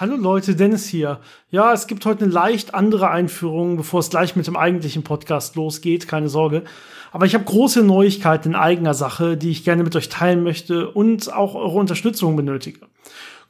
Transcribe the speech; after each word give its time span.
Hallo 0.00 0.14
Leute, 0.14 0.54
Dennis 0.54 0.86
hier. 0.86 1.18
Ja, 1.50 1.72
es 1.72 1.88
gibt 1.88 2.06
heute 2.06 2.22
eine 2.22 2.32
leicht 2.32 2.72
andere 2.72 3.10
Einführung, 3.10 3.76
bevor 3.76 3.98
es 3.98 4.10
gleich 4.10 4.36
mit 4.36 4.46
dem 4.46 4.56
eigentlichen 4.56 5.02
Podcast 5.02 5.56
losgeht, 5.56 6.06
keine 6.06 6.28
Sorge. 6.28 6.62
Aber 7.10 7.26
ich 7.26 7.34
habe 7.34 7.42
große 7.42 7.82
Neuigkeiten 7.82 8.50
in 8.50 8.54
eigener 8.54 8.94
Sache, 8.94 9.36
die 9.36 9.50
ich 9.50 9.64
gerne 9.64 9.82
mit 9.82 9.96
euch 9.96 10.08
teilen 10.08 10.44
möchte 10.44 10.88
und 10.88 11.32
auch 11.32 11.56
eure 11.56 11.78
Unterstützung 11.78 12.36
benötige. 12.36 12.78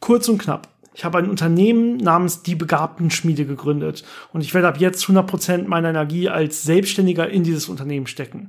Kurz 0.01 0.27
und 0.31 0.39
knapp. 0.39 0.69
Ich 0.95 1.05
habe 1.05 1.19
ein 1.19 1.29
Unternehmen 1.29 1.99
namens 1.99 2.43
Die 2.43 2.55
Begabten 2.55 3.11
Schmiede 3.11 3.45
gegründet 3.45 4.05
und 4.33 4.41
ich 4.41 4.55
werde 4.55 4.69
ab 4.69 4.81
jetzt 4.81 5.05
100% 5.05 5.69
meiner 5.69 5.91
Energie 5.91 6.31
als 6.31 6.63
Selbstständiger 6.63 7.29
in 7.29 7.45
dieses 7.45 7.69
Unternehmen 7.69 8.07
stecken. 8.07 8.49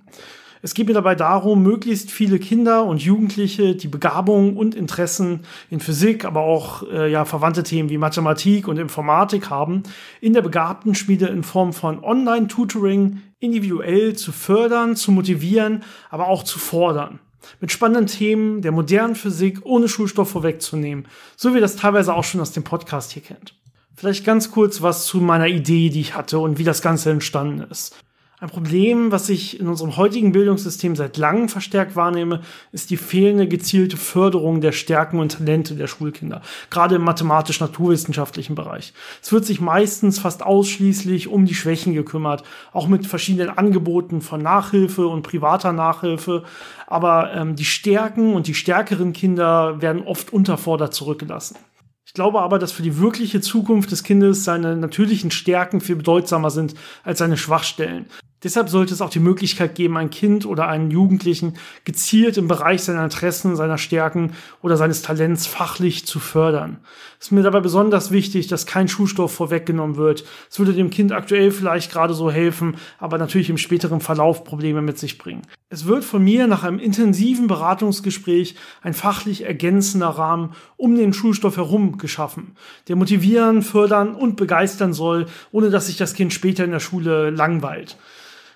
Es 0.61 0.73
geht 0.73 0.87
mir 0.87 0.93
dabei 0.93 1.15
darum, 1.15 1.63
möglichst 1.63 2.11
viele 2.11 2.37
Kinder 2.37 2.83
und 2.83 3.01
Jugendliche, 3.01 3.75
die 3.75 3.87
Begabungen 3.87 4.57
und 4.57 4.75
Interessen 4.75 5.41
in 5.69 5.79
Physik, 5.79 6.25
aber 6.25 6.41
auch 6.41 6.83
äh, 6.91 7.09
ja, 7.09 7.23
verwandte 7.23 7.63
Themen 7.63 7.89
wie 7.89 7.97
Mathematik 7.97 8.67
und 8.67 8.77
Informatik 8.77 9.49
haben, 9.49 9.83
in 10.19 10.33
der 10.33 10.41
Begabtenschmiede 10.41 11.27
in 11.27 11.43
Form 11.43 11.71
von 11.71 12.03
Online-Tutoring 12.03 13.21
individuell 13.39 14.15
zu 14.15 14.33
fördern, 14.33 14.97
zu 14.97 15.13
motivieren, 15.13 15.83
aber 16.09 16.27
auch 16.27 16.43
zu 16.43 16.59
fordern. 16.59 17.19
Mit 17.61 17.71
spannenden 17.71 18.07
Themen 18.07 18.61
der 18.61 18.73
modernen 18.73 19.15
Physik 19.15 19.59
ohne 19.63 19.87
Schulstoff 19.87 20.29
vorwegzunehmen, 20.29 21.07
so 21.37 21.55
wie 21.55 21.61
das 21.61 21.77
teilweise 21.77 22.13
auch 22.13 22.25
schon 22.25 22.41
aus 22.41 22.51
dem 22.51 22.63
Podcast 22.63 23.13
hier 23.13 23.23
kennt. 23.23 23.55
Vielleicht 23.95 24.25
ganz 24.25 24.51
kurz 24.51 24.81
was 24.81 25.05
zu 25.05 25.19
meiner 25.19 25.47
Idee, 25.47 25.89
die 25.89 26.01
ich 26.01 26.15
hatte 26.15 26.39
und 26.39 26.57
wie 26.57 26.63
das 26.63 26.81
Ganze 26.81 27.11
entstanden 27.11 27.61
ist. 27.69 27.95
Ein 28.41 28.49
Problem, 28.49 29.11
was 29.11 29.27
ich 29.27 29.59
in 29.59 29.67
unserem 29.67 29.97
heutigen 29.97 30.31
Bildungssystem 30.31 30.95
seit 30.95 31.17
langem 31.17 31.49
verstärkt 31.49 31.97
wahrnehme, 31.97 32.39
ist 32.71 32.89
die 32.89 32.95
fehlende 32.95 33.49
gezielte 33.49 33.97
Förderung 33.97 34.61
der 34.61 34.71
Stärken 34.71 35.19
und 35.19 35.33
Talente 35.33 35.75
der 35.75 35.87
Schulkinder, 35.87 36.41
gerade 36.69 36.95
im 36.95 37.01
mathematisch-naturwissenschaftlichen 37.01 38.55
Bereich. 38.55 38.93
Es 39.21 39.33
wird 39.33 39.43
sich 39.43 39.59
meistens 39.59 40.19
fast 40.19 40.41
ausschließlich 40.41 41.27
um 41.27 41.45
die 41.45 41.53
Schwächen 41.53 41.93
gekümmert, 41.93 42.43
auch 42.71 42.87
mit 42.87 43.05
verschiedenen 43.05 43.49
Angeboten 43.49 44.21
von 44.21 44.41
Nachhilfe 44.41 45.05
und 45.05 45.23
privater 45.23 45.73
Nachhilfe, 45.73 46.43
aber 46.87 47.33
ähm, 47.33 47.57
die 47.57 47.65
Stärken 47.65 48.35
und 48.35 48.47
die 48.47 48.55
stärkeren 48.55 49.11
Kinder 49.11 49.81
werden 49.81 50.03
oft 50.03 50.31
unterfordert 50.31 50.93
zurückgelassen. 50.93 51.57
Ich 52.05 52.13
glaube 52.13 52.39
aber, 52.39 52.57
dass 52.57 52.71
für 52.71 52.83
die 52.83 52.99
wirkliche 52.99 53.41
Zukunft 53.41 53.91
des 53.91 54.03
Kindes 54.03 54.45
seine 54.45 54.77
natürlichen 54.77 55.29
Stärken 55.29 55.81
viel 55.81 55.97
bedeutsamer 55.97 56.51
sind 56.51 56.73
als 57.03 57.19
seine 57.19 57.35
Schwachstellen. 57.35 58.05
Deshalb 58.43 58.69
sollte 58.69 58.93
es 58.93 59.01
auch 59.01 59.09
die 59.09 59.19
Möglichkeit 59.19 59.75
geben, 59.75 59.97
ein 59.97 60.09
Kind 60.09 60.45
oder 60.45 60.69
einen 60.69 60.91
Jugendlichen 60.91 61.55
gezielt 61.83 62.37
im 62.37 62.47
Bereich 62.47 62.83
seiner 62.83 63.03
Interessen, 63.03 63.57
seiner 63.57 63.77
Stärken 63.77 64.31
oder 64.61 64.77
seines 64.77 65.01
Talents 65.01 65.45
fachlich 65.45 66.05
zu 66.05 66.19
fördern. 66.19 66.77
Es 67.19 67.27
ist 67.27 67.31
mir 67.31 67.43
dabei 67.43 67.59
besonders 67.59 68.11
wichtig, 68.11 68.47
dass 68.47 68.65
kein 68.65 68.87
Schulstoff 68.87 69.33
vorweggenommen 69.33 69.97
wird. 69.97 70.23
Es 70.49 70.57
würde 70.57 70.71
dem 70.71 70.89
Kind 70.89 71.11
aktuell 71.11 71.51
vielleicht 71.51 71.91
gerade 71.91 72.13
so 72.13 72.31
helfen, 72.31 72.77
aber 72.97 73.17
natürlich 73.17 73.49
im 73.49 73.57
späteren 73.57 73.99
Verlauf 73.99 74.45
Probleme 74.45 74.81
mit 74.81 74.97
sich 74.97 75.17
bringen. 75.17 75.41
Es 75.67 75.85
wird 75.85 76.05
von 76.05 76.23
mir 76.23 76.47
nach 76.47 76.63
einem 76.63 76.79
intensiven 76.79 77.47
Beratungsgespräch 77.47 78.55
ein 78.81 78.93
fachlich 78.93 79.43
ergänzender 79.43 80.07
Rahmen 80.07 80.53
um 80.77 80.95
den 80.95 81.11
Schulstoff 81.11 81.57
herum 81.57 81.97
geschaffen, 81.97 82.55
der 82.87 82.95
motivieren, 82.95 83.63
fördern 83.63 84.15
und 84.15 84.37
begeistern 84.37 84.93
soll, 84.93 85.25
ohne 85.51 85.71
dass 85.71 85.87
sich 85.87 85.97
das 85.97 86.13
Kind 86.13 86.33
später 86.33 86.63
in 86.63 86.71
der 86.71 86.79
Schule 86.79 87.31
langweilt. 87.31 87.97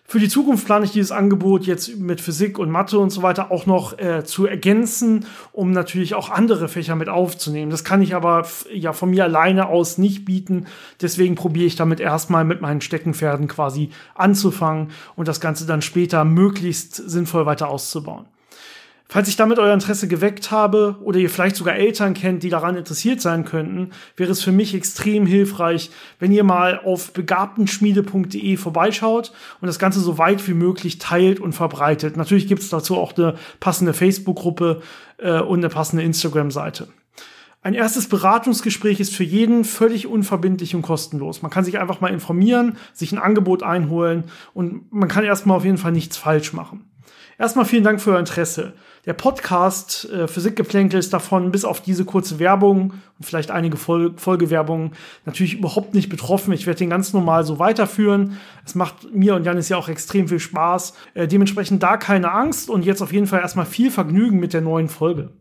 Für 0.05 0.19
die 0.19 0.29
Zukunft 0.29 0.65
plane 0.65 0.85
ich 0.85 0.91
dieses 0.91 1.11
Angebot 1.11 1.65
jetzt 1.65 1.97
mit 1.97 2.21
Physik 2.21 2.59
und 2.59 2.69
Mathe 2.69 2.99
und 2.99 3.09
so 3.09 3.23
weiter 3.23 3.51
auch 3.51 3.65
noch 3.65 3.97
äh, 3.97 4.23
zu 4.23 4.45
ergänzen, 4.45 5.25
um 5.53 5.71
natürlich 5.71 6.13
auch 6.13 6.29
andere 6.29 6.67
Fächer 6.67 6.95
mit 6.95 7.09
aufzunehmen. 7.09 7.71
Das 7.71 7.83
kann 7.83 8.01
ich 8.01 8.13
aber 8.13 8.45
ja 8.71 8.93
von 8.93 9.09
mir 9.09 9.23
alleine 9.23 9.67
aus 9.67 9.97
nicht 9.97 10.25
bieten. 10.25 10.67
Deswegen 11.01 11.35
probiere 11.35 11.65
ich 11.65 11.77
damit 11.77 11.99
erstmal 11.99 12.43
mit 12.43 12.61
meinen 12.61 12.81
Steckenpferden 12.81 13.47
quasi 13.47 13.89
anzufangen 14.13 14.91
und 15.15 15.27
das 15.27 15.39
Ganze 15.39 15.65
dann 15.65 15.81
später 15.81 16.25
möglichst 16.25 16.95
sinnvoll 16.95 17.45
weiter 17.45 17.69
auszubauen. 17.69 18.25
Falls 19.13 19.27
ich 19.27 19.35
damit 19.35 19.59
euer 19.59 19.75
Interesse 19.75 20.07
geweckt 20.07 20.49
habe 20.49 20.95
oder 21.03 21.19
ihr 21.19 21.29
vielleicht 21.29 21.55
sogar 21.55 21.75
Eltern 21.75 22.15
kennt, 22.15 22.41
die 22.41 22.49
daran 22.49 22.75
interessiert 22.75 23.21
sein 23.21 23.45
könnten, 23.45 23.91
wäre 24.17 24.31
es 24.31 24.41
für 24.41 24.51
mich 24.51 24.73
extrem 24.73 25.27
hilfreich, 25.27 25.91
wenn 26.17 26.31
ihr 26.31 26.43
mal 26.43 26.79
auf 26.83 27.13
begabtenschmiede.de 27.13 28.57
vorbeischaut 28.57 29.31
und 29.61 29.67
das 29.67 29.77
Ganze 29.77 29.99
so 29.99 30.17
weit 30.17 30.47
wie 30.47 30.55
möglich 30.55 30.97
teilt 30.97 31.39
und 31.39 31.53
verbreitet. 31.53 32.17
Natürlich 32.17 32.47
gibt 32.47 32.63
es 32.63 32.69
dazu 32.69 32.97
auch 32.97 33.15
eine 33.15 33.35
passende 33.59 33.93
Facebook-Gruppe 33.93 34.81
äh, 35.19 35.41
und 35.41 35.59
eine 35.59 35.69
passende 35.69 36.01
Instagram-Seite. 36.01 36.87
Ein 37.61 37.75
erstes 37.75 38.09
Beratungsgespräch 38.09 38.99
ist 38.99 39.13
für 39.15 39.23
jeden 39.23 39.63
völlig 39.63 40.07
unverbindlich 40.07 40.73
und 40.73 40.81
kostenlos. 40.81 41.43
Man 41.43 41.51
kann 41.51 41.65
sich 41.65 41.77
einfach 41.77 42.01
mal 42.01 42.11
informieren, 42.11 42.77
sich 42.93 43.11
ein 43.11 43.19
Angebot 43.19 43.61
einholen 43.61 44.23
und 44.55 44.91
man 44.91 45.07
kann 45.07 45.23
erstmal 45.23 45.57
auf 45.57 45.65
jeden 45.65 45.77
Fall 45.77 45.91
nichts 45.91 46.17
falsch 46.17 46.51
machen. 46.51 46.89
Erstmal 47.39 47.65
vielen 47.65 47.83
Dank 47.83 47.99
für 47.99 48.11
euer 48.11 48.19
Interesse. 48.19 48.73
Der 49.05 49.13
Podcast 49.13 50.09
äh, 50.11 50.27
Physikgeplänkel 50.27 50.99
ist 50.99 51.13
davon 51.13 51.51
bis 51.51 51.65
auf 51.65 51.81
diese 51.81 52.05
kurze 52.05 52.39
Werbung 52.39 52.93
und 53.17 53.25
vielleicht 53.25 53.51
einige 53.51 53.75
Fol 53.75 54.13
Folgewerbungen 54.15 54.91
natürlich 55.25 55.55
überhaupt 55.55 55.93
nicht 55.93 56.09
betroffen. 56.09 56.53
Ich 56.53 56.67
werde 56.67 56.77
den 56.77 56.89
ganz 56.89 57.11
normal 57.11 57.43
so 57.43 57.59
weiterführen. 57.59 58.37
Es 58.65 58.75
macht 58.75 59.13
mir 59.13 59.35
und 59.35 59.43
Janis 59.43 59.69
ja 59.69 59.77
auch 59.77 59.89
extrem 59.89 60.27
viel 60.27 60.39
Spaß. 60.39 60.93
Äh, 61.15 61.27
dementsprechend 61.27 61.83
da 61.83 61.97
keine 61.97 62.31
Angst 62.31 62.69
und 62.69 62.85
jetzt 62.85 63.01
auf 63.01 63.11
jeden 63.11 63.27
Fall 63.27 63.41
erstmal 63.41 63.65
viel 63.65 63.91
Vergnügen 63.91 64.39
mit 64.39 64.53
der 64.53 64.61
neuen 64.61 64.87
Folge. 64.87 65.31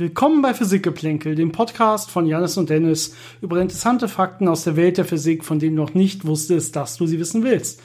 Willkommen 0.00 0.40
bei 0.40 0.54
Physikgeplänkel, 0.54 1.34
dem 1.34 1.52
Podcast 1.52 2.10
von 2.10 2.24
Janis 2.24 2.56
und 2.56 2.70
Dennis 2.70 3.14
über 3.42 3.60
interessante 3.60 4.08
Fakten 4.08 4.48
aus 4.48 4.64
der 4.64 4.74
Welt 4.74 4.96
der 4.96 5.04
Physik, 5.04 5.44
von 5.44 5.58
denen 5.58 5.76
du 5.76 5.82
noch 5.82 5.92
nicht 5.92 6.26
wusstest, 6.26 6.74
dass 6.74 6.96
du 6.96 7.06
sie 7.06 7.18
wissen 7.18 7.44
willst. 7.44 7.82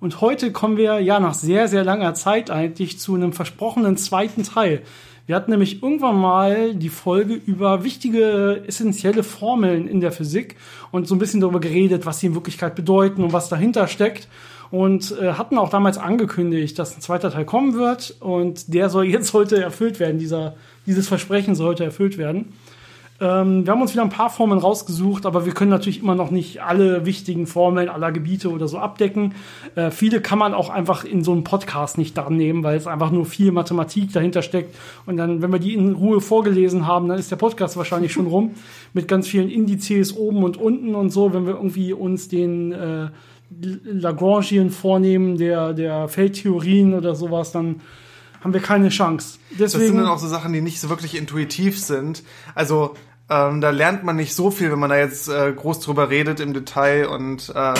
Und 0.00 0.22
heute 0.22 0.50
kommen 0.50 0.78
wir 0.78 1.00
ja 1.00 1.20
nach 1.20 1.34
sehr, 1.34 1.68
sehr 1.68 1.84
langer 1.84 2.14
Zeit 2.14 2.50
eigentlich 2.50 2.98
zu 2.98 3.14
einem 3.14 3.34
versprochenen 3.34 3.98
zweiten 3.98 4.44
Teil. 4.44 4.80
Wir 5.28 5.36
hatten 5.36 5.50
nämlich 5.50 5.82
irgendwann 5.82 6.18
mal 6.18 6.74
die 6.74 6.88
Folge 6.88 7.34
über 7.34 7.84
wichtige, 7.84 8.62
essentielle 8.66 9.22
Formeln 9.22 9.86
in 9.86 10.00
der 10.00 10.10
Physik 10.10 10.56
und 10.90 11.06
so 11.06 11.14
ein 11.14 11.18
bisschen 11.18 11.42
darüber 11.42 11.60
geredet, 11.60 12.06
was 12.06 12.20
sie 12.20 12.28
in 12.28 12.34
Wirklichkeit 12.34 12.74
bedeuten 12.74 13.22
und 13.22 13.34
was 13.34 13.50
dahinter 13.50 13.88
steckt 13.88 14.26
und 14.70 15.14
äh, 15.20 15.34
hatten 15.34 15.58
auch 15.58 15.68
damals 15.68 15.98
angekündigt, 15.98 16.78
dass 16.78 16.96
ein 16.96 17.02
zweiter 17.02 17.30
Teil 17.30 17.44
kommen 17.44 17.74
wird 17.74 18.16
und 18.20 18.72
der 18.72 18.88
soll 18.88 19.04
jetzt 19.04 19.34
heute 19.34 19.62
erfüllt 19.62 20.00
werden, 20.00 20.18
dieser 20.18 20.54
dieses 20.86 21.08
Versprechen 21.08 21.54
sollte 21.54 21.84
erfüllt 21.84 22.16
werden. 22.16 22.54
Ähm, 23.20 23.66
wir 23.66 23.72
haben 23.72 23.82
uns 23.82 23.92
wieder 23.92 24.04
ein 24.04 24.10
paar 24.10 24.30
Formeln 24.30 24.60
rausgesucht, 24.60 25.26
aber 25.26 25.44
wir 25.44 25.52
können 25.52 25.70
natürlich 25.72 26.00
immer 26.00 26.14
noch 26.14 26.30
nicht 26.30 26.62
alle 26.62 27.04
wichtigen 27.04 27.48
Formeln 27.48 27.88
aller 27.88 28.12
Gebiete 28.12 28.50
oder 28.50 28.68
so 28.68 28.78
abdecken. 28.78 29.34
Äh, 29.74 29.90
viele 29.90 30.20
kann 30.20 30.38
man 30.38 30.54
auch 30.54 30.70
einfach 30.70 31.04
in 31.04 31.24
so 31.24 31.32
einem 31.32 31.42
Podcast 31.42 31.98
nicht 31.98 32.16
dran 32.16 32.36
nehmen, 32.36 32.62
weil 32.62 32.76
es 32.76 32.86
einfach 32.86 33.10
nur 33.10 33.26
viel 33.26 33.50
Mathematik 33.50 34.12
dahinter 34.12 34.42
steckt. 34.42 34.76
Und 35.04 35.16
dann, 35.16 35.42
wenn 35.42 35.50
wir 35.50 35.58
die 35.58 35.74
in 35.74 35.94
Ruhe 35.94 36.20
vorgelesen 36.20 36.86
haben, 36.86 37.08
dann 37.08 37.18
ist 37.18 37.30
der 37.32 37.36
Podcast 37.36 37.76
wahrscheinlich 37.76 38.12
schon 38.12 38.28
rum 38.28 38.52
mit 38.92 39.08
ganz 39.08 39.26
vielen 39.26 39.50
Indizes 39.50 40.16
oben 40.16 40.44
und 40.44 40.56
unten 40.56 40.94
und 40.94 41.10
so. 41.10 41.32
Wenn 41.32 41.44
wir 41.44 41.54
irgendwie 41.54 41.92
uns 41.92 42.28
den 42.28 42.70
äh, 42.70 43.08
Lagrangian 43.84 44.70
vornehmen, 44.70 45.38
der, 45.38 45.72
der 45.72 46.06
Feldtheorien 46.06 46.94
oder 46.94 47.16
sowas, 47.16 47.50
dann 47.50 47.80
haben 48.40 48.52
wir 48.52 48.60
keine 48.60 48.90
Chance. 48.90 49.38
Deswegen, 49.50 49.60
das 49.60 49.72
sind 49.72 49.96
dann 49.96 50.06
auch 50.06 50.18
so 50.18 50.28
Sachen, 50.28 50.52
die 50.52 50.60
nicht 50.60 50.80
so 50.80 50.88
wirklich 50.88 51.16
intuitiv 51.16 51.80
sind. 51.80 52.22
Also 52.54 52.94
ähm, 53.30 53.60
da 53.60 53.70
lernt 53.70 54.04
man 54.04 54.16
nicht 54.16 54.34
so 54.34 54.50
viel, 54.50 54.70
wenn 54.72 54.78
man 54.78 54.90
da 54.90 54.96
jetzt 54.96 55.28
äh, 55.28 55.52
groß 55.52 55.80
drüber 55.80 56.08
redet 56.08 56.40
im 56.40 56.54
Detail 56.54 57.08
und 57.08 57.52
äh, 57.54 57.74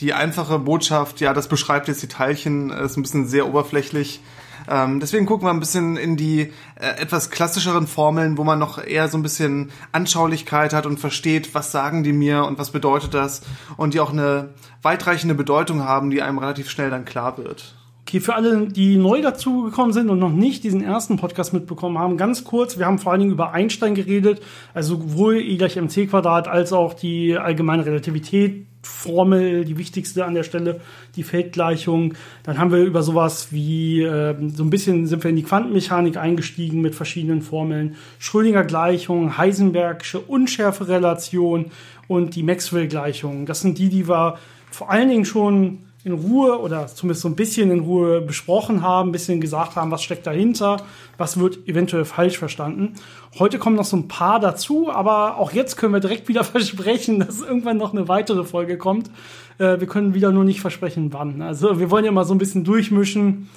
die 0.00 0.12
einfache 0.12 0.60
Botschaft, 0.60 1.20
ja, 1.20 1.34
das 1.34 1.48
beschreibt 1.48 1.88
jetzt 1.88 2.02
die 2.02 2.08
Teilchen, 2.08 2.70
äh, 2.70 2.84
ist 2.84 2.96
ein 2.96 3.02
bisschen 3.02 3.26
sehr 3.26 3.48
oberflächlich. 3.48 4.20
Ähm, 4.68 5.00
deswegen 5.00 5.26
gucken 5.26 5.46
wir 5.46 5.50
ein 5.50 5.58
bisschen 5.58 5.96
in 5.96 6.16
die 6.16 6.52
äh, 6.76 7.00
etwas 7.00 7.30
klassischeren 7.30 7.88
Formeln, 7.88 8.38
wo 8.38 8.44
man 8.44 8.60
noch 8.60 8.78
eher 8.78 9.08
so 9.08 9.18
ein 9.18 9.22
bisschen 9.22 9.72
Anschaulichkeit 9.90 10.72
hat 10.72 10.86
und 10.86 11.00
versteht, 11.00 11.52
was 11.52 11.72
sagen 11.72 12.04
die 12.04 12.12
mir 12.12 12.44
und 12.44 12.60
was 12.60 12.70
bedeutet 12.70 13.12
das 13.12 13.42
und 13.76 13.94
die 13.94 14.00
auch 14.00 14.12
eine 14.12 14.50
weitreichende 14.82 15.34
Bedeutung 15.34 15.82
haben, 15.82 16.10
die 16.10 16.22
einem 16.22 16.38
relativ 16.38 16.70
schnell 16.70 16.90
dann 16.90 17.04
klar 17.04 17.38
wird. 17.38 17.74
Okay, 18.12 18.20
für 18.20 18.34
alle, 18.34 18.66
die 18.66 18.96
neu 18.96 19.22
dazugekommen 19.22 19.94
sind 19.94 20.10
und 20.10 20.18
noch 20.18 20.32
nicht 20.32 20.64
diesen 20.64 20.84
ersten 20.84 21.16
Podcast 21.16 21.54
mitbekommen 21.54 21.96
haben, 21.96 22.18
ganz 22.18 22.44
kurz, 22.44 22.76
wir 22.76 22.84
haben 22.84 22.98
vor 22.98 23.10
allen 23.10 23.20
Dingen 23.20 23.32
über 23.32 23.52
Einstein 23.52 23.94
geredet, 23.94 24.42
also 24.74 24.96
sowohl 24.98 25.38
E 25.38 25.56
gleich 25.56 25.76
mc 25.76 26.08
Quadrat 26.08 26.46
als 26.46 26.74
auch 26.74 26.92
die 26.92 27.38
allgemeine 27.38 27.86
Relativität, 27.86 28.66
Formel, 28.82 29.64
die 29.64 29.78
wichtigste 29.78 30.26
an 30.26 30.34
der 30.34 30.42
Stelle, 30.42 30.82
die 31.16 31.22
Feldgleichung. 31.22 32.12
Dann 32.42 32.58
haben 32.58 32.70
wir 32.70 32.80
über 32.84 33.02
sowas 33.02 33.50
wie, 33.50 34.02
äh, 34.02 34.34
so 34.54 34.62
ein 34.62 34.68
bisschen 34.68 35.06
sind 35.06 35.24
wir 35.24 35.30
in 35.30 35.36
die 35.36 35.42
Quantenmechanik 35.42 36.18
eingestiegen 36.18 36.82
mit 36.82 36.94
verschiedenen 36.94 37.40
Formeln. 37.40 37.96
Schrödinger 38.18 38.64
Gleichung, 38.64 39.38
Heisenbergsche 39.38 40.20
Unschärferelation 40.20 41.70
und 42.08 42.36
die 42.36 42.42
Maxwell-Gleichung. 42.42 43.46
Das 43.46 43.62
sind 43.62 43.78
die, 43.78 43.88
die 43.88 44.06
wir 44.06 44.36
vor 44.70 44.90
allen 44.90 45.08
Dingen 45.08 45.24
schon 45.24 45.78
in 46.04 46.12
Ruhe 46.12 46.60
oder 46.60 46.88
zumindest 46.88 47.22
so 47.22 47.28
ein 47.28 47.36
bisschen 47.36 47.70
in 47.70 47.80
Ruhe 47.80 48.20
besprochen 48.20 48.82
haben, 48.82 49.10
ein 49.10 49.12
bisschen 49.12 49.40
gesagt 49.40 49.76
haben, 49.76 49.90
was 49.92 50.02
steckt 50.02 50.26
dahinter, 50.26 50.78
was 51.16 51.38
wird 51.38 51.68
eventuell 51.68 52.04
falsch 52.04 52.38
verstanden. 52.38 52.94
Heute 53.38 53.58
kommen 53.58 53.76
noch 53.76 53.84
so 53.84 53.96
ein 53.96 54.08
paar 54.08 54.40
dazu, 54.40 54.90
aber 54.90 55.36
auch 55.36 55.52
jetzt 55.52 55.76
können 55.76 55.92
wir 55.92 56.00
direkt 56.00 56.28
wieder 56.28 56.42
versprechen, 56.44 57.20
dass 57.20 57.40
irgendwann 57.40 57.76
noch 57.76 57.92
eine 57.92 58.08
weitere 58.08 58.44
Folge 58.44 58.78
kommt. 58.78 59.10
Äh, 59.58 59.78
wir 59.78 59.86
können 59.86 60.14
wieder 60.14 60.32
nur 60.32 60.44
nicht 60.44 60.60
versprechen, 60.60 61.12
wann. 61.12 61.40
Also 61.40 61.78
wir 61.78 61.90
wollen 61.90 62.04
ja 62.04 62.12
mal 62.12 62.24
so 62.24 62.34
ein 62.34 62.38
bisschen 62.38 62.64
durchmischen. 62.64 63.48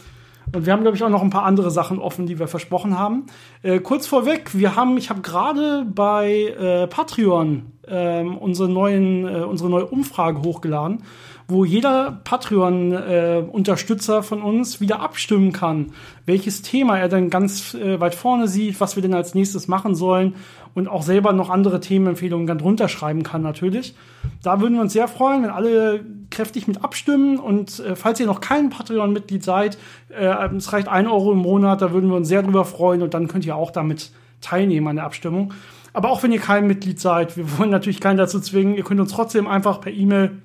Und 0.54 0.68
wir 0.68 0.74
haben, 0.74 0.84
glaube 0.84 0.96
ich, 0.96 1.04
auch 1.04 1.10
noch 1.10 1.24
ein 1.24 1.32
paar 1.32 1.44
andere 1.44 1.72
Sachen 1.72 1.98
offen, 1.98 2.28
die 2.28 2.38
wir 2.38 2.48
versprochen 2.48 2.98
haben. 2.98 3.26
Äh, 3.64 3.80
kurz 3.80 4.06
vorweg, 4.06 4.52
wir 4.54 4.76
haben, 4.76 4.96
ich 4.98 5.10
habe 5.10 5.22
gerade 5.22 5.86
bei 5.86 6.54
äh, 6.60 6.86
Patreon 6.86 7.72
ähm, 7.88 8.38
unsere, 8.38 8.70
neuen, 8.70 9.28
äh, 9.28 9.44
unsere 9.44 9.72
neue 9.72 9.88
Umfrage 9.88 10.44
hochgeladen 10.44 11.04
wo 11.48 11.64
jeder 11.64 12.20
Patreon-Unterstützer 12.24 14.20
äh, 14.20 14.24
von 14.24 14.42
uns 14.42 14.82
wieder 14.82 15.00
abstimmen 15.00 15.52
kann, 15.52 15.94
welches 16.26 16.64
Thema 16.64 16.98
er 16.98 17.08
dann 17.08 17.30
ganz 17.30 17.76
äh, 17.76 18.00
weit 18.00 18.16
vorne 18.16 18.48
sieht, 18.48 18.80
was 18.82 18.96
wir 18.96 19.04
denn 19.04 19.14
als 19.14 19.36
nächstes 19.36 19.68
machen 19.68 19.94
sollen 19.94 20.36
und 20.74 20.88
auch 20.88 21.04
selber 21.04 21.34
noch 21.34 21.52
andere 21.52 21.80
Themenempfehlungen 21.80 22.48
dann 22.48 22.58
drunter 22.58 22.90
schreiben 22.90 23.22
kann 23.24 23.44
natürlich. 23.44 23.96
Da 24.42 24.60
würden 24.60 24.74
wir 24.74 24.82
uns 24.82 24.94
sehr 24.94 25.08
freuen, 25.08 25.44
wenn 25.44 25.52
alle 25.52 26.04
kräftig 26.32 26.68
mit 26.68 26.84
abstimmen 26.84 27.38
und 27.38 27.80
äh, 27.80 27.96
falls 27.96 28.20
ihr 28.20 28.26
noch 28.26 28.42
kein 28.42 28.72
Patreon-Mitglied 28.72 29.44
seid, 29.44 29.78
äh, 30.10 30.56
es 30.56 30.74
reicht 30.74 30.88
ein 30.88 31.08
Euro 31.08 31.32
im 31.32 31.40
Monat, 31.40 31.82
da 31.82 31.92
würden 31.92 32.10
wir 32.10 32.18
uns 32.18 32.28
sehr 32.28 32.42
drüber 32.42 32.66
freuen 32.66 33.04
und 33.04 33.14
dann 33.14 33.28
könnt 33.28 33.46
ihr 33.46 33.56
auch 33.56 33.70
damit 33.70 34.12
teilnehmen 34.42 34.88
an 34.88 34.96
der 34.96 35.06
Abstimmung. 35.06 35.54
Aber 35.94 36.10
auch 36.10 36.24
wenn 36.24 36.32
ihr 36.34 36.42
kein 36.42 36.68
Mitglied 36.68 37.00
seid, 37.00 37.38
wir 37.38 37.58
wollen 37.58 37.70
natürlich 37.70 38.02
keinen 38.02 38.18
dazu 38.18 38.40
zwingen, 38.40 38.76
ihr 38.76 38.84
könnt 38.84 39.00
uns 39.00 39.14
trotzdem 39.14 39.48
einfach 39.48 39.80
per 39.80 39.94
E-Mail 39.94 40.42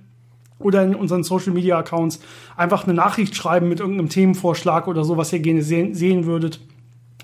oder 0.60 0.84
in 0.84 0.94
unseren 0.94 1.24
Social 1.24 1.52
Media 1.52 1.78
Accounts 1.78 2.20
einfach 2.56 2.84
eine 2.84 2.94
Nachricht 2.94 3.34
schreiben 3.34 3.68
mit 3.68 3.80
irgendeinem 3.80 4.08
Themenvorschlag 4.08 4.86
oder 4.86 5.04
so, 5.04 5.16
was 5.16 5.32
ihr 5.32 5.40
gerne 5.40 5.62
sehen, 5.62 5.94
sehen 5.94 6.26
würdet, 6.26 6.60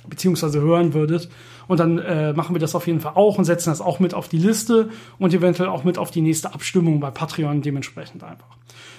beziehungsweise 0.08 0.60
hören 0.60 0.94
würdet. 0.94 1.28
Und 1.68 1.80
dann 1.80 1.98
äh, 1.98 2.32
machen 2.32 2.54
wir 2.54 2.60
das 2.60 2.74
auf 2.74 2.86
jeden 2.86 3.00
Fall 3.00 3.12
auch 3.14 3.38
und 3.38 3.44
setzen 3.44 3.70
das 3.70 3.80
auch 3.80 3.98
mit 3.98 4.14
auf 4.14 4.28
die 4.28 4.38
Liste 4.38 4.88
und 5.18 5.34
eventuell 5.34 5.68
auch 5.68 5.84
mit 5.84 5.98
auf 5.98 6.10
die 6.10 6.22
nächste 6.22 6.54
Abstimmung 6.54 7.00
bei 7.00 7.10
Patreon 7.10 7.60
dementsprechend 7.60 8.22
einfach. 8.22 8.56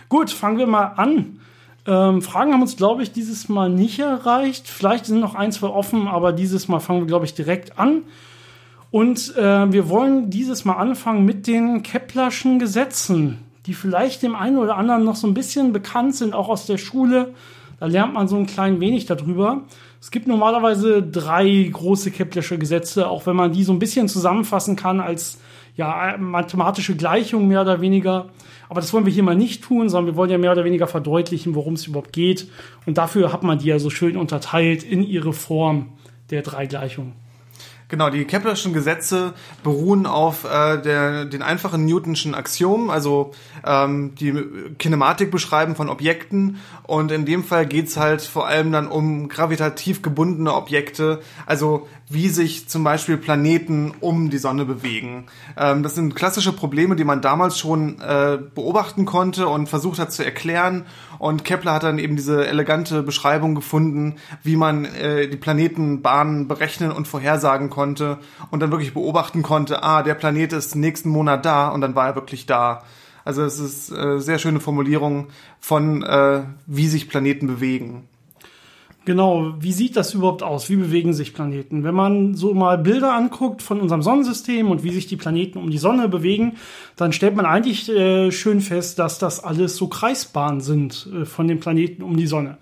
Gut, 0.10 0.30
fangen 0.30 0.57
wir 0.57 0.68
mal 0.68 0.86
an. 0.98 1.40
Ähm, 1.86 2.22
Fragen 2.22 2.54
haben 2.54 2.62
uns, 2.62 2.75
glaube 2.75 3.04
ich, 3.04 3.13
dieses 3.13 3.48
Mal 3.48 3.69
nicht 3.69 4.00
erreicht. 4.00 4.68
Vielleicht 4.68 5.06
sind 5.06 5.22
noch 5.22 5.36
ein, 5.36 5.54
zwei 5.54 5.68
offen, 5.68 6.07
aber 6.07 6.33
dieses 6.33 6.68
Mal 6.68 6.80
fangen 6.80 7.01
wir, 7.01 7.07
glaube 7.07 7.25
ich, 7.25 7.33
direkt 7.33 7.80
an. 7.80 8.04
Und 8.92 9.36
äh, 9.38 9.72
wir 9.72 9.90
wollen 9.90 10.30
dieses 10.30 10.66
Mal 10.66 10.75
anfangen 10.75 11.24
mit 11.24 11.48
den 11.48 11.83
Keplerschen 11.83 12.60
Gesetzen 12.60 13.46
die 13.68 13.74
vielleicht 13.74 14.24
dem 14.24 14.36
einen 14.36 14.58
oder 14.58 14.78
anderen 14.78 15.04
noch 15.04 15.16
so 15.16 15.28
ein 15.28 15.34
bisschen 15.34 15.74
bekannt 15.74 16.16
sind, 16.16 16.34
auch 16.34 16.48
aus 16.48 16.66
der 16.66 16.78
Schule. 16.78 17.34
Da 17.80 17.86
lernt 17.86 18.14
man 18.14 18.28
so 18.28 18.38
ein 18.38 18.48
klein 18.48 18.80
wenig 18.80 19.06
darüber. 19.06 19.64
Es 20.02 20.10
gibt 20.10 20.28
normalerweise 20.28 21.04
drei 21.04 21.69
große 21.72 22.12
Keplersche 22.12 22.58
Gesetze, 22.58 23.10
auch 23.10 23.25
wenn 23.25 23.36
man 23.36 23.52
die 23.52 23.64
so 23.64 23.74
ein 23.74 23.80
bisschen 23.80 24.08
zusammenfassen 24.08 24.75
kann 24.75 25.02
als 25.02 25.40
ja, 25.75 26.16
mathematische 26.18 26.96
Gleichung 26.96 27.48
mehr 27.48 27.62
oder 27.62 27.81
weniger. 27.81 28.30
Aber 28.69 28.81
das 28.81 28.94
wollen 28.94 29.06
wir 29.06 29.14
hier 29.14 29.24
mal 29.24 29.36
nicht 29.36 29.64
tun, 29.64 29.90
sondern 29.90 30.14
wir 30.14 30.18
wollen 30.18 30.31
ja 30.31 30.38
mehr 30.38 30.54
oder 30.54 30.64
weniger 30.64 30.88
verdeutlichen, 30.88 31.54
worum 31.54 31.74
es 31.74 31.86
überhaupt 31.86 32.14
geht. 32.14 32.50
Und 32.86 32.98
dafür 32.98 33.31
hat 33.34 33.44
man 33.44 33.60
die 33.60 33.68
ja 33.68 33.80
so 33.80 33.90
schön 33.90 34.18
unterteilt 34.18 34.84
in 34.84 35.04
ihre 35.04 35.34
Form 35.34 35.90
der 36.31 36.42
drei 36.42 36.66
Gleichungen. 36.66 37.14
Genau, 37.89 38.10
die 38.10 38.25
Keplerschen 38.25 38.74
Gesetze 38.74 39.34
beruhen 39.63 40.06
auf 40.06 40.44
äh, 40.44 40.81
der, 40.81 41.24
den 41.24 41.42
einfachen 41.42 41.86
Newtonschen 41.86 42.36
Axiom, 42.36 42.89
also 42.89 43.31
ähm, 43.66 44.13
die 44.16 44.34
Kinematik 44.78 45.31
beschreiben 45.31 45.74
von 45.74 45.88
Objekten. 45.88 46.57
Und 46.84 47.13
in 47.13 47.25
dem 47.25 47.45
Fall 47.45 47.66
geht's 47.66 47.95
halt 47.95 48.22
vor 48.22 48.45
allem 48.45 48.74
dann 48.74 48.88
um 48.88 49.30
gravitativ 49.30 50.01
gebundene 50.01 50.54
Objekte, 50.54 51.22
also 51.45 51.88
wie 52.10 52.28
sich 52.28 52.68
zum 52.68 52.84
Beispiel 52.84 53.18
Planeten 53.18 53.94
um 54.01 54.30
die 54.30 54.38
Sonne 54.38 54.66
bewegen. 54.66 55.28
Ähm, 55.57 55.81
das 55.81 55.95
sind 55.95 56.13
klassische 56.13 56.51
Probleme, 56.51 56.98
die 56.98 57.06
man 57.06 57.22
damals 57.22 57.57
schon 57.57 58.01
äh, 58.01 58.38
beobachten 58.54 59.06
konnte 59.06 59.48
und 59.48 59.68
versucht 59.68 60.00
hat 60.00 60.12
zu 60.12 60.25
erklären. 60.25 60.86
Und 61.19 61.44
Kepler 61.44 61.74
hat 61.74 61.84
dann 61.84 62.00
eben 62.00 62.16
diese 62.16 62.48
elegante 62.48 63.04
Beschreibung 63.04 63.56
gefunden, 63.56 64.16
wie 64.44 64.56
man 64.56 64.86
äh, 64.86 65.28
die 65.28 65.38
Planetenbahnen 65.38 66.48
berechnen 66.48 66.92
und 66.92 67.08
vorhersagen 67.08 67.69
konnte 67.69 68.19
und 68.52 68.60
dann 68.60 68.72
wirklich 68.72 68.94
beobachten 68.94 69.42
konnte, 69.42 69.84
ah, 69.84 70.04
der 70.04 70.16
Planet 70.16 70.54
ist 70.54 70.75
nächsten 70.75 71.10
Monat 71.10 71.46
da 71.46 71.69
und 71.69 71.81
dann 71.81 71.96
war 71.96 72.08
er 72.08 72.16
wirklich 72.16 72.46
da. 72.46 72.84
Also 73.25 73.44
es 73.44 73.60
ist 73.60 73.92
äh, 73.92 74.19
sehr 74.19 74.40
schöne 74.40 74.60
Formulierung 74.62 75.28
von, 75.60 76.02
äh, 76.04 76.44
wie 76.66 76.88
sich 76.88 77.10
Planeten 77.10 77.48
bewegen. 77.48 78.08
Genau, 79.07 79.54
wie 79.62 79.71
sieht 79.71 79.95
das 79.95 80.13
überhaupt 80.13 80.44
aus? 80.44 80.69
Wie 80.69 80.75
bewegen 80.75 81.13
sich 81.13 81.33
Planeten? 81.33 81.86
Wenn 81.86 81.95
man 81.95 82.36
so 82.36 82.54
mal 82.54 82.77
Bilder 82.77 83.13
anguckt 83.13 83.62
von 83.62 83.80
unserem 83.80 84.01
Sonnensystem 84.01 84.69
und 84.69 84.83
wie 84.83 84.92
sich 84.92 85.07
die 85.07 85.15
Planeten 85.15 85.59
um 85.59 85.69
die 85.69 85.77
Sonne 85.77 86.09
bewegen, 86.09 86.57
dann 86.98 87.13
stellt 87.13 87.33
man 87.33 87.45
eigentlich 87.45 87.88
äh, 87.88 88.33
schön 88.33 88.59
fest, 88.59 89.00
dass 89.00 89.18
das 89.18 89.42
alles 89.42 89.77
so 89.77 89.88
Kreisbahnen 89.88 90.59
sind 90.59 91.07
äh, 91.15 91.24
von 91.24 91.48
den 91.48 91.62
Planeten 91.62 92.04
um 92.04 92.18
die 92.18 92.27
Sonne. 92.27 92.57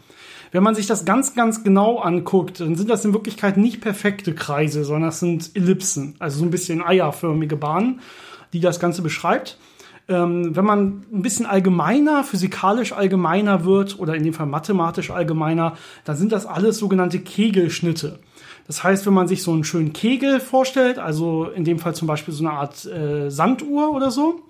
Wenn 0.52 0.62
man 0.62 0.76
sich 0.76 0.86
das 0.86 1.04
ganz, 1.04 1.34
ganz 1.34 1.64
genau 1.64 1.98
anguckt, 1.98 2.60
dann 2.60 2.76
sind 2.76 2.92
das 2.92 3.04
in 3.06 3.14
Wirklichkeit 3.14 3.58
nicht 3.58 3.82
perfekte 3.82 4.36
Kreise, 4.36 4.86
sondern 4.86 5.10
das 5.10 5.22
sind 5.22 5.50
Ellipsen, 5.56 6.14
also 6.20 6.38
so 6.38 6.46
ein 6.46 6.52
bisschen 6.52 6.84
eierförmige 6.84 7.56
Bahnen, 7.56 8.02
die 8.54 8.60
das 8.60 8.80
Ganze 8.80 9.02
beschreibt. 9.02 9.58
Ähm, 10.08 10.56
wenn 10.56 10.66
man 10.66 11.04
ein 11.12 11.22
bisschen 11.24 11.48
allgemeiner, 11.48 12.24
physikalisch 12.24 12.94
allgemeiner 12.94 13.66
wird 13.66 13.98
oder 14.00 14.16
in 14.16 14.24
dem 14.24 14.34
Fall 14.34 14.46
mathematisch 14.46 15.10
allgemeiner, 15.10 15.78
dann 16.04 16.16
sind 16.16 16.32
das 16.32 16.46
alles 16.46 16.78
sogenannte 16.78 17.20
Kegelschnitte. 17.20 18.20
Das 18.68 18.84
heißt, 18.84 19.06
wenn 19.06 19.14
man 19.14 19.28
sich 19.28 19.42
so 19.42 19.52
einen 19.52 19.64
schönen 19.64 19.94
Kegel 19.94 20.40
vorstellt, 20.40 21.00
also 21.00 21.46
in 21.46 21.64
dem 21.64 21.80
Fall 21.80 21.96
zum 21.96 22.08
Beispiel 22.08 22.34
so 22.34 22.46
eine 22.46 22.56
Art 22.56 22.86
äh, 22.86 23.30
Sanduhr 23.30 23.92
oder 23.92 24.12
so, 24.12 24.42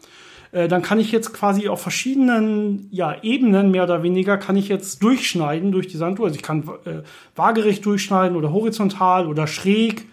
äh, 0.52 0.68
dann 0.68 0.82
kann 0.82 1.00
ich 1.00 1.12
jetzt 1.12 1.34
quasi 1.34 1.68
auf 1.68 1.82
verschiedenen 1.82 2.88
ja, 2.92 3.16
Ebenen 3.22 3.72
mehr 3.72 3.84
oder 3.84 4.04
weniger 4.04 4.38
kann 4.38 4.56
ich 4.56 4.70
jetzt 4.70 5.04
durchschneiden 5.04 5.72
durch 5.72 5.88
die 5.88 5.98
Sanduhr. 5.98 6.28
Also 6.28 6.38
ich 6.38 6.44
kann 6.44 6.64
äh, 6.86 7.04
waagerecht 7.36 7.86
durchschneiden 7.86 8.38
oder 8.38 8.52
horizontal 8.52 9.28
oder 9.28 9.48
schräg 9.48 10.06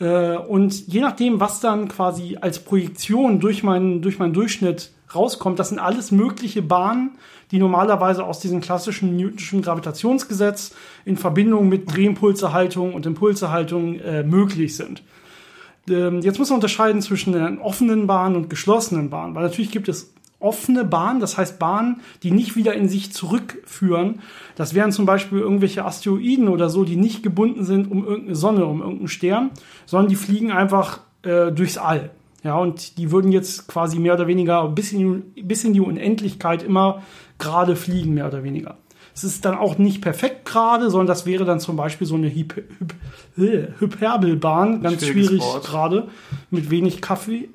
äh, 0.00 0.36
und 0.36 0.86
je 0.88 1.00
nachdem, 1.00 1.40
was 1.40 1.60
dann 1.60 1.88
quasi 1.88 2.38
als 2.40 2.58
Projektion 2.58 3.40
durch 3.40 3.62
meinen, 3.62 4.02
durch 4.02 4.18
meinen 4.18 4.32
Durchschnitt 4.32 4.90
rauskommt, 5.14 5.58
das 5.58 5.68
sind 5.68 5.78
alles 5.78 6.10
mögliche 6.10 6.62
Bahnen, 6.62 7.12
die 7.50 7.58
normalerweise 7.58 8.24
aus 8.24 8.40
diesem 8.40 8.60
klassischen 8.60 9.16
Newtonschen 9.16 9.62
Gravitationsgesetz 9.62 10.74
in 11.04 11.16
Verbindung 11.16 11.68
mit 11.68 11.94
Drehimpulserhaltung 11.94 12.94
und 12.94 13.04
Impulserhaltung 13.04 14.00
äh, 14.00 14.22
möglich 14.22 14.76
sind. 14.76 15.02
Ähm, 15.88 16.20
jetzt 16.20 16.38
muss 16.38 16.48
man 16.48 16.56
unterscheiden 16.56 17.02
zwischen 17.02 17.58
offenen 17.60 18.06
Bahn 18.06 18.36
und 18.36 18.48
geschlossenen 18.48 19.10
Bahn, 19.10 19.34
weil 19.34 19.42
natürlich 19.42 19.70
gibt 19.70 19.88
es 19.88 20.12
offene 20.42 20.84
Bahnen, 20.84 21.20
das 21.20 21.38
heißt 21.38 21.58
Bahnen, 21.58 22.00
die 22.22 22.30
nicht 22.30 22.56
wieder 22.56 22.74
in 22.74 22.88
sich 22.88 23.12
zurückführen. 23.12 24.20
Das 24.56 24.74
wären 24.74 24.92
zum 24.92 25.06
Beispiel 25.06 25.38
irgendwelche 25.38 25.84
Asteroiden 25.84 26.48
oder 26.48 26.68
so, 26.68 26.84
die 26.84 26.96
nicht 26.96 27.22
gebunden 27.22 27.64
sind 27.64 27.90
um 27.90 28.04
irgendeine 28.04 28.36
Sonne, 28.36 28.66
um 28.66 28.80
irgendeinen 28.80 29.08
Stern, 29.08 29.50
sondern 29.86 30.08
die 30.08 30.16
fliegen 30.16 30.52
einfach 30.52 31.00
äh, 31.22 31.50
durchs 31.52 31.78
All. 31.78 32.10
Ja, 32.44 32.56
und 32.56 32.98
die 32.98 33.12
würden 33.12 33.30
jetzt 33.30 33.68
quasi 33.68 34.00
mehr 34.00 34.14
oder 34.14 34.26
weniger 34.26 34.68
bis 34.68 34.92
in, 34.92 35.32
bis 35.42 35.62
in 35.64 35.74
die 35.74 35.80
Unendlichkeit 35.80 36.64
immer 36.64 37.02
gerade 37.38 37.76
fliegen, 37.76 38.14
mehr 38.14 38.26
oder 38.26 38.42
weniger. 38.42 38.78
Es 39.14 39.24
ist 39.24 39.44
dann 39.44 39.56
auch 39.56 39.78
nicht 39.78 40.00
perfekt 40.00 40.46
gerade, 40.46 40.90
sondern 40.90 41.06
das 41.06 41.26
wäre 41.26 41.44
dann 41.44 41.60
zum 41.60 41.76
Beispiel 41.76 42.06
so 42.06 42.14
eine 42.14 42.28
Hyp 42.28 42.62
Hyp 43.36 43.80
Hyperbelbahn, 43.80 44.82
ganz 44.82 45.06
schwierig 45.06 45.42
gerade, 45.62 46.08
mit 46.50 46.70
wenig 46.70 47.02
Kaffee. 47.02 47.48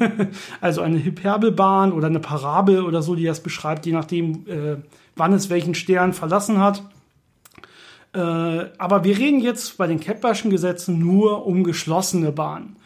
also 0.60 0.82
eine 0.82 1.02
Hyperbelbahn 1.02 1.92
oder 1.92 2.08
eine 2.08 2.20
Parabel 2.20 2.82
oder 2.82 3.02
so, 3.02 3.14
die 3.14 3.24
das 3.24 3.42
beschreibt, 3.42 3.86
je 3.86 3.92
nachdem, 3.92 4.46
äh, 4.46 4.76
wann 5.16 5.32
es 5.32 5.48
welchen 5.50 5.74
Stern 5.74 6.12
verlassen 6.12 6.58
hat. 6.58 6.82
Äh, 8.12 8.18
aber 8.78 9.04
wir 9.04 9.18
reden 9.18 9.40
jetzt 9.40 9.78
bei 9.78 9.86
den 9.86 10.00
Keplerschen 10.00 10.50
Gesetzen 10.50 10.98
nur 10.98 11.46
um 11.46 11.64
geschlossene 11.64 12.32
Bahnen. 12.32 12.76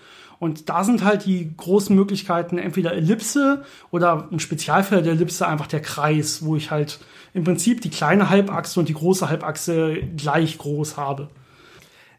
Und 0.43 0.69
da 0.69 0.83
sind 0.83 1.05
halt 1.05 1.25
die 1.25 1.57
großen 1.57 1.95
Möglichkeiten 1.95 2.59
entweder 2.59 2.95
Ellipse 2.95 3.63
oder 3.93 4.29
ein 4.33 4.41
Spezialfall 4.41 5.01
der 5.01 5.13
Ellipse 5.13 5.47
einfach 5.47 5.69
der 5.69 5.79
Kreis, 5.79 6.45
wo 6.45 6.57
ich 6.57 6.73
halt 6.73 6.99
im 7.33 7.45
Prinzip 7.45 7.81
die 7.81 7.91
kleine 7.91 8.29
Halbachse 8.29 8.81
und 8.81 8.89
die 8.89 8.95
große 8.95 9.29
Halbachse 9.29 9.99
gleich 10.17 10.59
groß 10.59 10.97
habe. 10.97 11.29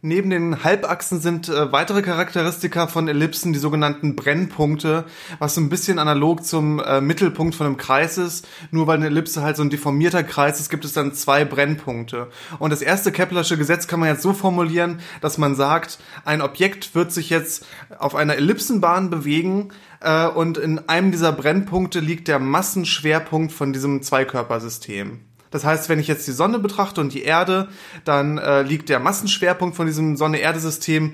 Neben 0.06 0.32
den 0.32 0.66
Halbachsen 0.66 1.22
sind 1.22 1.48
äh, 1.48 1.72
weitere 1.72 2.02
Charakteristika 2.02 2.88
von 2.88 3.08
Ellipsen 3.08 3.54
die 3.54 3.60
sogenannten 3.60 4.18
Brennpunkte, 4.18 5.06
was 5.40 5.56
so 5.56 5.62
ein 5.62 5.70
bisschen 5.70 5.98
analog 5.98 6.44
zum 6.44 6.82
äh, 6.82 7.00
Mittelpunkt 7.00 7.56
von 7.56 7.68
einem 7.68 7.78
Kreis 7.78 8.18
ist. 8.18 8.46
Nur 8.70 8.86
weil 8.86 8.98
eine 8.98 9.06
Ellipse 9.06 9.44
halt 9.44 9.56
so 9.56 9.64
ein 9.64 9.70
deformierter 9.70 10.26
Kreis 10.26 10.60
ist, 10.60 10.70
gibt 10.70 10.84
es 10.84 10.92
dann 10.92 11.14
zwei 11.14 11.46
Brennpunkte. 11.46 12.28
Und 12.60 12.72
das 12.72 12.82
erste 12.82 13.14
Keplersche 13.14 13.58
Gesetz 13.58 13.88
kann 13.88 14.02
man 14.02 14.10
jetzt 14.10 14.24
so 14.24 14.34
formulieren, 14.34 15.00
dass 15.22 15.38
man 15.38 15.56
sagt, 15.56 16.00
ein 16.26 16.42
Objekt 16.42 16.96
wird 16.96 17.14
sich 17.14 17.30
jetzt 17.30 17.66
auf 17.98 18.14
einer 18.14 18.36
Ellipsenbahn 18.36 19.10
bewegen 19.10 19.70
äh, 20.02 20.28
und 20.28 20.58
in 20.58 20.90
einem 20.90 21.14
dieser 21.14 21.32
Brennpunkte 21.32 22.02
liegt 22.02 22.28
der 22.28 22.40
Massenschwerpunkt 22.40 23.54
von 23.54 23.72
diesem 23.72 24.04
Zweikörpersystem. 24.04 25.22
Das 25.54 25.64
heißt, 25.64 25.88
wenn 25.88 26.00
ich 26.00 26.08
jetzt 26.08 26.28
die 26.28 26.32
Sonne 26.32 26.58
betrachte 26.58 27.00
und 27.00 27.14
die 27.14 27.22
Erde, 27.22 27.68
dann 28.06 28.40
äh, 28.40 28.64
liegt 28.64 28.90
der 28.90 29.00
Massenschwerpunkt 29.00 29.76
von 29.76 29.86
diesem 29.86 30.18
Sonne-Erde-System 30.18 31.14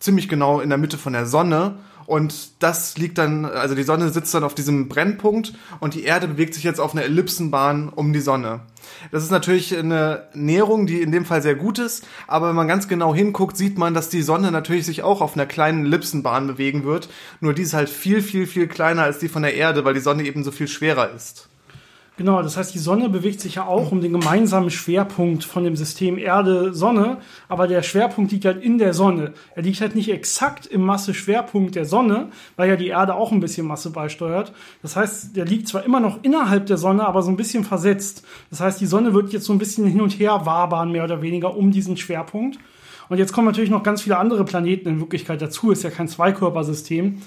ziemlich 0.00 0.28
genau 0.28 0.58
in 0.58 0.70
der 0.70 0.76
Mitte 0.76 0.98
von 0.98 1.12
der 1.12 1.24
Sonne. 1.24 1.76
Und 2.04 2.62
das 2.62 2.98
liegt 2.98 3.16
dann, 3.16 3.44
also 3.44 3.76
die 3.76 3.84
Sonne 3.84 4.08
sitzt 4.08 4.34
dann 4.34 4.42
auf 4.42 4.56
diesem 4.56 4.88
Brennpunkt 4.88 5.54
und 5.78 5.94
die 5.94 6.02
Erde 6.02 6.26
bewegt 6.26 6.54
sich 6.54 6.64
jetzt 6.64 6.80
auf 6.80 6.94
einer 6.94 7.04
Ellipsenbahn 7.04 7.88
um 7.88 8.12
die 8.12 8.20
Sonne. 8.20 8.62
Das 9.12 9.22
ist 9.22 9.30
natürlich 9.30 9.76
eine 9.76 10.26
Näherung, 10.34 10.86
die 10.86 11.00
in 11.00 11.12
dem 11.12 11.24
Fall 11.24 11.42
sehr 11.42 11.54
gut 11.54 11.78
ist, 11.78 12.06
aber 12.26 12.48
wenn 12.48 12.56
man 12.56 12.68
ganz 12.68 12.88
genau 12.88 13.14
hinguckt, 13.14 13.56
sieht 13.56 13.78
man, 13.78 13.94
dass 13.94 14.08
die 14.08 14.22
Sonne 14.22 14.50
natürlich 14.50 14.84
sich 14.84 15.04
auch 15.04 15.20
auf 15.20 15.34
einer 15.34 15.46
kleinen 15.46 15.86
Ellipsenbahn 15.86 16.48
bewegen 16.48 16.82
wird. 16.82 17.08
Nur 17.40 17.54
die 17.54 17.62
ist 17.62 17.74
halt 17.74 17.88
viel, 17.88 18.20
viel, 18.20 18.48
viel 18.48 18.66
kleiner 18.66 19.04
als 19.04 19.20
die 19.20 19.28
von 19.28 19.42
der 19.42 19.54
Erde, 19.54 19.84
weil 19.84 19.94
die 19.94 20.00
Sonne 20.00 20.24
eben 20.24 20.42
so 20.42 20.50
viel 20.50 20.68
schwerer 20.68 21.10
ist. 21.14 21.48
Genau, 22.18 22.40
das 22.40 22.56
heißt, 22.56 22.72
die 22.72 22.78
Sonne 22.78 23.10
bewegt 23.10 23.42
sich 23.42 23.56
ja 23.56 23.66
auch 23.66 23.92
um 23.92 24.00
den 24.00 24.12
gemeinsamen 24.12 24.70
Schwerpunkt 24.70 25.44
von 25.44 25.64
dem 25.64 25.76
System 25.76 26.16
Erde-Sonne, 26.16 27.18
aber 27.46 27.68
der 27.68 27.82
Schwerpunkt 27.82 28.32
liegt 28.32 28.46
halt 28.46 28.62
in 28.62 28.78
der 28.78 28.94
Sonne. 28.94 29.34
Er 29.54 29.62
liegt 29.62 29.82
halt 29.82 29.94
nicht 29.94 30.10
exakt 30.10 30.64
im 30.64 30.80
Masseschwerpunkt 30.80 31.74
der 31.74 31.84
Sonne, 31.84 32.30
weil 32.56 32.70
ja 32.70 32.76
die 32.76 32.88
Erde 32.88 33.14
auch 33.14 33.32
ein 33.32 33.40
bisschen 33.40 33.66
Masse 33.66 33.90
beisteuert. 33.90 34.54
Das 34.80 34.96
heißt, 34.96 35.36
der 35.36 35.44
liegt 35.44 35.68
zwar 35.68 35.84
immer 35.84 36.00
noch 36.00 36.20
innerhalb 36.22 36.64
der 36.64 36.78
Sonne, 36.78 37.06
aber 37.06 37.20
so 37.20 37.30
ein 37.30 37.36
bisschen 37.36 37.64
versetzt. 37.64 38.24
Das 38.48 38.60
heißt, 38.60 38.80
die 38.80 38.86
Sonne 38.86 39.12
wird 39.12 39.34
jetzt 39.34 39.44
so 39.44 39.52
ein 39.52 39.58
bisschen 39.58 39.86
hin 39.86 40.00
und 40.00 40.18
her 40.18 40.46
wabern, 40.46 40.92
mehr 40.92 41.04
oder 41.04 41.20
weniger, 41.20 41.54
um 41.54 41.70
diesen 41.70 41.98
Schwerpunkt. 41.98 42.58
Und 43.10 43.18
jetzt 43.18 43.34
kommen 43.34 43.46
natürlich 43.46 43.70
noch 43.70 43.82
ganz 43.82 44.00
viele 44.00 44.16
andere 44.16 44.44
Planeten 44.46 44.88
in 44.88 45.00
Wirklichkeit 45.00 45.42
dazu. 45.42 45.70
Ist 45.70 45.82
ja 45.82 45.90
kein 45.90 46.08
Zweikörpersystem. 46.08 47.18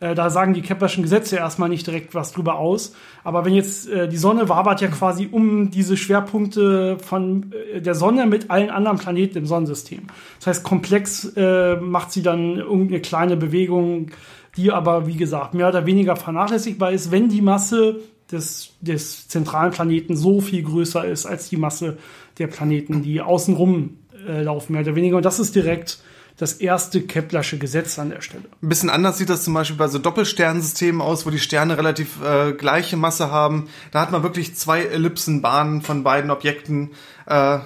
Äh, 0.00 0.14
da 0.14 0.30
sagen 0.30 0.54
die 0.54 0.62
Keplerschen 0.62 1.02
Gesetze 1.02 1.36
erstmal 1.36 1.68
nicht 1.68 1.86
direkt 1.86 2.14
was 2.14 2.32
drüber 2.32 2.58
aus. 2.58 2.94
Aber 3.24 3.44
wenn 3.44 3.54
jetzt 3.54 3.88
äh, 3.88 4.08
die 4.08 4.16
Sonne 4.16 4.48
wabert 4.48 4.80
ja 4.80 4.88
quasi 4.88 5.28
um 5.30 5.70
diese 5.70 5.96
Schwerpunkte 5.96 6.98
von 6.98 7.52
äh, 7.74 7.80
der 7.80 7.94
Sonne 7.94 8.26
mit 8.26 8.50
allen 8.50 8.70
anderen 8.70 8.98
Planeten 8.98 9.38
im 9.38 9.46
Sonnensystem. 9.46 10.02
Das 10.38 10.46
heißt, 10.48 10.64
komplex 10.64 11.32
äh, 11.36 11.76
macht 11.76 12.12
sie 12.12 12.22
dann 12.22 12.56
irgendeine 12.56 13.00
kleine 13.00 13.36
Bewegung, 13.36 14.10
die 14.56 14.72
aber, 14.72 15.06
wie 15.06 15.16
gesagt, 15.16 15.54
mehr 15.54 15.68
oder 15.68 15.86
weniger 15.86 16.16
vernachlässigbar 16.16 16.92
ist, 16.92 17.10
wenn 17.10 17.28
die 17.28 17.42
Masse 17.42 18.00
des, 18.30 18.70
des 18.80 19.28
zentralen 19.28 19.72
Planeten 19.72 20.16
so 20.16 20.40
viel 20.40 20.62
größer 20.62 21.04
ist 21.04 21.26
als 21.26 21.48
die 21.48 21.56
Masse 21.56 21.96
der 22.38 22.46
Planeten, 22.46 23.02
die 23.02 23.20
außenrum 23.20 23.98
äh, 24.28 24.42
laufen, 24.42 24.72
mehr 24.72 24.82
oder 24.82 24.94
weniger. 24.94 25.16
Und 25.16 25.24
das 25.24 25.38
ist 25.40 25.54
direkt 25.54 26.02
das 26.38 26.54
erste 26.54 27.02
Keplersche 27.02 27.58
Gesetz 27.58 27.98
an 27.98 28.10
der 28.10 28.20
Stelle. 28.20 28.44
Ein 28.62 28.68
bisschen 28.68 28.90
anders 28.90 29.18
sieht 29.18 29.28
das 29.28 29.42
zum 29.42 29.54
Beispiel 29.54 29.76
bei 29.76 29.88
so 29.88 29.98
Doppelsternsystemen 29.98 31.02
aus, 31.02 31.26
wo 31.26 31.30
die 31.30 31.40
Sterne 31.40 31.76
relativ 31.76 32.22
äh, 32.24 32.52
gleiche 32.52 32.96
Masse 32.96 33.30
haben. 33.30 33.68
Da 33.90 34.00
hat 34.00 34.12
man 34.12 34.22
wirklich 34.22 34.54
zwei 34.54 34.82
Ellipsenbahnen 34.82 35.82
von 35.82 36.04
beiden 36.04 36.30
Objekten, 36.30 36.92
äh, 37.26 37.58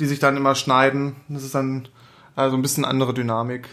die 0.00 0.06
sich 0.06 0.18
dann 0.18 0.36
immer 0.36 0.56
schneiden. 0.56 1.16
Das 1.28 1.44
ist 1.44 1.54
dann 1.54 1.88
also 2.34 2.56
ein 2.56 2.62
bisschen 2.62 2.84
andere 2.84 3.14
Dynamik. 3.14 3.68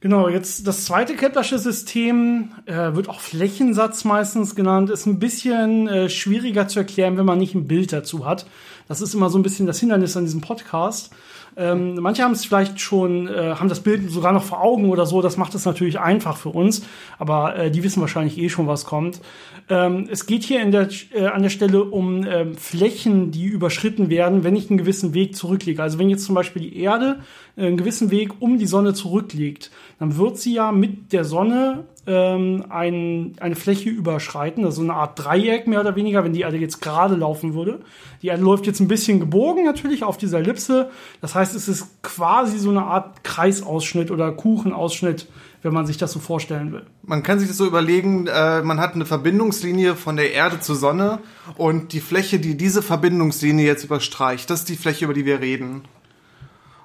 Genau, 0.00 0.28
jetzt 0.28 0.66
das 0.66 0.84
zweite 0.86 1.14
Keplersche 1.14 1.58
System 1.60 2.50
äh, 2.66 2.94
wird 2.94 3.08
auch 3.08 3.20
Flächensatz 3.20 4.04
meistens 4.04 4.56
genannt, 4.56 4.90
ist 4.90 5.06
ein 5.06 5.20
bisschen 5.20 5.86
äh, 5.86 6.08
schwieriger 6.08 6.66
zu 6.66 6.80
erklären, 6.80 7.16
wenn 7.18 7.26
man 7.26 7.38
nicht 7.38 7.54
ein 7.54 7.68
Bild 7.68 7.92
dazu 7.92 8.26
hat. 8.26 8.46
Das 8.88 9.00
ist 9.00 9.14
immer 9.14 9.30
so 9.30 9.38
ein 9.38 9.44
bisschen 9.44 9.66
das 9.66 9.78
Hindernis 9.78 10.16
an 10.16 10.24
diesem 10.24 10.40
Podcast. 10.40 11.12
Ähm, 11.56 11.96
manche 11.96 12.22
haben 12.22 12.32
es 12.32 12.44
vielleicht 12.44 12.80
schon, 12.80 13.28
äh, 13.28 13.54
haben 13.56 13.68
das 13.68 13.80
Bild 13.80 14.10
sogar 14.10 14.32
noch 14.32 14.42
vor 14.42 14.62
Augen 14.62 14.88
oder 14.90 15.06
so. 15.06 15.20
Das 15.20 15.36
macht 15.36 15.54
es 15.54 15.64
natürlich 15.64 15.98
einfach 16.00 16.36
für 16.36 16.48
uns, 16.48 16.86
aber 17.18 17.56
äh, 17.56 17.70
die 17.70 17.82
wissen 17.82 18.00
wahrscheinlich 18.00 18.38
eh 18.38 18.48
schon, 18.48 18.66
was 18.66 18.84
kommt. 18.84 19.20
Ähm, 19.68 20.08
es 20.10 20.26
geht 20.26 20.42
hier 20.42 20.64
der, 20.70 20.88
äh, 21.14 21.26
an 21.26 21.42
der 21.42 21.50
Stelle 21.50 21.84
um 21.84 22.26
ähm, 22.26 22.54
Flächen, 22.56 23.30
die 23.30 23.46
überschritten 23.46 24.08
werden, 24.08 24.44
wenn 24.44 24.56
ich 24.56 24.70
einen 24.70 24.78
gewissen 24.78 25.14
Weg 25.14 25.36
zurücklege. 25.36 25.82
Also 25.82 25.98
wenn 25.98 26.08
jetzt 26.08 26.24
zum 26.24 26.34
Beispiel 26.34 26.62
die 26.62 26.78
Erde 26.78 27.20
einen 27.56 27.76
gewissen 27.76 28.10
Weg 28.10 28.40
um 28.40 28.58
die 28.58 28.66
Sonne 28.66 28.94
zurücklegt, 28.94 29.70
dann 29.98 30.16
wird 30.16 30.38
sie 30.38 30.54
ja 30.54 30.72
mit 30.72 31.12
der 31.12 31.24
Sonne 31.24 31.84
ähm, 32.06 32.64
ein, 32.68 33.34
eine 33.40 33.54
Fläche 33.54 33.90
überschreiten, 33.90 34.64
also 34.64 34.82
eine 34.82 34.94
Art 34.94 35.18
Dreieck 35.18 35.66
mehr 35.66 35.80
oder 35.80 35.94
weniger, 35.94 36.24
wenn 36.24 36.32
die 36.32 36.40
Erde 36.40 36.56
jetzt 36.56 36.80
gerade 36.80 37.14
laufen 37.14 37.54
würde. 37.54 37.80
Die 38.22 38.28
Erde 38.28 38.42
läuft 38.42 38.66
jetzt 38.66 38.80
ein 38.80 38.88
bisschen 38.88 39.20
gebogen 39.20 39.64
natürlich 39.64 40.02
auf 40.02 40.16
dieser 40.16 40.38
Ellipse. 40.38 40.90
Das 41.20 41.34
heißt, 41.34 41.54
es 41.54 41.68
ist 41.68 42.02
quasi 42.02 42.58
so 42.58 42.70
eine 42.70 42.84
Art 42.84 43.22
Kreisausschnitt 43.22 44.10
oder 44.10 44.32
Kuchenausschnitt, 44.32 45.28
wenn 45.62 45.72
man 45.72 45.86
sich 45.86 45.96
das 45.96 46.10
so 46.12 46.18
vorstellen 46.18 46.72
will. 46.72 46.82
Man 47.02 47.22
kann 47.22 47.38
sich 47.38 47.48
das 47.48 47.56
so 47.56 47.66
überlegen, 47.66 48.26
äh, 48.26 48.62
man 48.62 48.80
hat 48.80 48.94
eine 48.94 49.06
Verbindungslinie 49.06 49.94
von 49.94 50.16
der 50.16 50.32
Erde 50.32 50.58
zur 50.58 50.74
Sonne 50.74 51.20
und 51.56 51.92
die 51.92 52.00
Fläche, 52.00 52.40
die 52.40 52.56
diese 52.56 52.82
Verbindungslinie 52.82 53.64
jetzt 53.64 53.84
überstreicht, 53.84 54.50
das 54.50 54.60
ist 54.60 54.68
die 54.68 54.76
Fläche, 54.76 55.04
über 55.04 55.14
die 55.14 55.26
wir 55.26 55.40
reden. 55.40 55.82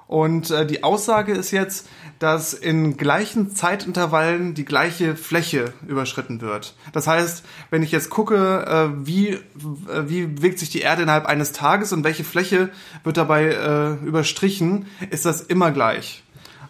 Und 0.08 0.50
äh, 0.50 0.66
die 0.66 0.84
Aussage 0.84 1.32
ist 1.32 1.50
jetzt, 1.50 1.86
dass 2.18 2.54
in 2.54 2.96
gleichen 2.96 3.54
Zeitintervallen 3.54 4.54
die 4.54 4.64
gleiche 4.64 5.14
Fläche 5.16 5.74
überschritten 5.86 6.40
wird. 6.40 6.74
Das 6.92 7.06
heißt, 7.06 7.44
wenn 7.70 7.82
ich 7.82 7.92
jetzt 7.92 8.08
gucke, 8.08 8.64
äh, 8.66 9.06
wie, 9.06 9.28
äh, 9.28 9.40
wie 10.06 10.26
bewegt 10.26 10.58
sich 10.58 10.70
die 10.70 10.80
Erde 10.80 11.02
innerhalb 11.02 11.26
eines 11.26 11.52
Tages 11.52 11.92
und 11.92 12.04
welche 12.04 12.24
Fläche 12.24 12.70
wird 13.04 13.18
dabei 13.18 13.48
äh, 13.48 14.06
überstrichen, 14.06 14.86
ist 15.10 15.26
das 15.26 15.42
immer 15.42 15.72
gleich. 15.72 16.24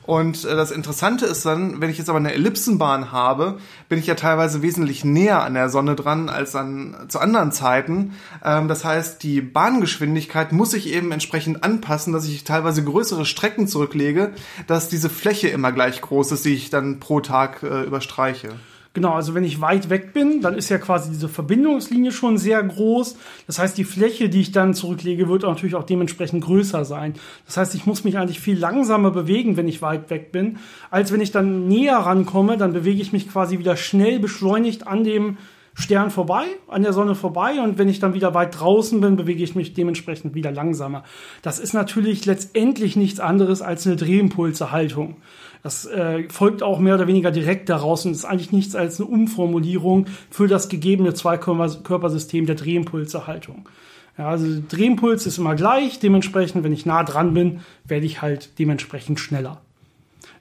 Und 0.09 0.47
äh, 0.47 0.57
das 0.57 0.71
Interessante 0.71 1.27
ist 1.27 1.45
dann, 1.45 1.83
wenn 1.83 1.91
ich 1.91 1.99
jetzt 1.99 2.09
aber 2.09 2.17
eine 2.17 2.33
Ellipsenbahn 2.33 3.13
habe, 3.13 3.59
bin 3.91 3.99
ich 3.99 4.07
ja 4.07 4.15
teilweise 4.15 4.63
wesentlich 4.63 5.05
näher 5.05 5.43
an 5.43 5.53
der 5.53 5.69
Sonne 5.69 5.97
dran 5.97 6.31
als 6.31 6.57
an 6.57 6.97
zu 7.09 7.19
anderen 7.19 7.53
Zeiten. 7.53 8.15
Ähm, 8.43 8.69
das 8.69 8.87
heißt, 8.87 9.23
die 9.23 9.43
Bahngeschwindigkeit 9.43 10.53
muss 10.53 10.71
sich 10.71 10.91
eben 10.95 11.13
entsprechend 11.13 11.63
anpassen, 11.63 12.15
dass 12.15 12.25
ich 12.25 12.45
teilweise 12.45 12.83
größere 12.83 13.27
Strecken 13.27 13.69
zurücklege, 13.69 14.33
dass 14.67 14.89
diese 14.89 15.11
Fläche 15.11 15.49
immer 15.49 15.73
gleich 15.73 16.01
groß 16.01 16.33
ist, 16.33 16.47
die 16.47 16.55
ich 16.55 16.71
dann 16.71 17.01
pro 17.01 17.21
Tag 17.21 17.63
äh, 17.63 17.83
überstreiche. 17.83 18.55
Genau, 18.99 19.13
also 19.13 19.33
wenn 19.33 19.45
ich 19.45 19.61
weit 19.61 19.91
weg 19.91 20.13
bin, 20.13 20.41
dann 20.41 20.57
ist 20.57 20.71
ja 20.71 20.79
quasi 20.79 21.11
diese 21.11 21.29
Verbindungslinie 21.29 22.11
schon 22.11 22.37
sehr 22.37 22.61
groß. 22.61 23.17
Das 23.47 23.61
heißt, 23.61 23.79
die 23.79 23.85
Fläche, 23.85 24.29
die 24.29 24.41
ich 24.41 24.51
dann 24.51 24.75
zurücklege, 24.75 25.29
wird 25.29 25.45
natürlich 25.45 25.77
auch 25.77 25.85
dementsprechend 25.85 26.43
größer 26.43 26.85
sein. 26.85 27.15
Das 27.47 27.57
heißt, 27.57 27.77
ich 27.77 27.87
muss 27.87 28.03
mich 28.03 28.19
eigentlich 28.19 28.41
viel 28.41 28.59
langsamer 28.59 29.13
bewegen, 29.13 29.57
wenn 29.57 29.69
ich 29.69 29.83
weit 29.83 30.11
weg 30.11 30.33
bin, 30.33 30.59
als 30.91 31.13
wenn 31.13 31.21
ich 31.21 31.31
dann 31.31 31.69
näher 31.69 31.97
rankomme, 31.97 32.57
dann 32.57 32.73
bewege 32.73 33.01
ich 33.01 33.13
mich 33.13 33.31
quasi 33.31 33.61
wieder 33.61 33.77
schnell 33.77 34.19
beschleunigt 34.19 34.89
an 34.89 35.05
dem 35.05 35.37
Stern 35.75 36.11
vorbei, 36.11 36.47
an 36.67 36.83
der 36.83 36.93
Sonne 36.93 37.15
vorbei 37.15 37.61
und 37.63 37.79
wenn 37.79 37.89
ich 37.89 38.01
dann 38.01 38.13
wieder 38.13 38.35
weit 38.35 38.59
draußen 38.59 39.01
bin, 39.01 39.15
bewege 39.15 39.45
ich 39.45 39.55
mich 39.55 39.75
dementsprechend 39.75 40.35
wieder 40.35 40.51
langsamer. 40.51 41.05
Das 41.43 41.61
ist 41.61 41.73
natürlich 41.73 42.27
letztendlich 42.27 42.97
nichts 42.97 43.21
anderes 43.21 43.63
als 43.63 43.87
eine 43.87 43.95
Drehimpulsehaltung. 43.95 45.19
Das 45.63 45.87
äh, 45.87 46.29
folgt 46.29 46.63
auch 46.63 46.79
mehr 46.79 46.95
oder 46.95 47.07
weniger 47.07 47.31
direkt 47.31 47.69
daraus 47.69 48.07
und 48.07 48.13
ist 48.13 48.25
eigentlich 48.25 48.53
nichts 48.53 48.75
als 48.75 49.01
eine 49.01 49.09
Umformulierung 49.09 50.07
für 50.31 50.49
das 50.49 50.69
gegebene 50.69 51.15
Zweikörpersystem 51.15 52.47
der 52.47 52.55
Drehimpulserhaltung. 52.55 53.69
Ja, 54.17 54.29
also 54.29 54.47
Drehimpuls 54.69 55.27
ist 55.27 55.39
immer 55.39 55.55
gleich, 55.55 56.01
dementsprechend, 56.01 56.65
wenn 56.65 56.73
ich 56.73 56.87
nah 56.87 57.05
dran 57.05 57.35
bin, 57.35 57.61
werde 57.85 58.07
ich 58.07 58.21
halt 58.21 58.59
dementsprechend 58.59 59.21
schneller. 59.21 59.61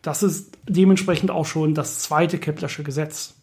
Das 0.01 0.23
ist 0.23 0.57
dementsprechend 0.67 1.31
auch 1.31 1.45
schon 1.45 1.73
das 1.73 1.99
zweite 1.99 2.39
Keplersche 2.39 2.83
Gesetz. 2.83 3.36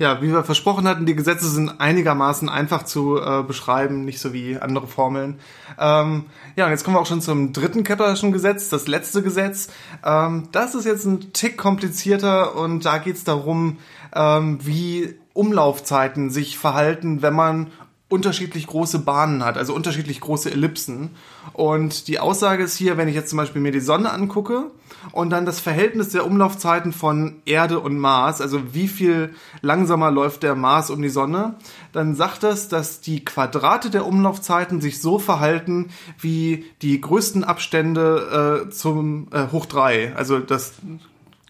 Ja, 0.00 0.22
wie 0.22 0.32
wir 0.32 0.44
versprochen 0.44 0.88
hatten, 0.88 1.04
die 1.04 1.14
Gesetze 1.14 1.46
sind 1.50 1.78
einigermaßen 1.78 2.48
einfach 2.48 2.84
zu 2.84 3.20
äh, 3.20 3.42
beschreiben, 3.42 4.06
nicht 4.06 4.18
so 4.18 4.32
wie 4.32 4.56
andere 4.56 4.86
Formeln. 4.86 5.38
Ähm, 5.78 6.24
ja, 6.56 6.64
und 6.64 6.70
jetzt 6.70 6.84
kommen 6.84 6.96
wir 6.96 7.02
auch 7.02 7.06
schon 7.06 7.20
zum 7.20 7.52
dritten 7.52 7.84
Keplerschen 7.84 8.32
Gesetz, 8.32 8.70
das 8.70 8.88
letzte 8.88 9.22
Gesetz. 9.22 9.68
Ähm, 10.02 10.48
das 10.52 10.74
ist 10.74 10.86
jetzt 10.86 11.04
ein 11.04 11.34
Tick 11.34 11.58
komplizierter 11.58 12.56
und 12.56 12.86
da 12.86 12.96
geht 12.96 13.16
es 13.16 13.24
darum, 13.24 13.76
ähm, 14.14 14.58
wie 14.62 15.16
Umlaufzeiten 15.34 16.30
sich 16.30 16.56
verhalten, 16.56 17.20
wenn 17.20 17.34
man 17.34 17.66
unterschiedlich 18.10 18.66
große 18.66 18.98
Bahnen 18.98 19.44
hat, 19.44 19.56
also 19.56 19.72
unterschiedlich 19.72 20.20
große 20.20 20.50
Ellipsen. 20.50 21.10
Und 21.52 22.08
die 22.08 22.18
Aussage 22.18 22.64
ist 22.64 22.76
hier, 22.76 22.96
wenn 22.96 23.08
ich 23.08 23.14
jetzt 23.14 23.30
zum 23.30 23.36
Beispiel 23.36 23.62
mir 23.62 23.70
die 23.70 23.80
Sonne 23.80 24.10
angucke 24.10 24.72
und 25.12 25.30
dann 25.30 25.46
das 25.46 25.60
Verhältnis 25.60 26.08
der 26.10 26.26
Umlaufzeiten 26.26 26.92
von 26.92 27.36
Erde 27.46 27.78
und 27.78 27.98
Mars, 27.98 28.40
also 28.40 28.74
wie 28.74 28.88
viel 28.88 29.32
langsamer 29.62 30.10
läuft 30.10 30.42
der 30.42 30.56
Mars 30.56 30.90
um 30.90 31.00
die 31.00 31.08
Sonne, 31.08 31.54
dann 31.92 32.16
sagt 32.16 32.42
das, 32.42 32.68
dass 32.68 33.00
die 33.00 33.24
Quadrate 33.24 33.90
der 33.90 34.04
Umlaufzeiten 34.04 34.80
sich 34.80 35.00
so 35.00 35.20
verhalten 35.20 35.90
wie 36.18 36.64
die 36.82 37.00
größten 37.00 37.44
Abstände 37.44 38.66
äh, 38.66 38.70
zum 38.70 39.28
äh, 39.30 39.46
Hoch 39.52 39.66
3. 39.66 40.16
Also 40.16 40.40
das 40.40 40.72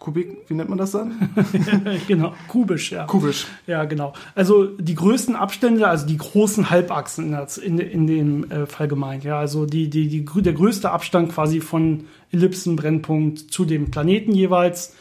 Kubik, 0.00 0.38
wie 0.48 0.54
nennt 0.54 0.70
man 0.70 0.78
das 0.78 0.92
dann? 0.92 1.30
genau, 2.08 2.32
kubisch, 2.48 2.90
ja. 2.90 3.04
Kubisch. 3.04 3.46
Ja, 3.66 3.84
genau. 3.84 4.14
Also 4.34 4.64
die 4.64 4.94
größten 4.94 5.36
Abstände, 5.36 5.86
also 5.86 6.06
die 6.06 6.16
großen 6.16 6.70
Halbachsen 6.70 7.36
in, 7.62 7.78
in 7.78 8.06
dem 8.06 8.50
äh, 8.50 8.64
Fall 8.64 8.88
gemeint. 8.88 9.24
Ja, 9.24 9.38
also 9.38 9.66
die, 9.66 9.90
die, 9.90 10.08
die, 10.08 10.24
der 10.24 10.54
größte 10.54 10.90
Abstand 10.90 11.32
quasi 11.32 11.60
von 11.60 12.04
Ellipsenbrennpunkt 12.32 13.52
zu 13.52 13.66
dem 13.66 13.90
Planeten 13.90 14.32
jeweils. 14.32 14.94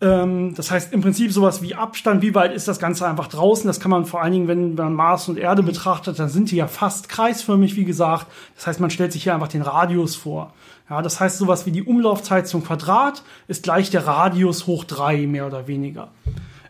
Ähm, 0.00 0.52
das 0.56 0.72
heißt 0.72 0.92
im 0.92 1.00
Prinzip 1.00 1.32
sowas 1.32 1.62
wie 1.62 1.76
Abstand, 1.76 2.20
wie 2.20 2.34
weit 2.34 2.52
ist 2.52 2.66
das 2.66 2.80
Ganze 2.80 3.06
einfach 3.06 3.28
draußen? 3.28 3.68
Das 3.68 3.78
kann 3.78 3.92
man 3.92 4.04
vor 4.04 4.20
allen 4.20 4.32
Dingen, 4.32 4.48
wenn 4.48 4.74
man 4.74 4.94
Mars 4.94 5.28
und 5.28 5.38
Erde 5.38 5.62
betrachtet, 5.62 6.18
dann 6.18 6.28
sind 6.28 6.50
die 6.50 6.56
ja 6.56 6.66
fast 6.66 7.08
kreisförmig, 7.08 7.76
wie 7.76 7.84
gesagt. 7.84 8.26
Das 8.56 8.66
heißt, 8.66 8.80
man 8.80 8.90
stellt 8.90 9.12
sich 9.12 9.22
hier 9.22 9.34
einfach 9.34 9.46
den 9.46 9.62
Radius 9.62 10.16
vor. 10.16 10.52
Ja, 10.90 11.02
das 11.02 11.20
heißt, 11.20 11.38
sowas 11.38 11.66
wie 11.66 11.70
die 11.70 11.82
Umlaufzeit 11.82 12.48
zum 12.48 12.64
Quadrat 12.64 13.22
ist 13.46 13.62
gleich 13.62 13.90
der 13.90 14.06
Radius 14.06 14.66
hoch 14.66 14.84
drei 14.84 15.26
mehr 15.26 15.46
oder 15.46 15.66
weniger. 15.66 16.10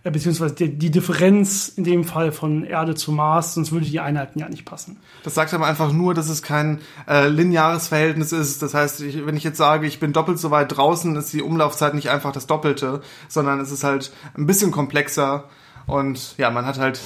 Äh, 0.04 0.10
beziehungsweise 0.10 0.54
die, 0.54 0.76
die, 0.76 0.90
Differenz 0.90 1.68
in 1.68 1.84
dem 1.84 2.04
Fall 2.04 2.32
von 2.32 2.64
Erde 2.64 2.94
zu 2.94 3.12
Mars, 3.12 3.54
sonst 3.54 3.72
würde 3.72 3.86
die 3.86 4.00
Einheiten 4.00 4.38
ja 4.38 4.48
nicht 4.48 4.64
passen. 4.64 4.98
Das 5.22 5.34
sagt 5.34 5.54
aber 5.54 5.66
einfach 5.66 5.92
nur, 5.92 6.14
dass 6.14 6.28
es 6.28 6.42
kein 6.42 6.80
äh, 7.08 7.28
lineares 7.28 7.88
Verhältnis 7.88 8.32
ist. 8.32 8.62
Das 8.62 8.74
heißt, 8.74 9.00
ich, 9.02 9.24
wenn 9.26 9.36
ich 9.36 9.44
jetzt 9.44 9.58
sage, 9.58 9.86
ich 9.86 10.00
bin 10.00 10.12
doppelt 10.12 10.38
so 10.38 10.50
weit 10.50 10.76
draußen, 10.76 11.14
ist 11.16 11.32
die 11.32 11.42
Umlaufzeit 11.42 11.94
nicht 11.94 12.10
einfach 12.10 12.32
das 12.32 12.46
Doppelte, 12.46 13.02
sondern 13.28 13.60
es 13.60 13.70
ist 13.70 13.84
halt 13.84 14.12
ein 14.36 14.46
bisschen 14.46 14.70
komplexer. 14.70 15.44
Und 15.86 16.36
ja, 16.38 16.50
man 16.50 16.66
hat 16.66 16.78
halt 16.78 17.00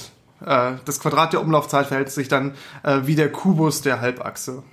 äh, 0.45 0.73
das 0.85 0.99
Quadrat 0.99 1.33
der 1.33 1.41
Umlaufzeit 1.41 1.87
verhält 1.87 2.11
sich 2.11 2.27
dann 2.27 2.53
äh, 2.83 3.01
wie 3.03 3.15
der 3.15 3.31
Kubus 3.31 3.81
der 3.81 4.01
Halbachse. 4.01 4.63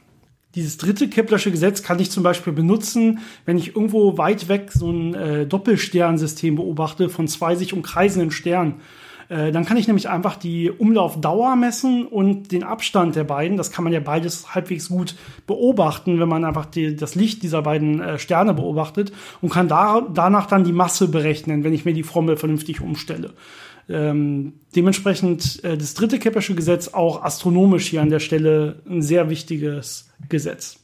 Dieses 0.56 0.78
dritte 0.78 1.08
Keplersche 1.08 1.52
Gesetz 1.52 1.82
kann 1.82 2.00
ich 2.00 2.10
zum 2.10 2.24
Beispiel 2.24 2.52
benutzen, 2.52 3.20
wenn 3.44 3.56
ich 3.56 3.76
irgendwo 3.76 4.18
weit 4.18 4.48
weg 4.48 4.70
so 4.72 4.90
ein 4.90 5.14
äh, 5.14 5.46
Doppelsternsystem 5.46 6.56
beobachte 6.56 7.08
von 7.08 7.28
zwei 7.28 7.54
sich 7.54 7.72
umkreisenden 7.72 8.32
Sternen. 8.32 8.80
Äh, 9.30 9.52
dann 9.52 9.64
kann 9.64 9.76
ich 9.76 9.86
nämlich 9.86 10.08
einfach 10.08 10.34
die 10.34 10.68
Umlaufdauer 10.68 11.54
messen 11.54 12.04
und 12.04 12.50
den 12.50 12.64
Abstand 12.64 13.14
der 13.14 13.22
beiden. 13.22 13.56
Das 13.56 13.70
kann 13.70 13.84
man 13.84 13.92
ja 13.92 14.00
beides 14.00 14.52
halbwegs 14.52 14.88
gut 14.88 15.14
beobachten, 15.46 16.18
wenn 16.18 16.28
man 16.28 16.44
einfach 16.44 16.66
die, 16.66 16.96
das 16.96 17.14
Licht 17.14 17.44
dieser 17.44 17.62
beiden 17.62 18.00
äh, 18.00 18.18
Sterne 18.18 18.52
beobachtet 18.52 19.12
und 19.40 19.50
kann 19.50 19.68
da, 19.68 20.02
danach 20.12 20.46
dann 20.46 20.64
die 20.64 20.72
Masse 20.72 21.06
berechnen, 21.06 21.62
wenn 21.62 21.72
ich 21.72 21.84
mir 21.84 21.94
die 21.94 22.02
Formel 22.02 22.36
vernünftig 22.36 22.80
umstelle. 22.80 23.30
Ähm, 23.90 24.54
dementsprechend 24.76 25.64
äh, 25.64 25.76
das 25.76 25.94
dritte 25.94 26.18
Keplersche 26.18 26.54
Gesetz 26.54 26.88
auch 26.88 27.22
astronomisch 27.22 27.88
hier 27.88 28.02
an 28.02 28.10
der 28.10 28.20
Stelle 28.20 28.82
ein 28.88 29.02
sehr 29.02 29.28
wichtiges 29.28 30.10
Gesetz. 30.28 30.78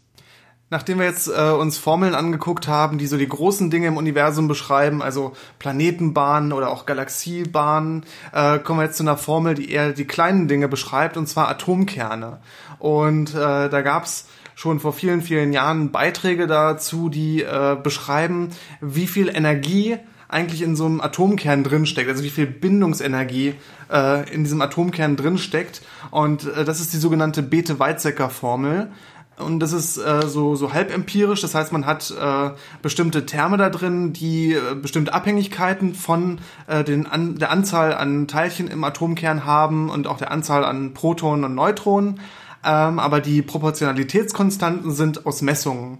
Nachdem 0.68 0.98
wir 0.98 1.06
jetzt 1.06 1.28
äh, 1.28 1.52
uns 1.52 1.78
Formeln 1.78 2.16
angeguckt 2.16 2.66
haben, 2.66 2.98
die 2.98 3.06
so 3.06 3.16
die 3.16 3.28
großen 3.28 3.70
Dinge 3.70 3.86
im 3.86 3.96
Universum 3.96 4.48
beschreiben, 4.48 5.00
also 5.00 5.32
Planetenbahnen 5.60 6.52
oder 6.52 6.70
auch 6.70 6.86
Galaxiebahnen, 6.86 8.04
äh, 8.32 8.58
kommen 8.58 8.80
wir 8.80 8.86
jetzt 8.86 8.96
zu 8.96 9.04
einer 9.04 9.16
Formel, 9.16 9.54
die 9.54 9.70
eher 9.70 9.92
die 9.92 10.06
kleinen 10.06 10.48
Dinge 10.48 10.66
beschreibt, 10.66 11.16
und 11.16 11.28
zwar 11.28 11.48
Atomkerne. 11.48 12.40
Und 12.80 13.32
äh, 13.32 13.68
da 13.68 13.82
gab's 13.82 14.26
schon 14.56 14.80
vor 14.80 14.92
vielen, 14.92 15.22
vielen 15.22 15.52
Jahren 15.52 15.92
Beiträge 15.92 16.48
dazu, 16.48 17.10
die 17.10 17.42
äh, 17.42 17.76
beschreiben, 17.80 18.48
wie 18.80 19.06
viel 19.06 19.28
Energie 19.28 19.98
eigentlich 20.28 20.62
in 20.62 20.76
so 20.76 20.86
einem 20.86 21.00
Atomkern 21.00 21.64
drinsteckt, 21.64 22.08
also 22.08 22.24
wie 22.24 22.30
viel 22.30 22.46
Bindungsenergie 22.46 23.54
äh, 23.92 24.32
in 24.32 24.44
diesem 24.44 24.60
Atomkern 24.60 25.16
drinsteckt. 25.16 25.82
Und 26.10 26.46
äh, 26.46 26.64
das 26.64 26.80
ist 26.80 26.92
die 26.92 26.98
sogenannte 26.98 27.42
Bethe-Weizsäcker-Formel. 27.42 28.90
Und 29.38 29.60
das 29.60 29.72
ist 29.72 29.98
äh, 29.98 30.26
so, 30.26 30.56
so 30.56 30.72
halb 30.72 30.92
empirisch, 30.92 31.42
das 31.42 31.54
heißt, 31.54 31.70
man 31.70 31.84
hat 31.84 32.10
äh, 32.10 32.50
bestimmte 32.80 33.26
Terme 33.26 33.58
da 33.58 33.68
drin, 33.68 34.14
die 34.14 34.54
äh, 34.54 34.74
bestimmte 34.74 35.12
Abhängigkeiten 35.12 35.94
von 35.94 36.38
äh, 36.66 36.82
den 36.84 37.06
an, 37.06 37.36
der 37.36 37.50
Anzahl 37.50 37.92
an 37.92 38.28
Teilchen 38.28 38.66
im 38.66 38.82
Atomkern 38.82 39.44
haben 39.44 39.90
und 39.90 40.06
auch 40.06 40.16
der 40.16 40.30
Anzahl 40.30 40.64
an 40.64 40.94
Protonen 40.94 41.44
und 41.44 41.54
Neutronen. 41.54 42.20
Ähm, 42.64 42.98
aber 42.98 43.20
die 43.20 43.42
Proportionalitätskonstanten 43.42 44.90
sind 44.92 45.26
aus 45.26 45.42
Messungen. 45.42 45.98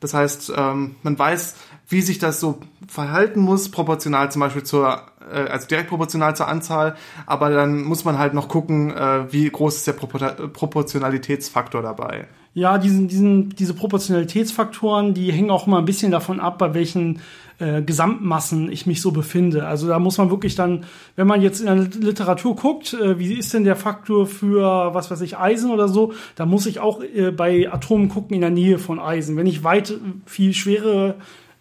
Das 0.00 0.14
heißt, 0.14 0.52
ähm, 0.56 0.96
man 1.02 1.18
weiß, 1.18 1.56
wie 1.88 2.00
sich 2.00 2.18
das 2.18 2.40
so 2.40 2.60
verhalten 2.88 3.40
muss, 3.40 3.70
proportional 3.70 4.30
zum 4.30 4.40
Beispiel 4.40 4.62
zur, 4.62 5.02
äh, 5.32 5.40
also 5.48 5.66
direkt 5.66 5.88
proportional 5.88 6.34
zur 6.34 6.48
Anzahl, 6.48 6.96
aber 7.26 7.50
dann 7.50 7.82
muss 7.82 8.04
man 8.04 8.18
halt 8.18 8.32
noch 8.32 8.48
gucken, 8.48 8.90
äh, 8.90 9.32
wie 9.32 9.48
groß 9.50 9.76
ist 9.76 9.86
der 9.86 9.92
Propor 9.92 10.20
Proportionalitätsfaktor 10.20 11.82
dabei. 11.82 12.28
Ja, 12.52 12.78
diesen, 12.78 13.06
diesen, 13.06 13.50
diese 13.50 13.74
Proportionalitätsfaktoren, 13.74 15.14
die 15.14 15.30
hängen 15.30 15.50
auch 15.50 15.66
immer 15.66 15.78
ein 15.78 15.84
bisschen 15.84 16.10
davon 16.10 16.40
ab, 16.40 16.58
bei 16.58 16.74
welchen 16.74 17.20
äh, 17.60 17.82
Gesamtmassen 17.82 18.70
ich 18.70 18.86
mich 18.86 19.00
so 19.00 19.12
befinde. 19.12 19.66
Also 19.66 19.86
da 19.86 19.98
muss 19.98 20.18
man 20.18 20.30
wirklich 20.30 20.54
dann, 20.54 20.84
wenn 21.16 21.26
man 21.26 21.42
jetzt 21.42 21.60
in 21.60 21.66
der 21.66 21.76
Literatur 21.76 22.56
guckt, 22.56 22.94
äh, 22.94 23.18
wie 23.18 23.34
ist 23.34 23.54
denn 23.54 23.64
der 23.64 23.76
Faktor 23.76 24.26
für, 24.26 24.94
was 24.94 25.10
weiß 25.10 25.20
ich, 25.20 25.38
Eisen 25.38 25.70
oder 25.70 25.88
so, 25.88 26.12
da 26.36 26.46
muss 26.46 26.66
ich 26.66 26.80
auch 26.80 27.02
äh, 27.02 27.30
bei 27.30 27.70
Atomen 27.70 28.08
gucken 28.08 28.34
in 28.34 28.40
der 28.40 28.50
Nähe 28.50 28.78
von 28.78 28.98
Eisen. 28.98 29.36
Wenn 29.36 29.46
ich 29.46 29.62
weit 29.62 29.94
viel 30.26 30.54
schwere 30.54 31.16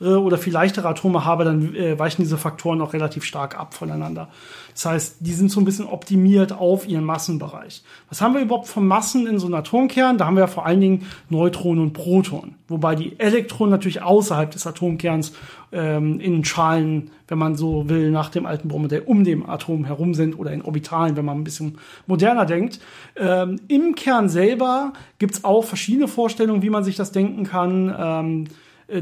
oder 0.06 0.38
viel 0.38 0.54
leichtere 0.54 0.88
Atome 0.88 1.26
habe, 1.26 1.44
dann 1.44 1.76
äh, 1.76 2.00
weichen 2.00 2.22
diese 2.22 2.38
Faktoren 2.38 2.82
auch 2.82 2.94
relativ 2.94 3.24
stark 3.26 3.60
ab 3.60 3.74
voneinander. 3.74 4.30
Das 4.74 4.86
heißt, 4.86 5.18
die 5.20 5.34
sind 5.34 5.52
so 5.52 5.60
ein 5.60 5.66
bisschen 5.66 5.88
optimiert 5.88 6.54
auf 6.54 6.88
ihren 6.88 7.04
Massenbereich. 7.04 7.84
Was 8.08 8.22
haben 8.22 8.34
wir 8.34 8.42
überhaupt 8.42 8.70
von 8.70 8.88
Massen 8.88 9.28
in 9.28 9.40
so 9.40 9.48
einem 9.48 9.56
Atomkern? 9.56 10.18
Da 10.18 10.26
haben 10.26 10.36
wir 10.36 10.42
ja 10.42 10.48
vor 10.48 10.66
allen 10.66 10.80
Dingen 10.80 11.06
Neutronen 11.30 11.84
und 11.84 11.94
Protonen. 11.94 12.56
Wobei 12.70 12.96
die 12.96 13.20
Elektronen 13.20 13.72
natürlich 13.72 14.02
außerhalb 14.02 14.52
des 14.52 14.66
Atomkerns 14.66 15.34
ähm, 15.74 16.22
in 16.22 16.46
Schalen, 16.46 17.12
wenn 17.28 17.38
man 17.38 17.56
so 17.56 17.90
will, 17.90 18.10
nach 18.10 18.30
dem 18.30 18.46
alten 18.46 18.70
Brommodell 18.70 19.04
um 19.06 19.26
dem 19.26 19.50
Atom 19.50 19.84
herum 19.84 20.14
sind 20.14 20.40
oder 20.40 20.52
in 20.54 20.62
Orbitalen, 20.62 21.18
wenn 21.18 21.26
man 21.26 21.40
ein 21.40 21.44
bisschen 21.44 21.78
moderner 22.08 22.46
denkt. 22.46 22.80
Ähm, 23.18 23.60
Im 23.68 23.96
Kern 23.96 24.30
selber 24.30 24.94
gibt's 25.18 25.44
auch 25.44 25.66
verschiedene 25.66 26.08
Vorstellungen, 26.08 26.62
wie 26.62 26.70
man 26.70 26.86
sich 26.86 26.96
das 26.96 27.12
denken 27.12 27.44
kann. 27.44 27.94
Ähm, 28.00 28.44
äh, 28.46 28.50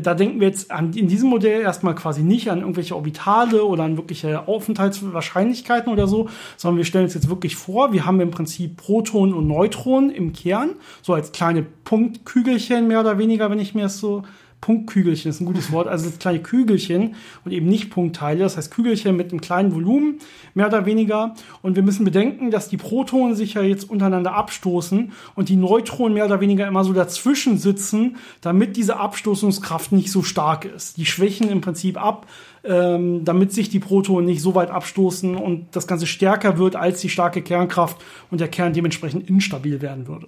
da 0.02 0.13
denken 0.13 0.39
wir 0.39 0.47
jetzt 0.47 0.71
an, 0.71 0.93
in 0.93 1.08
diesem 1.08 1.30
Modell 1.30 1.62
erstmal 1.62 1.95
quasi 1.95 2.21
nicht 2.21 2.50
an 2.52 2.60
irgendwelche 2.60 2.95
Orbitale 2.95 3.63
oder 3.63 3.84
an 3.84 3.97
wirkliche 3.97 4.47
Aufenthaltswahrscheinlichkeiten 4.47 5.91
oder 5.91 6.08
so, 6.08 6.30
sondern 6.58 6.78
wir 6.78 6.86
stellen 6.86 7.06
uns 7.06 7.13
jetzt 7.13 7.30
wirklich 7.30 7.56
vor, 7.56 7.93
wir 7.93 8.06
haben 8.06 8.19
im 8.19 8.32
Prinzip 8.32 8.78
Protonen 8.78 9.34
und 9.34 9.47
Neutronen 9.47 10.10
im 10.10 10.34
Kern, 10.34 10.71
so 11.02 11.13
als 11.13 11.32
kleine 11.32 11.65
Punktkügelchen 11.84 12.88
mehr 12.88 13.00
oder 13.00 13.17
weniger, 13.17 13.50
wenn 13.50 13.60
ich 13.60 13.76
mir 13.76 13.84
das 13.84 13.97
so 13.97 14.23
Punktkügelchen 14.67 15.30
ist 15.30 15.39
ein 15.39 15.45
gutes 15.45 15.71
Wort, 15.71 15.88
also 15.88 16.12
kleine 16.19 16.39
Kügelchen 16.39 17.15
und 17.45 17.53
eben 17.53 17.67
nicht 17.67 17.89
Punktteile, 17.89 18.41
das 18.41 18.58
heißt 18.58 18.69
Kügelchen 18.69 19.15
mit 19.15 19.32
einem 19.32 19.39
kleinen 19.39 19.73
Volumen, 19.73 20.19
mehr 20.56 20.67
oder 20.67 20.86
weniger. 20.86 21.36
Und 21.62 21.77
wir 21.77 21.84
müssen 21.84 22.03
bedenken, 22.03 22.51
dass 22.51 22.67
die 22.67 22.75
Protonen 22.75 23.34
sich 23.34 23.53
ja 23.53 23.62
jetzt 23.62 23.89
untereinander 23.89 24.34
abstoßen 24.34 25.13
und 25.36 25.47
die 25.47 25.56
Neutronen 25.56 26.15
mehr 26.15 26.25
oder 26.25 26.41
weniger 26.41 26.67
immer 26.67 26.84
so 26.84 26.91
dazwischen 26.91 27.58
sitzen, 27.58 28.17
damit 28.41 28.75
diese 28.75 28.99
Abstoßungskraft 28.99 29.93
nicht 29.93 30.12
so 30.12 30.21
stark 30.21 30.65
ist. 30.65 30.97
Die 30.97 31.06
schwächen 31.06 31.49
im 31.49 31.62
Prinzip 31.62 31.95
ab, 31.95 32.27
ähm, 32.65 33.23
damit 33.23 33.53
sich 33.53 33.69
die 33.69 33.80
Protonen 33.80 34.25
nicht 34.25 34.41
so 34.41 34.53
weit 34.53 34.69
abstoßen 34.69 35.36
und 35.36 35.67
das 35.71 35.88
Ganze 35.88 36.08
stärker 36.08 36.58
wird 36.58 36.75
als 36.75 36.99
die 36.99 37.10
starke 37.10 37.41
Kernkraft 37.41 38.03
und 38.32 38.41
der 38.41 38.49
Kern 38.49 38.73
dementsprechend 38.73 39.30
instabil 39.30 39.82
werden 39.82 40.10
würde. 40.10 40.27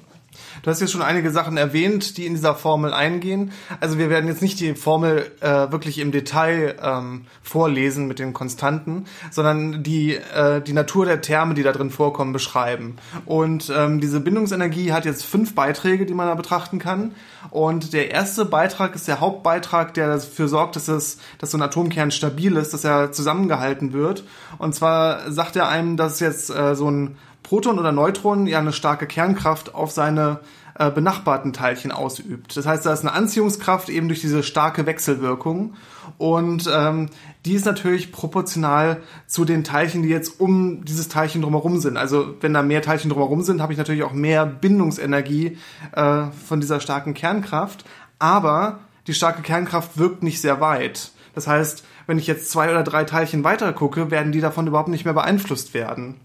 Du 0.63 0.69
hast 0.69 0.82
jetzt 0.82 0.91
schon 0.91 1.02
einige 1.02 1.32
Sachen 1.32 1.58
erwähnt, 1.58 2.17
die 2.17 2.25
in 2.25 2.34
dieser 2.34 2.56
Formel 2.56 2.93
eingehen. 2.93 3.52
Also 3.80 3.97
wir 3.97 4.10
werden 4.10 4.28
jetzt 4.28 4.41
nicht 4.41 4.60
die 4.60 4.75
Formel 4.75 5.32
äh, 5.41 5.71
wirklich 5.71 5.99
im 5.99 6.12
Detail 6.12 6.75
ähm, 6.82 7.25
vorlesen 7.41 8.08
mit 8.08 8.19
den 8.19 8.34
Konstanten, 8.34 9.06
sondern 9.32 9.84
die, 9.84 10.15
äh, 10.15 10.62
die 10.62 10.73
Natur 10.73 11.06
der 11.06 11.21
Terme, 11.21 11.54
die 11.54 11.63
da 11.63 11.71
drin 11.71 11.91
vorkommen, 11.91 12.34
beschreiben. 12.34 12.97
Und 13.25 13.71
ähm, 13.75 13.99
diese 14.02 14.19
Bindungsenergie 14.19 14.91
hat 14.91 15.06
jetzt 15.06 15.25
fünf 15.25 15.56
Beiträge, 15.56 16.06
die 16.06 16.13
man 16.13 16.28
da 16.28 16.36
betrachten 16.36 16.80
kann. 16.80 17.13
Und 17.49 17.93
der 17.93 18.12
erste 18.12 18.45
Beitrag 18.45 18.95
ist 18.95 19.08
der 19.08 19.19
Hauptbeitrag, 19.19 19.93
der 19.93 20.08
dafür 20.08 20.47
sorgt, 20.47 20.75
dass, 20.75 20.88
es, 20.88 21.19
dass 21.38 21.52
so 21.52 21.58
ein 21.58 21.62
Atomkern 21.62 22.12
stabil 22.12 22.56
ist, 22.58 22.73
dass 22.73 22.84
er 22.84 23.12
zusammengehalten 23.12 23.93
wird. 23.93 24.23
Und 24.58 24.75
zwar 24.75 25.32
sagt 25.32 25.56
er 25.56 25.67
einem, 25.67 25.97
dass 25.97 26.19
jetzt 26.19 26.49
äh, 26.49 26.75
so 26.75 26.89
ein 26.89 27.17
Proton 27.43 27.80
oder 27.80 27.91
Neutron 27.91 28.47
ja 28.47 28.60
eine 28.60 28.73
starke 28.73 29.08
Kernkraft 29.08 29.73
auf 29.73 29.91
seine 29.91 30.39
äh, 30.78 30.91
benachbarten 30.91 31.52
Teilchen 31.52 31.91
ausübt. 31.91 32.56
Das 32.56 32.65
heißt, 32.65 32.86
da 32.86 32.93
ist 32.93 33.02
eine 33.02 33.12
Anziehungskraft 33.12 33.89
eben 33.89 34.08
durch 34.08 34.21
diese 34.21 34.43
starke 34.43 34.86
Wechselwirkung 34.86 35.75
und 36.17 36.69
ähm, 36.73 37.10
die 37.45 37.54
ist 37.54 37.65
natürlich 37.65 38.12
proportional 38.12 39.02
zu 39.28 39.45
den 39.45 39.63
Teilchen, 39.63 40.04
die 40.04 40.10
jetzt 40.10 40.39
um 40.39 40.84
dieses 40.86 41.08
Teilchen 41.08 41.41
drumherum 41.41 41.80
sind. 41.80 41.97
Also 41.97 42.36
wenn 42.41 42.54
da 42.54 42.62
mehr 42.62 42.82
Teilchen 42.82 43.10
drumherum 43.10 43.41
sind, 43.41 43.62
habe 43.62 43.73
ich 43.73 43.78
natürlich 43.78 44.04
auch 44.04 44.13
mehr 44.13 44.45
Bindungsenergie 44.45 45.58
äh, 45.93 46.23
von 46.47 46.60
dieser 46.60 46.80
starken 46.80 47.13
Kernkraft. 47.13 47.86
Aber 48.19 48.80
die 49.08 49.13
starke 49.13 49.41
Kernkraft 49.41 49.97
wirkt 49.97 50.23
nicht 50.23 50.41
sehr 50.41 50.60
weit. 50.62 51.12
Das 51.36 51.47
heißt, 51.47 51.86
wenn 52.08 52.17
ich 52.17 52.28
jetzt 52.28 52.52
zwei 52.52 52.69
oder 52.69 52.84
drei 52.84 53.06
Teilchen 53.06 53.43
weiter 53.43 53.71
gucke, 53.71 54.12
werden 54.12 54.32
die 54.32 54.41
davon 54.41 54.67
überhaupt 54.67 54.89
nicht 54.89 55.06
mehr 55.06 55.13
beeinflusst 55.13 55.73
werden. 55.73 56.15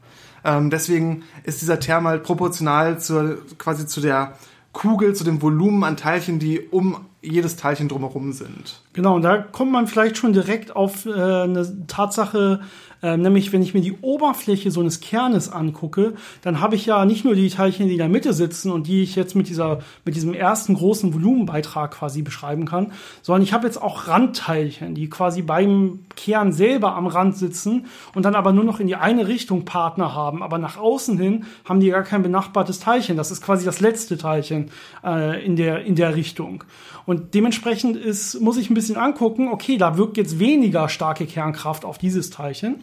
Ähm, 0.44 0.70
deswegen 0.70 1.22
ist 1.44 1.62
dieser 1.62 1.80
Term 1.80 2.07
halt 2.07 2.22
proportional 2.22 3.00
zur, 3.00 3.38
quasi 3.59 3.87
zu 3.87 4.00
der 4.00 4.35
Kugel, 4.72 5.14
zu 5.14 5.24
dem 5.24 5.40
Volumen 5.40 5.85
an 5.85 5.96
Teilchen, 5.96 6.38
die 6.38 6.61
um 6.61 7.07
jedes 7.22 7.57
Teilchen 7.57 7.88
drumherum 7.88 8.33
sind. 8.33 8.83
Genau, 8.92 9.14
und 9.16 9.22
da 9.22 9.38
kommt 9.38 9.72
man 9.72 9.87
vielleicht 9.87 10.18
schon 10.18 10.33
direkt 10.33 10.76
auf 10.76 11.07
äh, 11.07 11.11
eine 11.12 11.87
Tatsache 11.87 12.61
ähm, 13.04 13.20
nämlich, 13.20 13.52
wenn 13.52 13.60
ich 13.60 13.74
mir 13.74 13.82
die 13.82 13.92
Oberfläche 14.00 14.70
so 14.70 14.80
eines 14.80 15.00
Kernes 15.00 15.52
angucke, 15.52 16.14
dann 16.40 16.62
habe 16.62 16.74
ich 16.74 16.86
ja 16.86 17.04
nicht 17.04 17.22
nur 17.22 17.34
die 17.34 17.50
Teilchen, 17.50 17.86
die 17.86 17.92
in 17.92 17.98
der 17.98 18.08
Mitte 18.08 18.32
sitzen 18.32 18.72
und 18.72 18.86
die 18.86 19.02
ich 19.02 19.14
jetzt 19.14 19.36
mit 19.36 19.50
dieser, 19.50 19.80
mit 20.06 20.16
diesem 20.16 20.32
ersten 20.32 20.72
großen 20.72 21.12
Volumenbeitrag 21.12 21.90
quasi 21.90 22.22
beschreiben 22.22 22.64
kann, 22.64 22.92
sondern 23.20 23.42
ich 23.42 23.52
habe 23.52 23.66
jetzt 23.66 23.82
auch 23.82 24.08
Randteilchen, 24.08 24.94
die 24.94 25.10
quasi 25.10 25.42
beim 25.42 25.98
Kern 26.16 26.54
selber 26.54 26.94
am 26.96 27.06
Rand 27.06 27.36
sitzen 27.36 27.84
und 28.14 28.24
dann 28.24 28.34
aber 28.34 28.54
nur 28.54 28.64
noch 28.64 28.80
in 28.80 28.86
die 28.86 28.96
eine 28.96 29.28
Richtung 29.28 29.66
Partner 29.66 30.14
haben, 30.14 30.42
aber 30.42 30.56
nach 30.56 30.78
außen 30.78 31.18
hin 31.18 31.44
haben 31.66 31.80
die 31.80 31.90
gar 31.90 32.04
kein 32.04 32.22
benachbartes 32.22 32.80
Teilchen. 32.80 33.18
Das 33.18 33.30
ist 33.30 33.42
quasi 33.42 33.66
das 33.66 33.80
letzte 33.80 34.16
Teilchen 34.16 34.70
äh, 35.04 35.44
in 35.44 35.56
der, 35.56 35.84
in 35.84 35.94
der 35.94 36.16
Richtung. 36.16 36.64
Und 37.06 37.34
dementsprechend 37.34 37.96
ist, 37.96 38.40
muss 38.40 38.56
ich 38.56 38.70
ein 38.70 38.74
bisschen 38.74 38.96
angucken, 38.96 39.48
okay, 39.48 39.76
da 39.76 39.98
wirkt 39.98 40.16
jetzt 40.16 40.38
weniger 40.38 40.88
starke 40.88 41.26
Kernkraft 41.26 41.84
auf 41.84 41.98
dieses 41.98 42.30
Teilchen. 42.30 42.76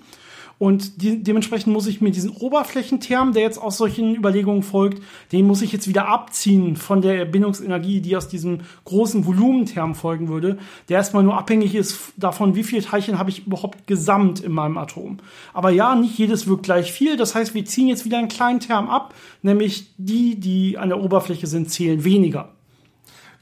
Und 0.62 1.02
die, 1.02 1.24
dementsprechend 1.24 1.74
muss 1.74 1.88
ich 1.88 2.02
mir 2.02 2.12
diesen 2.12 2.30
Oberflächenterm, 2.30 3.34
der 3.34 3.42
jetzt 3.42 3.58
aus 3.58 3.78
solchen 3.78 4.14
Überlegungen 4.14 4.62
folgt, 4.62 5.02
den 5.32 5.48
muss 5.48 5.64
ich 5.64 5.72
jetzt 5.72 5.88
wieder 5.88 6.08
abziehen 6.08 6.76
von 6.76 7.02
der 7.02 7.26
Bindungsenergie, 7.26 8.00
die 8.00 8.16
aus 8.16 8.28
diesem 8.28 8.60
großen 8.86 9.26
Volumenterm 9.26 9.96
folgen 9.96 10.28
würde, 10.28 10.60
der 10.88 10.98
erstmal 10.98 11.24
nur 11.24 11.36
abhängig 11.36 11.74
ist 11.74 12.14
davon, 12.16 12.54
wie 12.54 12.64
viele 12.64 12.84
Teilchen 12.84 13.18
habe 13.18 13.32
ich 13.32 13.48
überhaupt 13.48 13.88
gesamt 13.88 14.42
in 14.42 14.52
meinem 14.52 14.78
Atom. 14.78 15.18
Aber 15.52 15.72
ja, 15.72 15.96
nicht 15.96 16.20
jedes 16.20 16.46
wirkt 16.46 16.62
gleich 16.62 16.92
viel. 16.92 17.18
Das 17.18 17.34
heißt, 17.34 17.56
wir 17.56 17.66
ziehen 17.66 17.88
jetzt 17.88 18.06
wieder 18.06 18.20
einen 18.20 18.28
kleinen 18.28 18.60
Term 18.60 18.88
ab, 18.88 19.16
nämlich 19.42 19.88
die, 19.98 20.40
die 20.40 20.78
an 20.78 20.90
der 20.90 21.02
Oberfläche 21.02 21.48
sind, 21.48 21.72
zählen 21.72 22.04
weniger. 22.04 22.50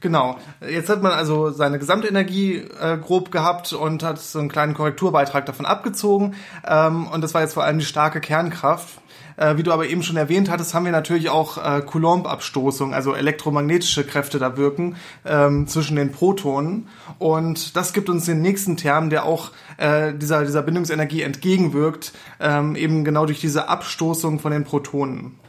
Genau. 0.00 0.38
Jetzt 0.66 0.88
hat 0.88 1.02
man 1.02 1.12
also 1.12 1.50
seine 1.50 1.78
Gesamtenergie 1.78 2.56
äh, 2.80 2.96
grob 2.96 3.30
gehabt 3.30 3.74
und 3.74 4.02
hat 4.02 4.18
so 4.18 4.38
einen 4.38 4.48
kleinen 4.48 4.72
Korrekturbeitrag 4.72 5.44
davon 5.44 5.66
abgezogen. 5.66 6.34
Ähm, 6.66 7.06
und 7.06 7.20
das 7.20 7.34
war 7.34 7.42
jetzt 7.42 7.52
vor 7.52 7.64
allem 7.64 7.78
die 7.78 7.84
starke 7.84 8.20
Kernkraft. 8.20 8.88
Äh, 9.36 9.56
wie 9.58 9.62
du 9.62 9.72
aber 9.72 9.86
eben 9.86 10.02
schon 10.02 10.16
erwähnt 10.16 10.50
hattest, 10.50 10.72
haben 10.74 10.84
wir 10.84 10.92
natürlich 10.92 11.28
auch 11.28 11.58
äh, 11.58 11.82
Coulomb-Abstoßung, 11.82 12.94
also 12.94 13.14
elektromagnetische 13.14 14.04
Kräfte 14.04 14.38
da 14.38 14.56
wirken 14.56 14.96
ähm, 15.24 15.66
zwischen 15.66 15.96
den 15.96 16.12
Protonen. 16.12 16.88
Und 17.18 17.76
das 17.76 17.92
gibt 17.92 18.08
uns 18.08 18.24
den 18.24 18.40
nächsten 18.40 18.78
Term, 18.78 19.10
der 19.10 19.24
auch 19.24 19.50
äh, 19.76 20.14
dieser, 20.14 20.44
dieser 20.44 20.62
Bindungsenergie 20.62 21.22
entgegenwirkt, 21.22 22.12
ähm, 22.38 22.74
eben 22.76 23.04
genau 23.04 23.26
durch 23.26 23.40
diese 23.40 23.68
Abstoßung 23.68 24.40
von 24.40 24.52
den 24.52 24.64
Protonen. 24.64 25.39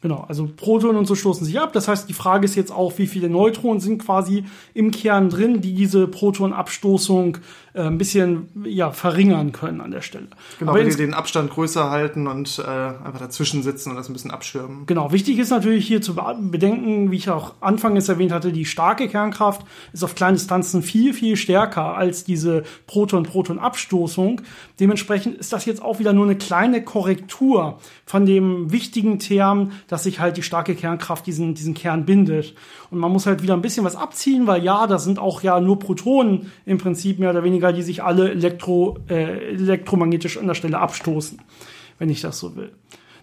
Genau, 0.00 0.24
also 0.28 0.48
Protonen 0.54 0.96
und 0.96 1.06
so 1.06 1.16
stoßen 1.16 1.44
sich 1.44 1.58
ab. 1.58 1.72
Das 1.72 1.88
heißt, 1.88 2.08
die 2.08 2.12
Frage 2.12 2.44
ist 2.44 2.54
jetzt 2.54 2.70
auch, 2.70 2.98
wie 2.98 3.08
viele 3.08 3.28
Neutronen 3.28 3.80
sind 3.80 4.04
quasi 4.04 4.44
im 4.72 4.92
Kern 4.92 5.28
drin, 5.28 5.60
die 5.60 5.74
diese 5.74 6.06
Protonabstoßung 6.06 7.38
äh, 7.74 7.82
ein 7.82 7.98
bisschen 7.98 8.48
ja, 8.64 8.92
verringern 8.92 9.50
können 9.50 9.80
an 9.80 9.90
der 9.90 10.02
Stelle. 10.02 10.28
Genau, 10.60 10.74
wenn 10.74 10.88
die 10.88 10.96
den 10.96 11.14
Abstand 11.14 11.50
größer 11.50 11.90
halten 11.90 12.28
und 12.28 12.58
äh, 12.58 12.62
einfach 12.62 13.18
dazwischen 13.18 13.64
sitzen 13.64 13.90
und 13.90 13.96
das 13.96 14.08
ein 14.08 14.12
bisschen 14.12 14.30
abschirmen. 14.30 14.86
Genau, 14.86 15.10
wichtig 15.10 15.38
ist 15.38 15.50
natürlich 15.50 15.86
hier 15.86 16.00
zu 16.00 16.14
bedenken, 16.14 17.10
wie 17.10 17.16
ich 17.16 17.28
auch 17.28 17.54
anfangs 17.60 18.08
erwähnt 18.08 18.32
hatte, 18.32 18.52
die 18.52 18.66
starke 18.66 19.08
Kernkraft 19.08 19.62
ist 19.92 20.04
auf 20.04 20.14
kleinen 20.14 20.36
Distanzen 20.36 20.82
viel, 20.82 21.12
viel 21.12 21.36
stärker 21.36 21.96
als 21.96 22.22
diese 22.22 22.62
Proton-Proton-Abstoßung. 22.86 24.42
Dementsprechend 24.78 25.38
ist 25.38 25.52
das 25.52 25.64
jetzt 25.64 25.82
auch 25.82 25.98
wieder 25.98 26.12
nur 26.12 26.24
eine 26.24 26.36
kleine 26.36 26.84
Korrektur 26.84 27.78
von 28.06 28.26
dem 28.26 28.72
wichtigen 28.72 29.18
Term, 29.18 29.72
dass 29.88 30.04
sich 30.04 30.20
halt 30.20 30.36
die 30.36 30.42
starke 30.42 30.74
Kernkraft 30.74 31.26
diesen, 31.26 31.54
diesen 31.54 31.74
Kern 31.74 32.04
bindet. 32.04 32.54
Und 32.90 32.98
man 32.98 33.10
muss 33.10 33.26
halt 33.26 33.42
wieder 33.42 33.54
ein 33.54 33.62
bisschen 33.62 33.84
was 33.84 33.96
abziehen, 33.96 34.46
weil 34.46 34.62
ja, 34.62 34.86
da 34.86 34.98
sind 34.98 35.18
auch 35.18 35.42
ja 35.42 35.58
nur 35.60 35.78
Protonen 35.78 36.52
im 36.64 36.78
Prinzip 36.78 37.18
mehr 37.18 37.30
oder 37.30 37.42
weniger, 37.42 37.72
die 37.72 37.82
sich 37.82 38.04
alle 38.04 38.30
elektro, 38.30 38.98
äh, 39.08 39.54
elektromagnetisch 39.54 40.38
an 40.38 40.46
der 40.46 40.54
Stelle 40.54 40.78
abstoßen, 40.78 41.40
wenn 41.98 42.10
ich 42.10 42.20
das 42.20 42.38
so 42.38 42.54
will. 42.54 42.72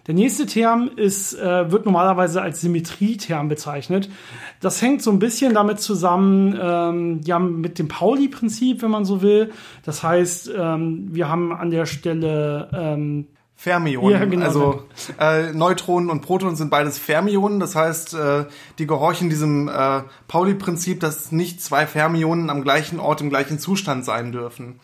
Der 0.06 0.14
nächste 0.14 0.46
Term 0.46 0.88
ist, 0.94 1.34
äh, 1.34 1.70
wird 1.72 1.84
normalerweise 1.84 2.40
als 2.40 2.60
Symmetrieterm 2.60 3.48
bezeichnet. 3.48 4.08
Das 4.60 4.80
hängt 4.80 5.02
so 5.02 5.10
ein 5.10 5.18
bisschen 5.18 5.52
damit 5.52 5.80
zusammen, 5.80 6.56
ähm, 6.60 7.20
ja, 7.24 7.40
mit 7.40 7.80
dem 7.80 7.88
Pauli-Prinzip, 7.88 8.82
wenn 8.82 8.90
man 8.90 9.04
so 9.04 9.20
will. 9.20 9.50
Das 9.84 10.04
heißt, 10.04 10.52
ähm, 10.56 11.08
wir 11.10 11.28
haben 11.28 11.52
an 11.52 11.70
der 11.70 11.86
Stelle 11.86 12.70
ähm, 12.72 13.26
Fermionen. 13.56 14.10
Ja, 14.10 14.24
genau. 14.24 14.44
Also 14.44 14.82
äh, 15.18 15.52
Neutronen 15.52 16.10
und 16.10 16.20
Protonen 16.20 16.56
sind 16.56 16.70
beides 16.70 16.98
Fermionen. 16.98 17.58
Das 17.58 17.74
heißt, 17.74 18.14
äh, 18.14 18.44
die 18.78 18.86
gehorchen 18.86 19.30
diesem 19.30 19.68
äh, 19.68 20.02
Pauli-Prinzip, 20.28 21.00
dass 21.00 21.32
nicht 21.32 21.62
zwei 21.62 21.86
Fermionen 21.86 22.50
am 22.50 22.62
gleichen 22.62 23.00
Ort 23.00 23.22
im 23.22 23.30
gleichen 23.30 23.58
Zustand 23.58 24.04
sein 24.04 24.30
dürfen. 24.30 24.78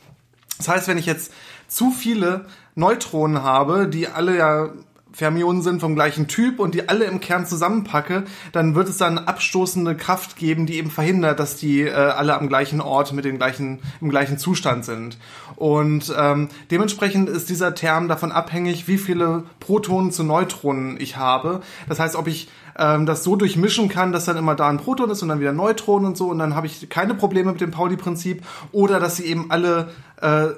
Das 0.56 0.68
heißt, 0.68 0.88
wenn 0.88 0.98
ich 0.98 1.06
jetzt 1.06 1.32
zu 1.68 1.90
viele 1.90 2.46
Neutronen 2.74 3.42
habe, 3.42 3.88
die 3.88 4.08
alle 4.08 4.36
ja 4.36 4.70
Fermionen 5.12 5.62
sind 5.62 5.80
vom 5.80 5.94
gleichen 5.94 6.28
Typ 6.28 6.58
und 6.58 6.74
die 6.74 6.88
alle 6.88 7.04
im 7.04 7.20
Kern 7.20 7.46
zusammenpacke, 7.46 8.24
dann 8.52 8.74
wird 8.74 8.88
es 8.88 8.96
dann 8.96 9.18
abstoßende 9.18 9.96
Kraft 9.96 10.36
geben, 10.36 10.66
die 10.66 10.76
eben 10.76 10.90
verhindert, 10.90 11.38
dass 11.38 11.56
die 11.56 11.82
äh, 11.82 11.92
alle 11.92 12.38
am 12.38 12.48
gleichen 12.48 12.80
Ort 12.80 13.12
mit 13.12 13.24
den 13.24 13.38
gleichen 13.38 13.80
im 14.00 14.10
gleichen 14.10 14.38
Zustand 14.38 14.84
sind. 14.84 15.18
Und 15.56 16.12
ähm, 16.18 16.48
dementsprechend 16.70 17.28
ist 17.28 17.48
dieser 17.48 17.74
Term 17.74 18.08
davon 18.08 18.32
abhängig, 18.32 18.88
wie 18.88 18.98
viele 18.98 19.44
Protonen 19.60 20.10
zu 20.12 20.24
Neutronen 20.24 21.00
ich 21.00 21.16
habe. 21.16 21.62
Das 21.88 22.00
heißt, 22.00 22.16
ob 22.16 22.26
ich 22.26 22.48
ähm, 22.78 23.06
das 23.06 23.22
so 23.22 23.36
durchmischen 23.36 23.88
kann, 23.88 24.12
dass 24.12 24.24
dann 24.24 24.36
immer 24.36 24.54
da 24.54 24.68
ein 24.68 24.78
Proton 24.78 25.10
ist 25.10 25.22
und 25.22 25.28
dann 25.28 25.40
wieder 25.40 25.50
ein 25.50 25.56
Neutron 25.56 26.04
und 26.04 26.16
so 26.16 26.28
und 26.28 26.38
dann 26.38 26.54
habe 26.54 26.66
ich 26.66 26.88
keine 26.88 27.14
Probleme 27.14 27.52
mit 27.52 27.60
dem 27.60 27.70
Pauli-Prinzip 27.70 28.42
oder 28.72 28.98
dass 28.98 29.16
sie 29.16 29.24
eben 29.24 29.50
alle 29.50 29.90
äh, 30.20 30.48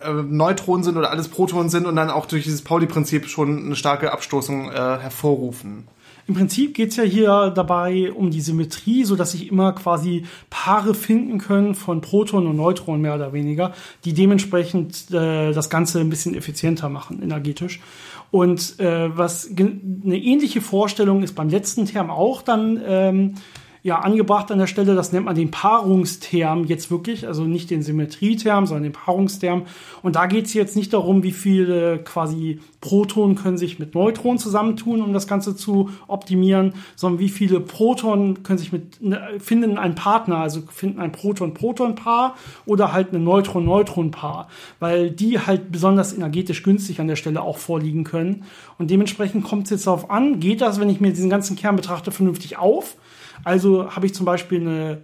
äh, 0.00 0.12
Neutronen 0.12 0.84
sind 0.84 0.96
oder 0.96 1.10
alles 1.10 1.28
Protonen 1.28 1.68
sind 1.68 1.86
und 1.86 1.96
dann 1.96 2.10
auch 2.10 2.26
durch 2.26 2.44
dieses 2.44 2.62
Pauli-Prinzip 2.62 3.28
schon 3.28 3.66
eine 3.66 3.76
starke 3.76 4.12
Abstoßung 4.12 4.70
äh, 4.70 4.74
hervorrufen. 4.74 5.84
Im 6.26 6.34
Prinzip 6.34 6.74
geht's 6.74 6.94
ja 6.94 7.02
hier 7.02 7.50
dabei 7.50 8.12
um 8.12 8.30
die 8.30 8.40
Symmetrie, 8.40 9.02
so 9.02 9.16
dass 9.16 9.32
sich 9.32 9.50
immer 9.50 9.72
quasi 9.72 10.26
Paare 10.48 10.94
finden 10.94 11.38
können 11.38 11.74
von 11.74 12.02
Protonen 12.02 12.48
und 12.48 12.56
Neutronen 12.56 13.02
mehr 13.02 13.16
oder 13.16 13.32
weniger, 13.32 13.72
die 14.04 14.12
dementsprechend 14.12 15.10
äh, 15.10 15.52
das 15.52 15.70
Ganze 15.70 15.98
ein 15.98 16.08
bisschen 16.08 16.36
effizienter 16.36 16.88
machen 16.88 17.20
energetisch. 17.20 17.80
Und 18.30 18.78
äh, 18.78 19.16
was 19.16 19.50
eine 19.56 20.16
ähnliche 20.16 20.60
Vorstellung 20.60 21.24
ist 21.24 21.34
beim 21.34 21.48
letzten 21.48 21.86
Term 21.86 22.10
auch 22.10 22.42
dann 22.42 22.80
ähm, 22.86 23.34
ja 23.82 23.98
angebracht 24.00 24.50
an 24.50 24.58
der 24.58 24.66
Stelle. 24.66 24.94
Das 24.94 25.12
nennt 25.12 25.26
man 25.26 25.34
den 25.34 25.50
Paarungsterm 25.50 26.64
jetzt 26.64 26.90
wirklich, 26.90 27.26
also 27.26 27.44
nicht 27.44 27.70
den 27.70 27.82
Symmetrieterm, 27.82 28.66
sondern 28.66 28.84
den 28.84 28.92
Paarungsterm. 28.92 29.62
Und 30.02 30.16
da 30.16 30.26
geht 30.26 30.46
es 30.46 30.54
jetzt 30.54 30.76
nicht 30.76 30.92
darum, 30.92 31.22
wie 31.22 31.32
viele 31.32 31.98
quasi 31.98 32.60
Protonen 32.80 33.36
können 33.36 33.58
sich 33.58 33.78
mit 33.78 33.94
Neutronen 33.94 34.38
zusammentun, 34.38 35.02
um 35.02 35.12
das 35.12 35.26
Ganze 35.26 35.54
zu 35.54 35.90
optimieren, 36.08 36.74
sondern 36.96 37.20
wie 37.20 37.28
viele 37.28 37.60
Protonen 37.60 38.42
können 38.42 38.58
sich 38.58 38.72
mit 38.72 39.02
ne, 39.02 39.20
finden 39.38 39.76
einen 39.76 39.94
Partner, 39.94 40.38
also 40.38 40.62
finden 40.70 41.00
ein 41.00 41.12
Proton-Proton-Paar 41.12 42.36
oder 42.64 42.92
halt 42.92 43.12
ein 43.12 43.22
Neutron-Neutron-Paar, 43.22 44.48
weil 44.78 45.10
die 45.10 45.38
halt 45.38 45.70
besonders 45.70 46.12
energetisch 46.14 46.62
günstig 46.62 47.00
an 47.00 47.08
der 47.08 47.16
Stelle 47.16 47.42
auch 47.42 47.58
vorliegen 47.58 48.04
können. 48.04 48.44
Und 48.78 48.90
dementsprechend 48.90 49.44
kommt 49.44 49.64
es 49.64 49.70
jetzt 49.70 49.86
darauf 49.86 50.10
an, 50.10 50.40
geht 50.40 50.62
das, 50.62 50.80
wenn 50.80 50.88
ich 50.88 51.00
mir 51.00 51.10
diesen 51.10 51.30
ganzen 51.30 51.56
Kern 51.56 51.76
betrachte, 51.76 52.12
vernünftig 52.12 52.56
auf? 52.56 52.96
Also 53.44 53.94
habe 53.94 54.06
ich 54.06 54.14
zum 54.14 54.26
Beispiel 54.26 54.60
eine 54.60 55.02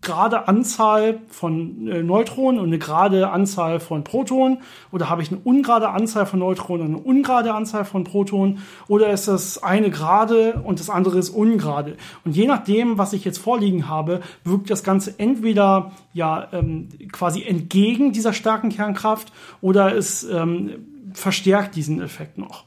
gerade 0.00 0.46
Anzahl 0.46 1.20
von 1.28 1.88
äh, 1.88 2.02
Neutronen 2.02 2.60
und 2.60 2.68
eine 2.68 2.78
gerade 2.78 3.30
Anzahl 3.30 3.80
von 3.80 4.04
Protonen. 4.04 4.58
Oder 4.92 5.10
habe 5.10 5.22
ich 5.22 5.32
eine 5.32 5.40
ungerade 5.40 5.88
Anzahl 5.88 6.26
von 6.26 6.38
Neutronen 6.38 6.86
und 6.86 6.94
eine 6.94 7.02
ungerade 7.02 7.52
Anzahl 7.52 7.84
von 7.84 8.04
Protonen. 8.04 8.58
Oder 8.86 9.10
ist 9.10 9.26
das 9.26 9.62
eine 9.62 9.90
gerade 9.90 10.62
und 10.64 10.78
das 10.78 10.90
andere 10.90 11.18
ist 11.18 11.30
ungerade. 11.30 11.96
Und 12.24 12.36
je 12.36 12.46
nachdem 12.46 12.98
was 12.98 13.12
ich 13.12 13.24
jetzt 13.24 13.38
vorliegen 13.38 13.88
habe 13.88 14.20
wirkt 14.44 14.70
das 14.70 14.84
Ganze 14.84 15.18
entweder 15.18 15.92
ja 16.12 16.48
ähm, 16.52 16.88
quasi 17.10 17.42
entgegen 17.42 18.12
dieser 18.12 18.32
starken 18.32 18.68
Kernkraft 18.68 19.32
oder 19.60 19.94
es 19.94 20.22
ähm, 20.22 21.10
verstärkt 21.12 21.74
diesen 21.74 22.00
Effekt 22.00 22.38
noch 22.38 22.64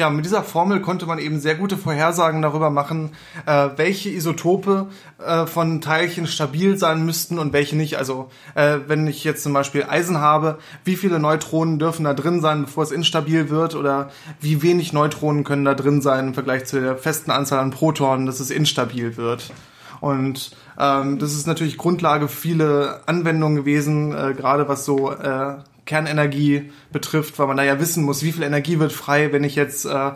Ja, 0.00 0.10
mit 0.10 0.24
dieser 0.24 0.44
Formel 0.44 0.80
konnte 0.80 1.06
man 1.06 1.18
eben 1.18 1.40
sehr 1.40 1.56
gute 1.56 1.76
Vorhersagen 1.76 2.40
darüber 2.40 2.70
machen, 2.70 3.10
äh, 3.46 3.70
welche 3.74 4.10
Isotope 4.10 4.86
äh, 5.18 5.44
von 5.44 5.80
Teilchen 5.80 6.28
stabil 6.28 6.78
sein 6.78 7.04
müssten 7.04 7.36
und 7.36 7.52
welche 7.52 7.74
nicht. 7.74 7.98
Also 7.98 8.30
äh, 8.54 8.78
wenn 8.86 9.08
ich 9.08 9.24
jetzt 9.24 9.42
zum 9.42 9.52
Beispiel 9.54 9.86
Eisen 9.88 10.18
habe, 10.18 10.60
wie 10.84 10.94
viele 10.94 11.18
Neutronen 11.18 11.80
dürfen 11.80 12.04
da 12.04 12.14
drin 12.14 12.40
sein, 12.40 12.66
bevor 12.66 12.84
es 12.84 12.92
instabil 12.92 13.50
wird 13.50 13.74
oder 13.74 14.12
wie 14.40 14.62
wenig 14.62 14.92
Neutronen 14.92 15.42
können 15.42 15.64
da 15.64 15.74
drin 15.74 16.00
sein 16.00 16.28
im 16.28 16.34
Vergleich 16.34 16.66
zu 16.66 16.80
der 16.80 16.96
festen 16.96 17.32
Anzahl 17.32 17.58
an 17.58 17.72
Protonen, 17.72 18.24
dass 18.24 18.38
es 18.38 18.52
instabil 18.52 19.16
wird. 19.16 19.50
Und 19.98 20.52
ähm, 20.78 21.18
das 21.18 21.32
ist 21.32 21.48
natürlich 21.48 21.76
Grundlage 21.76 22.28
für 22.28 22.40
viele 22.40 23.00
Anwendungen 23.06 23.56
gewesen, 23.56 24.14
äh, 24.14 24.32
gerade 24.32 24.68
was 24.68 24.84
so 24.84 25.10
äh, 25.10 25.56
Kernenergie 25.88 26.70
betrifft, 26.92 27.38
weil 27.38 27.46
man 27.46 27.56
da 27.56 27.64
ja 27.64 27.80
wissen 27.80 28.04
muss, 28.04 28.22
wie 28.22 28.32
viel 28.32 28.42
Energie 28.42 28.78
wird 28.78 28.92
frei, 28.92 29.32
wenn 29.32 29.42
ich 29.42 29.56
jetzt 29.56 29.86
äh, 29.86 30.10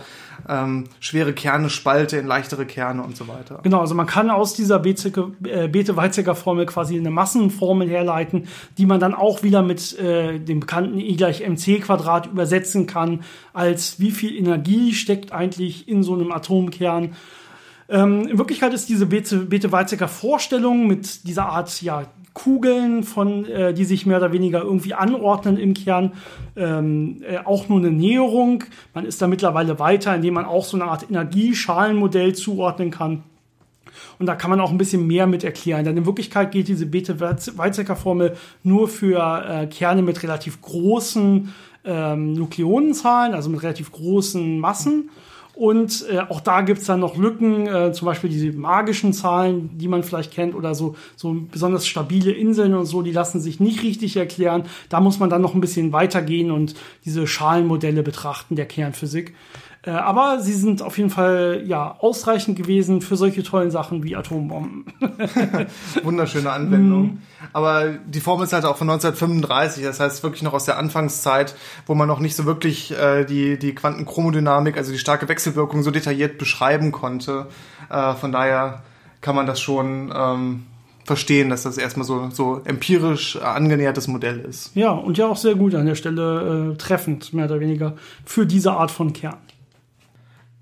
ähm, 0.47 0.85
schwere 1.01 1.33
Kerne 1.33 1.71
spalte 1.71 2.19
in 2.19 2.27
leichtere 2.27 2.67
Kerne 2.67 3.03
und 3.03 3.17
so 3.17 3.27
weiter. 3.27 3.61
Genau, 3.63 3.81
also 3.81 3.95
man 3.95 4.07
kann 4.07 4.31
aus 4.31 4.53
dieser 4.53 4.85
äh, 4.85 5.69
Bethe-Weizsäcker-Formel 5.69 6.67
quasi 6.67 6.99
eine 6.99 7.11
Massenformel 7.11 7.89
herleiten, 7.89 8.49
die 8.77 8.85
man 8.85 9.01
dann 9.01 9.15
auch 9.15 9.43
wieder 9.43 9.63
mit 9.63 9.99
äh, 9.99 10.39
dem 10.39 10.61
bekannten 10.61 10.99
E 10.99 11.15
gleich 11.15 11.41
mc 11.41 11.81
Quadrat 11.81 12.27
übersetzen 12.27 12.87
kann, 12.87 13.23
als 13.55 13.99
wie 13.99 14.11
viel 14.11 14.37
Energie 14.37 14.93
steckt 14.93 15.33
eigentlich 15.33 15.89
in 15.89 16.03
so 16.03 16.13
einem 16.13 16.33
Atomkern. 16.33 17.15
Ähm, 17.92 18.26
in 18.26 18.38
Wirklichkeit 18.38 18.72
ist 18.72 18.88
diese 18.88 19.05
Bethe-Weizsäcker-Vorstellung 19.05 20.87
mit 20.87 21.28
dieser 21.28 21.46
Art 21.46 21.83
ja, 21.83 22.07
Kugeln, 22.33 23.02
von, 23.02 23.44
äh, 23.44 23.74
die 23.74 23.85
sich 23.85 24.07
mehr 24.07 24.16
oder 24.16 24.33
weniger 24.33 24.62
irgendwie 24.62 24.94
anordnen 24.94 25.59
im 25.59 25.74
Kern, 25.74 26.12
ähm, 26.57 27.22
äh, 27.28 27.38
auch 27.44 27.68
nur 27.68 27.78
eine 27.78 27.90
Näherung. 27.90 28.64
Man 28.94 29.05
ist 29.05 29.20
da 29.20 29.26
mittlerweile 29.26 29.78
weiter, 29.78 30.14
indem 30.14 30.35
man 30.35 30.46
auch 30.46 30.64
so 30.64 30.78
eine 30.78 30.87
Art 30.87 31.11
Energieschalenmodell 31.11 32.35
zuordnen 32.35 32.90
kann. 32.90 33.24
Und 34.18 34.24
da 34.24 34.37
kann 34.37 34.48
man 34.48 34.61
auch 34.61 34.70
ein 34.70 34.78
bisschen 34.78 35.07
mehr 35.07 35.26
mit 35.26 35.44
erklären. 35.44 35.85
Denn 35.85 35.98
in 35.98 36.07
Wirklichkeit 36.07 36.50
geht 36.50 36.68
diese 36.68 36.87
Bethe-Weizsäcker-Formel 36.87 38.37
nur 38.62 38.88
für 38.88 39.44
äh, 39.46 39.66
Kerne 39.66 40.00
mit 40.00 40.22
relativ 40.22 40.62
großen 40.62 41.52
ähm, 41.85 42.33
Nukleonenzahlen, 42.33 43.35
also 43.35 43.50
mit 43.50 43.62
relativ 43.62 43.92
großen 43.92 44.59
Massen. 44.59 45.11
Und 45.55 46.07
äh, 46.11 46.21
auch 46.21 46.41
da 46.41 46.62
gibt's 46.62 46.87
dann 46.87 47.01
noch 47.01 47.17
Lücken, 47.17 47.67
äh, 47.67 47.93
zum 47.93 48.07
Beispiel 48.07 48.31
diese 48.31 48.53
magischen 48.53 49.12
Zahlen, 49.12 49.77
die 49.77 49.88
man 49.88 50.03
vielleicht 50.03 50.33
kennt, 50.33 50.55
oder 50.55 50.75
so, 50.75 50.97
so 51.15 51.37
besonders 51.51 51.87
stabile 51.87 52.33
Inseln 52.33 52.75
und 52.75 52.87
so, 52.87 53.03
die 53.03 53.12
lassen 53.12 53.41
sich 53.41 53.61
nicht 53.61 53.83
richtig 53.83 54.17
erklären. 54.17 54.65
Da 54.88 55.01
muss 55.01 55.19
man 55.19 55.29
dann 55.29 55.43
noch 55.43 55.55
ein 55.55 55.61
bisschen 55.61 55.93
weitergehen 55.93 56.51
und 56.51 56.75
diese 57.05 57.27
Schalenmodelle 57.27 58.03
betrachten 58.03 58.57
der 58.57 58.67
Kernphysik. 58.67 59.35
Äh, 59.85 59.90
aber 59.90 60.40
sie 60.40 60.53
sind 60.53 60.81
auf 60.81 60.97
jeden 60.97 61.11
Fall 61.11 61.62
ja 61.66 61.97
ausreichend 61.99 62.57
gewesen 62.57 63.01
für 63.01 63.16
solche 63.16 63.42
tollen 63.42 63.73
Sachen 63.73 64.05
wie 64.05 64.14
Atombomben. 64.14 64.85
Wunderschöne 66.05 66.51
Anwendung. 66.51 67.03
Mm. 67.03 67.18
Aber 67.53 67.88
die 68.07 68.21
Formel 68.21 68.45
ist 68.45 68.53
halt 68.53 68.64
auch 68.64 68.77
von 68.77 68.88
1935, 68.88 69.83
das 69.83 69.99
heißt 69.99 70.23
wirklich 70.23 70.42
noch 70.42 70.53
aus 70.53 70.66
der 70.66 70.79
Anfangszeit, 70.79 71.57
wo 71.87 71.95
man 71.95 72.07
noch 72.07 72.21
nicht 72.21 72.37
so 72.37 72.45
wirklich 72.45 72.97
äh, 72.97 73.25
die, 73.25 73.59
die 73.59 73.75
Quantenchromodynamik, 73.75 74.77
also 74.77 74.92
die 74.92 74.99
starke 74.99 75.29
Wechselwirkung 75.29 75.83
so 75.83 75.90
detailliert 75.90 76.38
beschreiben 76.38 76.92
konnte. 76.92 77.47
Äh, 77.90 78.14
von 78.14 78.31
daher 78.31 78.83
kann 79.21 79.35
man 79.35 79.47
das 79.47 79.61
schon 79.61 80.12
ähm, 80.14 80.62
verstehen, 81.05 81.51
dass 81.51 81.64
das 81.64 81.77
erstmal 81.77 82.07
so, 82.07 82.31
so 82.31 82.61
empirisch 82.64 83.37
angenähertes 83.37 84.07
Modell 84.07 84.38
ist. 84.40 84.77
Ja, 84.77 84.90
und 84.92 85.18
ja 85.18 85.27
auch 85.27 85.37
sehr 85.37 85.57
gut 85.57 85.75
an 85.75 85.87
der 85.87 85.97
Stelle 85.97 86.75
äh, 86.75 86.77
treffend, 86.77 87.33
mehr 87.33 87.47
oder 87.47 87.59
weniger, 87.59 87.95
für 88.25 88.47
diese 88.47 88.73
Art 88.73 88.92
von 88.92 89.12
Kern 89.12 89.38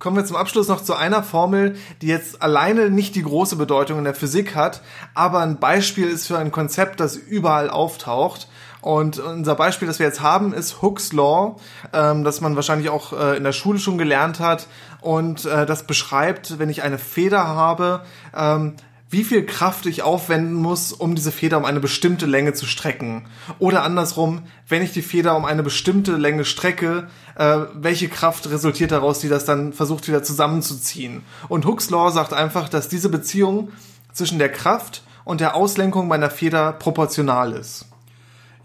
kommen 0.00 0.16
wir 0.16 0.24
zum 0.24 0.36
Abschluss 0.36 0.66
noch 0.66 0.82
zu 0.82 0.96
einer 0.96 1.22
Formel, 1.22 1.76
die 2.02 2.08
jetzt 2.08 2.42
alleine 2.42 2.90
nicht 2.90 3.14
die 3.14 3.22
große 3.22 3.54
Bedeutung 3.54 3.98
in 3.98 4.04
der 4.04 4.14
Physik 4.14 4.56
hat, 4.56 4.82
aber 5.14 5.40
ein 5.40 5.60
Beispiel 5.60 6.08
ist 6.08 6.26
für 6.26 6.38
ein 6.38 6.50
Konzept, 6.50 6.98
das 6.98 7.14
überall 7.14 7.70
auftaucht. 7.70 8.48
Und 8.80 9.18
unser 9.18 9.54
Beispiel, 9.54 9.86
das 9.86 9.98
wir 9.98 10.06
jetzt 10.06 10.22
haben, 10.22 10.54
ist 10.54 10.80
Hooke's 10.80 11.12
Law, 11.12 11.56
ähm, 11.92 12.24
das 12.24 12.40
man 12.40 12.56
wahrscheinlich 12.56 12.88
auch 12.88 13.12
äh, 13.12 13.36
in 13.36 13.44
der 13.44 13.52
Schule 13.52 13.78
schon 13.78 13.98
gelernt 13.98 14.40
hat. 14.40 14.68
Und 15.02 15.44
äh, 15.44 15.66
das 15.66 15.82
beschreibt, 15.82 16.58
wenn 16.58 16.70
ich 16.70 16.82
eine 16.82 16.96
Feder 16.96 17.46
habe, 17.46 18.00
ähm, 18.34 18.76
wie 19.10 19.24
viel 19.24 19.44
Kraft 19.44 19.86
ich 19.86 20.02
aufwenden 20.02 20.54
muss, 20.54 20.92
um 20.92 21.16
diese 21.16 21.32
Feder 21.32 21.58
um 21.58 21.64
eine 21.64 21.80
bestimmte 21.80 22.26
Länge 22.26 22.54
zu 22.54 22.64
strecken. 22.64 23.26
Oder 23.58 23.82
andersrum, 23.82 24.44
wenn 24.68 24.82
ich 24.82 24.92
die 24.92 25.02
Feder 25.02 25.36
um 25.36 25.44
eine 25.44 25.64
bestimmte 25.64 26.16
Länge 26.16 26.44
strecke, 26.44 27.08
äh, 27.40 27.66
welche 27.72 28.09
Kraft 28.09 28.50
resultiert 28.50 28.92
daraus, 28.92 29.20
die 29.20 29.31
das 29.31 29.46
dann 29.46 29.72
versucht 29.72 30.07
wieder 30.07 30.22
zusammenzuziehen. 30.22 31.22
Und 31.48 31.64
Hooks 31.64 31.88
Law 31.88 32.11
sagt 32.11 32.35
einfach, 32.35 32.68
dass 32.68 32.90
diese 32.90 33.09
Beziehung 33.09 33.70
zwischen 34.12 34.38
der 34.38 34.50
Kraft 34.50 35.03
und 35.24 35.40
der 35.40 35.55
Auslenkung 35.57 36.07
meiner 36.07 36.29
Feder 36.29 36.74
proportional 36.74 37.53
ist. 37.55 37.87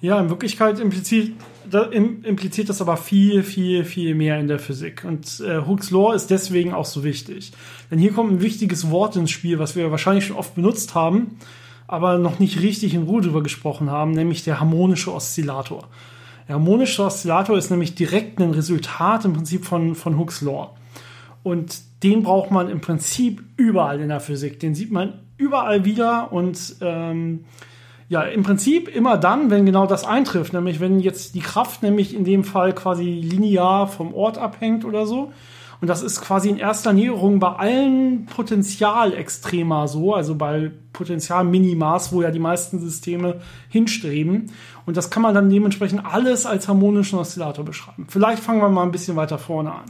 Ja, 0.01 0.19
in 0.19 0.29
Wirklichkeit 0.29 0.81
impliziert, 0.81 1.31
impliziert 1.93 2.67
das 2.67 2.81
aber 2.81 2.97
viel, 2.97 3.43
viel, 3.43 3.85
viel 3.85 4.13
mehr 4.13 4.37
in 4.41 4.49
der 4.49 4.59
Physik. 4.59 5.05
Und 5.05 5.39
äh, 5.39 5.65
Hooks 5.65 5.89
Law 5.91 6.13
ist 6.13 6.29
deswegen 6.29 6.73
auch 6.73 6.85
so 6.85 7.05
wichtig. 7.05 7.53
Denn 7.89 7.97
hier 7.97 8.11
kommt 8.11 8.33
ein 8.33 8.41
wichtiges 8.41 8.91
Wort 8.91 9.15
ins 9.15 9.31
Spiel, 9.31 9.57
was 9.57 9.77
wir 9.77 9.89
wahrscheinlich 9.89 10.25
schon 10.25 10.35
oft 10.35 10.53
benutzt 10.53 10.95
haben, 10.95 11.37
aber 11.87 12.17
noch 12.17 12.39
nicht 12.39 12.61
richtig 12.61 12.93
in 12.93 13.03
Ruhe 13.03 13.21
drüber 13.21 13.41
gesprochen 13.41 13.89
haben, 13.89 14.11
nämlich 14.11 14.43
der 14.43 14.59
harmonische 14.59 15.13
Oszillator. 15.13 15.87
Der 16.47 16.55
harmonische 16.55 17.03
Oszillator 17.03 17.57
ist 17.57 17.71
nämlich 17.71 17.95
direkt 17.95 18.39
ein 18.39 18.51
Resultat 18.51 19.25
im 19.25 19.33
Prinzip 19.33 19.65
von, 19.65 19.95
von 19.95 20.17
Hooks 20.19 20.41
Law. 20.41 20.75
Und 21.43 21.81
den 22.03 22.23
braucht 22.23 22.51
man 22.51 22.69
im 22.69 22.81
Prinzip 22.81 23.43
überall 23.57 23.99
in 23.99 24.09
der 24.09 24.19
Physik. 24.19 24.59
Den 24.59 24.75
sieht 24.75 24.91
man 24.91 25.21
überall 25.37 25.85
wieder 25.85 26.31
und 26.31 26.77
ähm, 26.81 27.45
ja, 28.07 28.21
im 28.21 28.43
Prinzip 28.43 28.87
immer 28.87 29.17
dann, 29.17 29.49
wenn 29.49 29.65
genau 29.65 29.87
das 29.87 30.05
eintrifft, 30.05 30.53
nämlich 30.53 30.79
wenn 30.79 30.99
jetzt 30.99 31.33
die 31.33 31.39
Kraft 31.39 31.81
nämlich 31.81 32.15
in 32.15 32.23
dem 32.23 32.43
Fall 32.43 32.73
quasi 32.73 33.05
linear 33.05 33.87
vom 33.87 34.13
Ort 34.13 34.37
abhängt 34.37 34.85
oder 34.85 35.07
so. 35.07 35.33
Und 35.81 35.87
das 35.87 36.01
ist 36.01 36.21
quasi 36.21 36.49
in 36.49 36.57
erster 36.57 36.93
Näherung 36.93 37.39
bei 37.39 37.49
allen 37.49 38.25
Potentialextrema 38.27 39.87
so, 39.87 40.13
also 40.13 40.35
bei 40.35 40.71
Potentialminimas, 40.93 42.11
wo 42.11 42.21
ja 42.21 42.31
die 42.31 42.39
meisten 42.39 42.79
Systeme 42.79 43.41
hinstreben. 43.69 44.51
Und 44.85 44.97
das 44.97 45.09
kann 45.09 45.21
man 45.21 45.35
dann 45.35 45.49
dementsprechend 45.49 46.05
alles 46.05 46.45
als 46.45 46.67
harmonischen 46.67 47.19
Oszillator 47.19 47.65
beschreiben. 47.65 48.07
Vielleicht 48.09 48.41
fangen 48.41 48.61
wir 48.61 48.69
mal 48.69 48.83
ein 48.83 48.91
bisschen 48.91 49.15
weiter 49.15 49.37
vorne 49.37 49.73
an. 49.73 49.85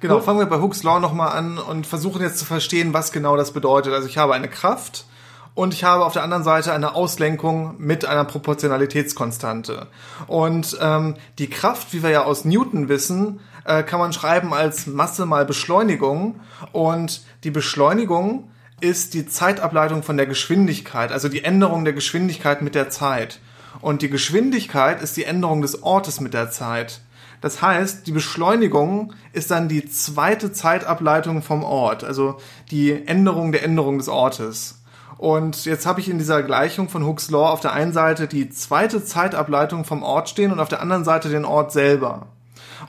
Genau, 0.00 0.20
fangen 0.20 0.40
wir 0.40 0.46
bei 0.46 0.60
Hooks 0.60 0.82
Law 0.82 0.98
nochmal 0.98 1.36
an 1.36 1.58
und 1.58 1.86
versuchen 1.86 2.22
jetzt 2.22 2.38
zu 2.38 2.44
verstehen, 2.44 2.92
was 2.92 3.12
genau 3.12 3.36
das 3.36 3.52
bedeutet. 3.52 3.92
Also 3.92 4.08
ich 4.08 4.18
habe 4.18 4.34
eine 4.34 4.48
Kraft, 4.48 5.06
und 5.54 5.74
ich 5.74 5.84
habe 5.84 6.06
auf 6.06 6.14
der 6.14 6.22
anderen 6.22 6.44
Seite 6.44 6.72
eine 6.72 6.94
Auslenkung 6.94 7.74
mit 7.78 8.06
einer 8.06 8.24
Proportionalitätskonstante. 8.24 9.86
Und 10.26 10.78
ähm, 10.80 11.16
die 11.38 11.50
Kraft, 11.50 11.92
wie 11.92 12.02
wir 12.02 12.10
ja 12.10 12.24
aus 12.24 12.44
Newton 12.46 12.88
wissen, 12.88 13.40
äh, 13.64 13.82
kann 13.82 14.00
man 14.00 14.12
schreiben 14.12 14.52
als 14.52 14.86
Masse 14.86 15.26
mal 15.26 15.44
Beschleunigung. 15.44 16.40
Und 16.72 17.22
die 17.44 17.50
Beschleunigung 17.50 18.50
ist 18.80 19.14
die 19.14 19.26
Zeitableitung 19.26 20.02
von 20.02 20.16
der 20.16 20.26
Geschwindigkeit, 20.26 21.12
also 21.12 21.28
die 21.28 21.44
Änderung 21.44 21.84
der 21.84 21.94
Geschwindigkeit 21.94 22.62
mit 22.62 22.74
der 22.74 22.90
Zeit. 22.90 23.38
Und 23.80 24.02
die 24.02 24.10
Geschwindigkeit 24.10 25.00
ist 25.00 25.16
die 25.16 25.24
Änderung 25.24 25.62
des 25.62 25.82
Ortes 25.82 26.20
mit 26.20 26.34
der 26.34 26.50
Zeit. 26.50 27.00
Das 27.40 27.60
heißt, 27.60 28.06
die 28.06 28.12
Beschleunigung 28.12 29.14
ist 29.32 29.50
dann 29.50 29.68
die 29.68 29.88
zweite 29.88 30.52
Zeitableitung 30.52 31.42
vom 31.42 31.64
Ort, 31.64 32.04
also 32.04 32.38
die 32.70 33.06
Änderung 33.06 33.50
der 33.50 33.64
Änderung 33.64 33.98
des 33.98 34.08
Ortes. 34.08 34.82
Und 35.18 35.64
jetzt 35.64 35.86
habe 35.86 36.00
ich 36.00 36.08
in 36.08 36.18
dieser 36.18 36.42
Gleichung 36.42 36.88
von 36.88 37.04
Hooks 37.04 37.30
Law 37.30 37.50
auf 37.50 37.60
der 37.60 37.72
einen 37.72 37.92
Seite 37.92 38.26
die 38.26 38.50
zweite 38.50 39.04
Zeitableitung 39.04 39.84
vom 39.84 40.02
Ort 40.02 40.28
stehen 40.28 40.52
und 40.52 40.60
auf 40.60 40.68
der 40.68 40.80
anderen 40.80 41.04
Seite 41.04 41.28
den 41.28 41.44
Ort 41.44 41.72
selber. 41.72 42.26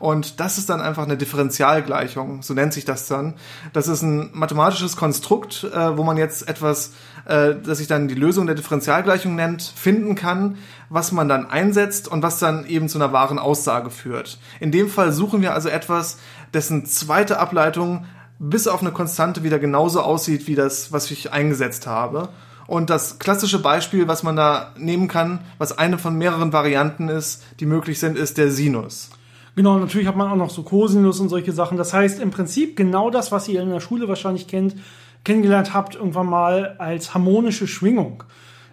Und 0.03 0.41
das 0.41 0.57
ist 0.57 0.69
dann 0.69 0.81
einfach 0.81 1.03
eine 1.03 1.15
Differentialgleichung, 1.15 2.41
so 2.41 2.53
nennt 2.53 2.73
sich 2.73 2.83
das 2.83 3.07
dann. 3.07 3.35
Das 3.71 3.87
ist 3.87 4.01
ein 4.01 4.31
mathematisches 4.33 4.97
Konstrukt, 4.97 5.63
äh, 5.63 5.97
wo 5.97 6.03
man 6.03 6.17
jetzt 6.17 6.49
etwas, 6.49 6.91
äh, 7.23 7.55
das 7.63 7.77
sich 7.77 7.87
dann 7.87 8.09
die 8.09 8.13
Lösung 8.13 8.45
der 8.45 8.55
Differentialgleichung 8.55 9.33
nennt, 9.33 9.61
finden 9.61 10.15
kann, 10.15 10.57
was 10.89 11.13
man 11.13 11.29
dann 11.29 11.49
einsetzt 11.49 12.09
und 12.09 12.21
was 12.21 12.37
dann 12.37 12.65
eben 12.65 12.89
zu 12.89 12.97
einer 12.97 13.13
wahren 13.13 13.39
Aussage 13.39 13.89
führt. 13.89 14.39
In 14.59 14.73
dem 14.73 14.89
Fall 14.89 15.13
suchen 15.13 15.41
wir 15.41 15.53
also 15.53 15.69
etwas, 15.69 16.17
dessen 16.53 16.85
zweite 16.85 17.39
Ableitung 17.39 18.05
bis 18.39 18.67
auf 18.67 18.81
eine 18.81 18.91
Konstante 18.91 19.41
wieder 19.43 19.57
genauso 19.57 20.01
aussieht 20.01 20.47
wie 20.47 20.55
das, 20.55 20.91
was 20.91 21.09
ich 21.11 21.31
eingesetzt 21.31 21.87
habe. 21.87 22.27
Und 22.67 22.89
das 22.89 23.19
klassische 23.19 23.59
Beispiel, 23.59 24.05
was 24.09 24.21
man 24.21 24.35
da 24.35 24.73
nehmen 24.75 25.07
kann, 25.07 25.39
was 25.59 25.77
eine 25.77 25.97
von 25.97 26.17
mehreren 26.17 26.51
Varianten 26.51 27.07
ist, 27.07 27.41
die 27.61 27.65
möglich 27.65 28.01
sind, 28.01 28.17
ist 28.17 28.37
der 28.37 28.51
Sinus. 28.51 29.09
Genau, 29.55 29.77
natürlich 29.77 30.07
hat 30.07 30.15
man 30.15 30.31
auch 30.31 30.35
noch 30.35 30.49
so 30.49 30.63
Cosinus 30.63 31.19
und 31.19 31.29
solche 31.29 31.51
Sachen. 31.51 31.77
Das 31.77 31.93
heißt 31.93 32.19
im 32.19 32.31
Prinzip 32.31 32.75
genau 32.75 33.09
das, 33.09 33.31
was 33.31 33.47
ihr 33.47 33.61
in 33.61 33.69
der 33.69 33.81
Schule 33.81 34.07
wahrscheinlich 34.07 34.47
kennt, 34.47 34.75
kennengelernt 35.23 35.73
habt, 35.73 35.95
irgendwann 35.95 36.27
mal 36.27 36.75
als 36.79 37.13
harmonische 37.13 37.67
Schwingung. 37.67 38.23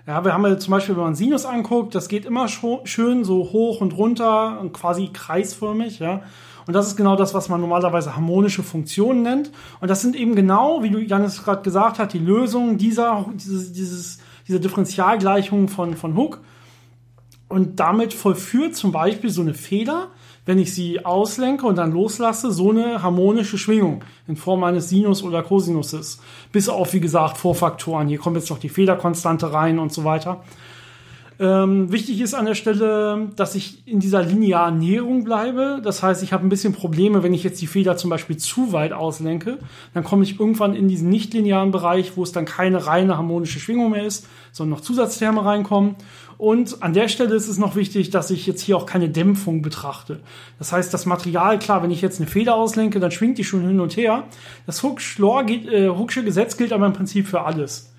Ja, 0.06 0.24
wir 0.24 0.32
haben 0.32 0.44
ja 0.44 0.58
zum 0.58 0.72
Beispiel, 0.72 0.96
wenn 0.96 1.04
man 1.04 1.14
Sinus 1.14 1.44
anguckt, 1.44 1.94
das 1.94 2.08
geht 2.08 2.24
immer 2.24 2.48
schön 2.48 3.24
so 3.24 3.52
hoch 3.52 3.80
und 3.80 3.96
runter 3.96 4.58
und 4.60 4.72
quasi 4.72 5.10
kreisförmig, 5.12 5.98
ja. 5.98 6.22
Und 6.66 6.74
das 6.74 6.86
ist 6.86 6.96
genau 6.96 7.16
das, 7.16 7.34
was 7.34 7.48
man 7.48 7.60
normalerweise 7.60 8.14
harmonische 8.14 8.62
Funktionen 8.62 9.22
nennt. 9.22 9.50
Und 9.80 9.88
das 9.88 10.02
sind 10.02 10.14
eben 10.14 10.34
genau, 10.34 10.82
wie 10.82 10.90
du 10.90 10.98
Janis 10.98 11.42
gerade 11.42 11.62
gesagt 11.62 11.98
hast, 11.98 12.12
die 12.12 12.18
Lösungen 12.18 12.78
dieser, 12.78 13.26
dieses, 13.34 13.72
dieses, 13.72 14.18
dieser 14.46 14.60
Differentialgleichung 14.60 15.68
von, 15.68 15.96
von 15.96 16.16
Hook. 16.16 16.40
Und 17.48 17.80
damit 17.80 18.12
vollführt 18.14 18.76
zum 18.76 18.92
Beispiel 18.92 19.30
so 19.30 19.40
eine 19.40 19.54
Feder, 19.54 20.08
wenn 20.50 20.58
ich 20.58 20.74
sie 20.74 21.04
auslenke 21.04 21.64
und 21.64 21.76
dann 21.76 21.92
loslasse, 21.92 22.50
so 22.50 22.70
eine 22.70 23.04
harmonische 23.04 23.56
Schwingung 23.56 24.02
in 24.26 24.34
Form 24.34 24.64
eines 24.64 24.88
Sinus 24.88 25.22
oder 25.22 25.44
Cosinuses. 25.44 26.18
Bis 26.50 26.68
auf, 26.68 26.92
wie 26.92 26.98
gesagt, 26.98 27.38
Vorfaktoren. 27.38 28.08
Hier 28.08 28.18
kommt 28.18 28.34
jetzt 28.34 28.50
noch 28.50 28.58
die 28.58 28.68
Federkonstante 28.68 29.52
rein 29.52 29.78
und 29.78 29.92
so 29.92 30.02
weiter. 30.02 30.42
Ähm, 31.40 31.90
wichtig 31.90 32.20
ist 32.20 32.34
an 32.34 32.44
der 32.44 32.54
Stelle, 32.54 33.30
dass 33.34 33.54
ich 33.54 33.88
in 33.88 33.98
dieser 33.98 34.22
linearen 34.22 34.78
Näherung 34.78 35.24
bleibe. 35.24 35.80
Das 35.82 36.02
heißt, 36.02 36.22
ich 36.22 36.34
habe 36.34 36.44
ein 36.44 36.50
bisschen 36.50 36.74
Probleme, 36.74 37.22
wenn 37.22 37.32
ich 37.32 37.42
jetzt 37.42 37.62
die 37.62 37.66
Feder 37.66 37.96
zum 37.96 38.10
Beispiel 38.10 38.36
zu 38.36 38.74
weit 38.74 38.92
auslenke. 38.92 39.56
Dann 39.94 40.04
komme 40.04 40.22
ich 40.22 40.38
irgendwann 40.38 40.74
in 40.74 40.86
diesen 40.86 41.08
nichtlinearen 41.08 41.70
Bereich, 41.70 42.14
wo 42.18 42.24
es 42.24 42.32
dann 42.32 42.44
keine 42.44 42.86
reine 42.86 43.16
harmonische 43.16 43.58
Schwingung 43.58 43.92
mehr 43.92 44.04
ist, 44.04 44.28
sondern 44.52 44.76
noch 44.76 44.84
Zusatzterme 44.84 45.42
reinkommen. 45.42 45.96
Und 46.36 46.82
an 46.82 46.92
der 46.92 47.08
Stelle 47.08 47.34
ist 47.34 47.48
es 47.48 47.56
noch 47.56 47.74
wichtig, 47.74 48.10
dass 48.10 48.30
ich 48.30 48.46
jetzt 48.46 48.60
hier 48.60 48.76
auch 48.76 48.84
keine 48.84 49.08
Dämpfung 49.08 49.62
betrachte. 49.62 50.20
Das 50.58 50.72
heißt, 50.72 50.92
das 50.92 51.06
Material, 51.06 51.58
klar, 51.58 51.82
wenn 51.82 51.90
ich 51.90 52.02
jetzt 52.02 52.20
eine 52.20 52.28
Feder 52.28 52.54
auslenke, 52.54 53.00
dann 53.00 53.12
schwingt 53.12 53.38
die 53.38 53.44
schon 53.44 53.66
hin 53.66 53.80
und 53.80 53.96
her. 53.96 54.24
Das 54.66 54.82
Hooksche 54.82 55.22
äh, 55.22 56.22
Gesetz 56.22 56.58
gilt 56.58 56.74
aber 56.74 56.84
im 56.84 56.92
Prinzip 56.92 57.26
für 57.26 57.42
alles. 57.42 57.89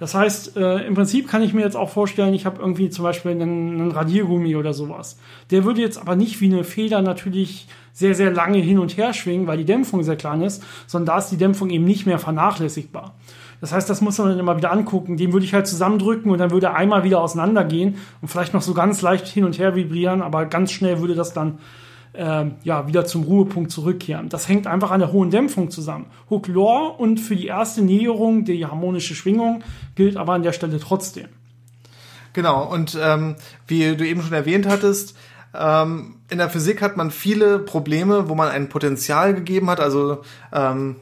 Das 0.00 0.14
heißt, 0.14 0.56
äh, 0.56 0.86
im 0.86 0.94
Prinzip 0.94 1.28
kann 1.28 1.42
ich 1.42 1.54
mir 1.54 1.62
jetzt 1.62 1.76
auch 1.76 1.90
vorstellen, 1.90 2.34
ich 2.34 2.46
habe 2.46 2.60
irgendwie 2.60 2.90
zum 2.90 3.04
Beispiel 3.04 3.30
einen, 3.30 3.80
einen 3.80 3.90
Radiergummi 3.92 4.56
oder 4.56 4.74
sowas. 4.74 5.18
Der 5.50 5.64
würde 5.64 5.80
jetzt 5.80 5.98
aber 5.98 6.16
nicht 6.16 6.40
wie 6.40 6.52
eine 6.52 6.64
Feder 6.64 7.00
natürlich 7.00 7.68
sehr, 7.92 8.14
sehr 8.14 8.32
lange 8.32 8.58
hin 8.58 8.78
und 8.78 8.96
her 8.96 9.12
schwingen, 9.12 9.46
weil 9.46 9.58
die 9.58 9.64
Dämpfung 9.64 10.02
sehr 10.02 10.16
klein 10.16 10.42
ist, 10.42 10.62
sondern 10.86 11.14
da 11.14 11.18
ist 11.18 11.30
die 11.30 11.36
Dämpfung 11.36 11.70
eben 11.70 11.84
nicht 11.84 12.06
mehr 12.06 12.18
vernachlässigbar. 12.18 13.14
Das 13.60 13.72
heißt, 13.72 13.88
das 13.88 14.00
muss 14.00 14.18
man 14.18 14.28
dann 14.28 14.38
immer 14.38 14.56
wieder 14.56 14.72
angucken. 14.72 15.16
Den 15.16 15.32
würde 15.32 15.46
ich 15.46 15.54
halt 15.54 15.66
zusammendrücken 15.66 16.30
und 16.30 16.38
dann 16.38 16.50
würde 16.50 16.66
er 16.66 16.76
einmal 16.76 17.04
wieder 17.04 17.20
auseinandergehen 17.20 17.96
und 18.20 18.28
vielleicht 18.28 18.52
noch 18.52 18.62
so 18.62 18.74
ganz 18.74 19.00
leicht 19.00 19.26
hin 19.28 19.44
und 19.44 19.58
her 19.58 19.76
vibrieren, 19.76 20.22
aber 20.22 20.44
ganz 20.46 20.72
schnell 20.72 21.00
würde 21.00 21.14
das 21.14 21.32
dann 21.32 21.58
äh, 22.14 22.46
ja, 22.62 22.86
wieder 22.86 23.04
zum 23.04 23.24
Ruhepunkt 23.24 23.70
zurückkehren. 23.70 24.28
Das 24.28 24.48
hängt 24.48 24.66
einfach 24.66 24.90
an 24.90 25.00
der 25.00 25.12
hohen 25.12 25.30
Dämpfung 25.30 25.70
zusammen. 25.70 26.06
Hook 26.30 26.48
Law 26.48 26.94
und 26.96 27.18
für 27.18 27.36
die 27.36 27.46
erste 27.46 27.82
Näherung 27.82 28.44
die 28.44 28.64
harmonische 28.64 29.14
Schwingung 29.14 29.62
gilt 29.94 30.16
aber 30.16 30.32
an 30.32 30.42
der 30.42 30.52
Stelle 30.52 30.78
trotzdem. 30.80 31.28
Genau, 32.32 32.64
und 32.64 32.98
ähm, 33.00 33.36
wie 33.66 33.96
du 33.96 34.06
eben 34.06 34.22
schon 34.22 34.32
erwähnt 34.32 34.66
hattest, 34.66 35.16
ähm, 35.54 36.16
in 36.28 36.38
der 36.38 36.50
Physik 36.50 36.82
hat 36.82 36.96
man 36.96 37.10
viele 37.10 37.60
Probleme, 37.60 38.28
wo 38.28 38.34
man 38.34 38.48
ein 38.48 38.68
Potenzial 38.68 39.34
gegeben 39.34 39.70
hat, 39.70 39.78
also 39.78 40.22
ähm, 40.52 40.96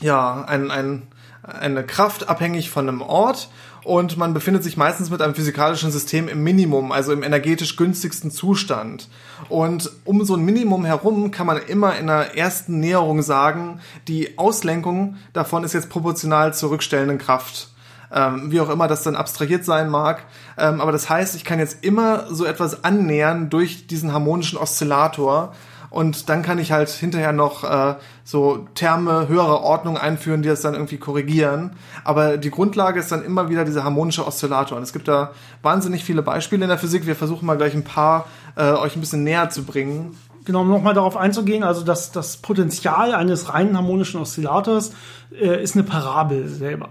ja, 0.00 0.44
ein, 0.44 0.70
ein, 0.70 1.02
eine 1.42 1.84
Kraft 1.84 2.28
abhängig 2.28 2.70
von 2.70 2.88
einem 2.88 3.02
Ort 3.02 3.50
und 3.84 4.18
man 4.18 4.34
befindet 4.34 4.62
sich 4.62 4.76
meistens 4.76 5.10
mit 5.10 5.22
einem 5.22 5.34
physikalischen 5.34 5.90
System 5.90 6.28
im 6.28 6.42
Minimum, 6.42 6.92
also 6.92 7.12
im 7.12 7.22
energetisch 7.22 7.76
günstigsten 7.76 8.30
Zustand. 8.30 9.08
Und 9.48 9.90
um 10.04 10.24
so 10.24 10.36
ein 10.36 10.44
Minimum 10.44 10.84
herum 10.84 11.30
kann 11.30 11.46
man 11.46 11.58
immer 11.58 11.96
in 11.96 12.06
der 12.06 12.36
ersten 12.36 12.80
Näherung 12.80 13.22
sagen, 13.22 13.80
die 14.06 14.38
Auslenkung 14.38 15.16
davon 15.32 15.64
ist 15.64 15.72
jetzt 15.72 15.88
proportional 15.88 16.52
zur 16.52 16.70
rückstellenden 16.70 17.18
Kraft. 17.18 17.68
Ähm, 18.12 18.50
wie 18.50 18.60
auch 18.60 18.70
immer 18.70 18.88
das 18.88 19.04
dann 19.04 19.14
abstrahiert 19.14 19.64
sein 19.64 19.88
mag. 19.88 20.24
Ähm, 20.58 20.80
aber 20.80 20.90
das 20.90 21.08
heißt, 21.08 21.36
ich 21.36 21.44
kann 21.44 21.60
jetzt 21.60 21.84
immer 21.84 22.26
so 22.28 22.44
etwas 22.44 22.82
annähern 22.82 23.50
durch 23.50 23.86
diesen 23.86 24.12
harmonischen 24.12 24.58
Oszillator, 24.58 25.52
und 25.90 26.28
dann 26.28 26.42
kann 26.42 26.58
ich 26.58 26.70
halt 26.72 26.88
hinterher 26.88 27.32
noch 27.32 27.64
äh, 27.64 27.96
so 28.30 28.66
Terme 28.74 29.28
höherer 29.28 29.62
Ordnung 29.62 29.98
einführen, 29.98 30.42
die 30.42 30.48
das 30.48 30.60
dann 30.60 30.74
irgendwie 30.74 30.98
korrigieren. 30.98 31.72
Aber 32.04 32.36
die 32.36 32.50
Grundlage 32.50 33.00
ist 33.00 33.10
dann 33.10 33.24
immer 33.24 33.48
wieder 33.48 33.64
dieser 33.64 33.82
harmonische 33.82 34.26
Oszillator. 34.26 34.76
Und 34.76 34.84
es 34.84 34.92
gibt 34.92 35.08
da 35.08 35.32
wahnsinnig 35.62 36.04
viele 36.04 36.22
Beispiele 36.22 36.62
in 36.64 36.68
der 36.68 36.78
Physik. 36.78 37.06
Wir 37.06 37.16
versuchen 37.16 37.46
mal 37.46 37.56
gleich 37.56 37.74
ein 37.74 37.84
paar 37.84 38.26
äh, 38.56 38.72
euch 38.72 38.96
ein 38.96 39.00
bisschen 39.00 39.24
näher 39.24 39.50
zu 39.50 39.64
bringen. 39.64 40.16
Genau, 40.44 40.62
um 40.62 40.68
nochmal 40.68 40.94
darauf 40.94 41.16
einzugehen, 41.16 41.62
also 41.62 41.84
das, 41.84 42.12
das 42.12 42.38
Potenzial 42.38 43.14
eines 43.14 43.52
reinen 43.52 43.76
harmonischen 43.76 44.20
Oszillators 44.20 44.92
äh, 45.32 45.62
ist 45.62 45.74
eine 45.74 45.84
Parabel 45.84 46.48
selber. 46.48 46.88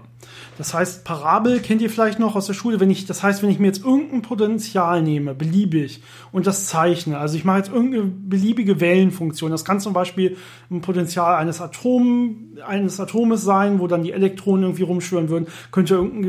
Das 0.60 0.74
heißt, 0.74 1.04
Parabel 1.06 1.60
kennt 1.60 1.80
ihr 1.80 1.88
vielleicht 1.88 2.18
noch 2.18 2.36
aus 2.36 2.46
der 2.46 2.52
Schule, 2.52 2.80
wenn 2.80 2.90
ich, 2.90 3.06
das 3.06 3.22
heißt, 3.22 3.42
wenn 3.42 3.48
ich 3.48 3.58
mir 3.58 3.68
jetzt 3.68 3.82
irgendein 3.82 4.20
Potenzial 4.20 5.00
nehme, 5.02 5.34
beliebig, 5.34 6.02
und 6.32 6.46
das 6.46 6.66
zeichne, 6.66 7.16
also 7.16 7.34
ich 7.38 7.46
mache 7.46 7.56
jetzt 7.60 7.72
irgendeine 7.72 8.04
beliebige 8.04 8.78
Wellenfunktion, 8.78 9.50
das 9.50 9.64
kann 9.64 9.80
zum 9.80 9.94
Beispiel 9.94 10.36
ein 10.70 10.82
Potenzial 10.82 11.36
eines 11.36 11.62
Atom, 11.62 12.58
eines 12.68 13.00
Atomes 13.00 13.42
sein, 13.42 13.78
wo 13.78 13.86
dann 13.86 14.02
die 14.02 14.12
Elektronen 14.12 14.64
irgendwie 14.64 14.82
rumschwören 14.82 15.30
würden, 15.30 15.46
könnte 15.72 15.94
irgendein 15.94 16.24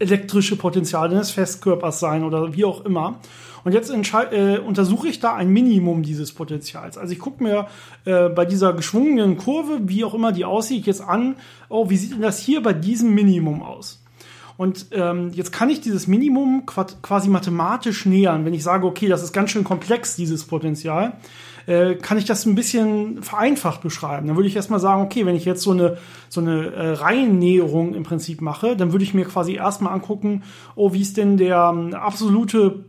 elektrische 0.00 0.56
Potenzial 0.56 1.10
eines 1.10 1.30
Festkörpers 1.30 2.00
sein 2.00 2.24
oder 2.24 2.54
wie 2.54 2.64
auch 2.64 2.84
immer. 2.84 3.20
Und 3.62 3.72
jetzt 3.72 3.90
äh, 3.90 4.58
untersuche 4.58 5.08
ich 5.08 5.20
da 5.20 5.34
ein 5.34 5.50
Minimum 5.50 6.02
dieses 6.02 6.32
Potenzials. 6.32 6.96
Also 6.98 7.12
ich 7.12 7.18
gucke 7.18 7.42
mir 7.42 7.68
äh, 8.06 8.28
bei 8.30 8.46
dieser 8.46 8.72
geschwungenen 8.72 9.36
Kurve, 9.36 9.80
wie 9.84 10.02
auch 10.04 10.14
immer 10.14 10.32
die 10.32 10.44
aussieht, 10.46 10.86
jetzt 10.86 11.02
an, 11.02 11.36
oh, 11.68 11.90
wie 11.90 11.96
sieht 11.96 12.14
denn 12.14 12.22
das 12.22 12.40
hier 12.40 12.62
bei 12.62 12.72
diesem 12.72 13.14
Minimum 13.14 13.62
aus? 13.62 14.02
Und 14.56 14.88
ähm, 14.92 15.30
jetzt 15.32 15.52
kann 15.52 15.70
ich 15.70 15.80
dieses 15.80 16.06
Minimum 16.06 16.66
quasi 16.66 17.30
mathematisch 17.30 18.04
nähern. 18.04 18.44
Wenn 18.44 18.52
ich 18.52 18.62
sage, 18.62 18.86
okay, 18.86 19.08
das 19.08 19.22
ist 19.22 19.32
ganz 19.32 19.50
schön 19.50 19.64
komplex, 19.64 20.16
dieses 20.16 20.44
Potenzial, 20.44 21.14
äh, 21.70 21.94
kann 21.94 22.18
ich 22.18 22.24
das 22.24 22.46
ein 22.46 22.56
bisschen 22.56 23.22
vereinfacht 23.22 23.80
beschreiben. 23.80 24.26
Dann 24.26 24.36
würde 24.36 24.48
ich 24.48 24.56
erstmal 24.56 24.80
sagen, 24.80 25.02
okay, 25.02 25.24
wenn 25.24 25.36
ich 25.36 25.44
jetzt 25.44 25.62
so 25.62 25.70
eine, 25.70 25.98
so 26.28 26.40
eine 26.40 26.72
äh, 26.72 26.92
Reihennäherung 26.94 27.94
im 27.94 28.02
Prinzip 28.02 28.40
mache, 28.40 28.76
dann 28.76 28.90
würde 28.90 29.04
ich 29.04 29.14
mir 29.14 29.24
quasi 29.24 29.54
erstmal 29.54 29.92
angucken, 29.92 30.42
oh, 30.74 30.92
wie 30.92 31.00
ist 31.00 31.16
denn 31.16 31.36
der 31.36 31.72
ähm, 31.72 31.94
absolute 31.94 32.86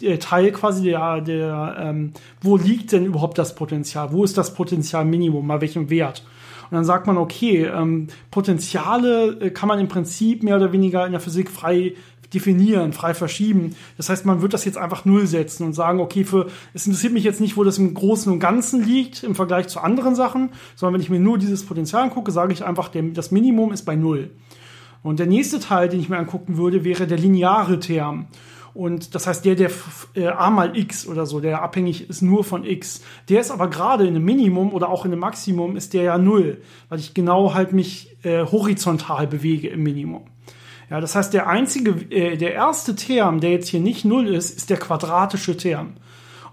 äh, 0.00 0.16
Teil 0.16 0.50
quasi 0.52 0.82
der, 0.84 1.20
der 1.20 1.76
ähm, 1.78 2.14
wo 2.40 2.56
liegt 2.56 2.92
denn 2.92 3.04
überhaupt 3.04 3.36
das 3.36 3.54
Potenzial? 3.54 4.12
Wo 4.12 4.24
ist 4.24 4.38
das 4.38 4.54
Potenzialminimum? 4.54 5.46
Bei 5.46 5.60
welchem 5.60 5.90
Wert? 5.90 6.24
Und 6.70 6.74
dann 6.74 6.84
sagt 6.84 7.06
man, 7.06 7.18
okay, 7.18 7.64
ähm, 7.64 8.08
Potenziale 8.30 9.36
äh, 9.40 9.50
kann 9.50 9.68
man 9.68 9.78
im 9.78 9.88
Prinzip 9.88 10.42
mehr 10.42 10.56
oder 10.56 10.72
weniger 10.72 11.04
in 11.04 11.12
der 11.12 11.20
Physik 11.20 11.50
frei 11.50 11.94
definieren, 12.32 12.92
frei 12.92 13.14
verschieben. 13.14 13.76
Das 13.96 14.08
heißt, 14.08 14.26
man 14.26 14.42
wird 14.42 14.54
das 14.54 14.64
jetzt 14.64 14.78
einfach 14.78 15.04
null 15.04 15.26
setzen 15.26 15.64
und 15.64 15.72
sagen, 15.72 16.00
okay, 16.00 16.24
für, 16.24 16.46
es 16.74 16.86
interessiert 16.86 17.12
mich 17.12 17.24
jetzt 17.24 17.40
nicht, 17.40 17.56
wo 17.56 17.64
das 17.64 17.78
im 17.78 17.94
Großen 17.94 18.32
und 18.32 18.40
Ganzen 18.40 18.84
liegt 18.84 19.22
im 19.22 19.34
Vergleich 19.34 19.68
zu 19.68 19.80
anderen 19.80 20.14
Sachen, 20.14 20.50
sondern 20.74 20.94
wenn 20.94 21.02
ich 21.02 21.10
mir 21.10 21.20
nur 21.20 21.38
dieses 21.38 21.64
Potenzial 21.64 22.02
angucke, 22.02 22.32
sage 22.32 22.52
ich 22.52 22.64
einfach, 22.64 22.90
das 23.12 23.30
Minimum 23.30 23.72
ist 23.72 23.84
bei 23.84 23.96
null. 23.96 24.30
Und 25.02 25.18
der 25.18 25.26
nächste 25.26 25.60
Teil, 25.60 25.88
den 25.88 26.00
ich 26.00 26.08
mir 26.08 26.18
angucken 26.18 26.56
würde, 26.56 26.82
wäre 26.82 27.06
der 27.06 27.18
lineare 27.18 27.78
Term. 27.78 28.26
Und 28.76 29.14
das 29.14 29.26
heißt, 29.26 29.44
der, 29.46 29.54
der 29.54 29.70
äh, 30.14 30.26
a 30.26 30.50
mal 30.50 30.76
x 30.76 31.06
oder 31.06 31.24
so, 31.24 31.40
der 31.40 31.62
abhängig 31.62 32.10
ist 32.10 32.20
nur 32.20 32.44
von 32.44 32.62
x, 32.62 33.00
der 33.30 33.40
ist 33.40 33.50
aber 33.50 33.70
gerade 33.70 34.04
in 34.04 34.14
einem 34.14 34.24
Minimum 34.26 34.74
oder 34.74 34.90
auch 34.90 35.06
in 35.06 35.12
einem 35.12 35.20
Maximum 35.20 35.76
ist 35.76 35.94
der 35.94 36.02
ja 36.02 36.18
null, 36.18 36.60
weil 36.90 36.98
ich 36.98 37.14
genau 37.14 37.54
halt 37.54 37.72
mich 37.72 38.18
äh, 38.22 38.44
horizontal 38.44 39.26
bewege 39.26 39.68
im 39.68 39.82
Minimum. 39.82 40.26
Ja, 40.90 41.00
das 41.00 41.14
heißt, 41.14 41.34
der 41.34 41.48
einzige, 41.48 41.90
äh, 42.10 42.36
der 42.36 42.54
erste 42.54 42.94
Term, 42.94 43.40
der 43.40 43.50
jetzt 43.50 43.68
hier 43.68 43.80
nicht 43.80 44.04
null 44.04 44.28
ist, 44.28 44.56
ist 44.56 44.70
der 44.70 44.76
quadratische 44.76 45.56
Term. 45.56 45.94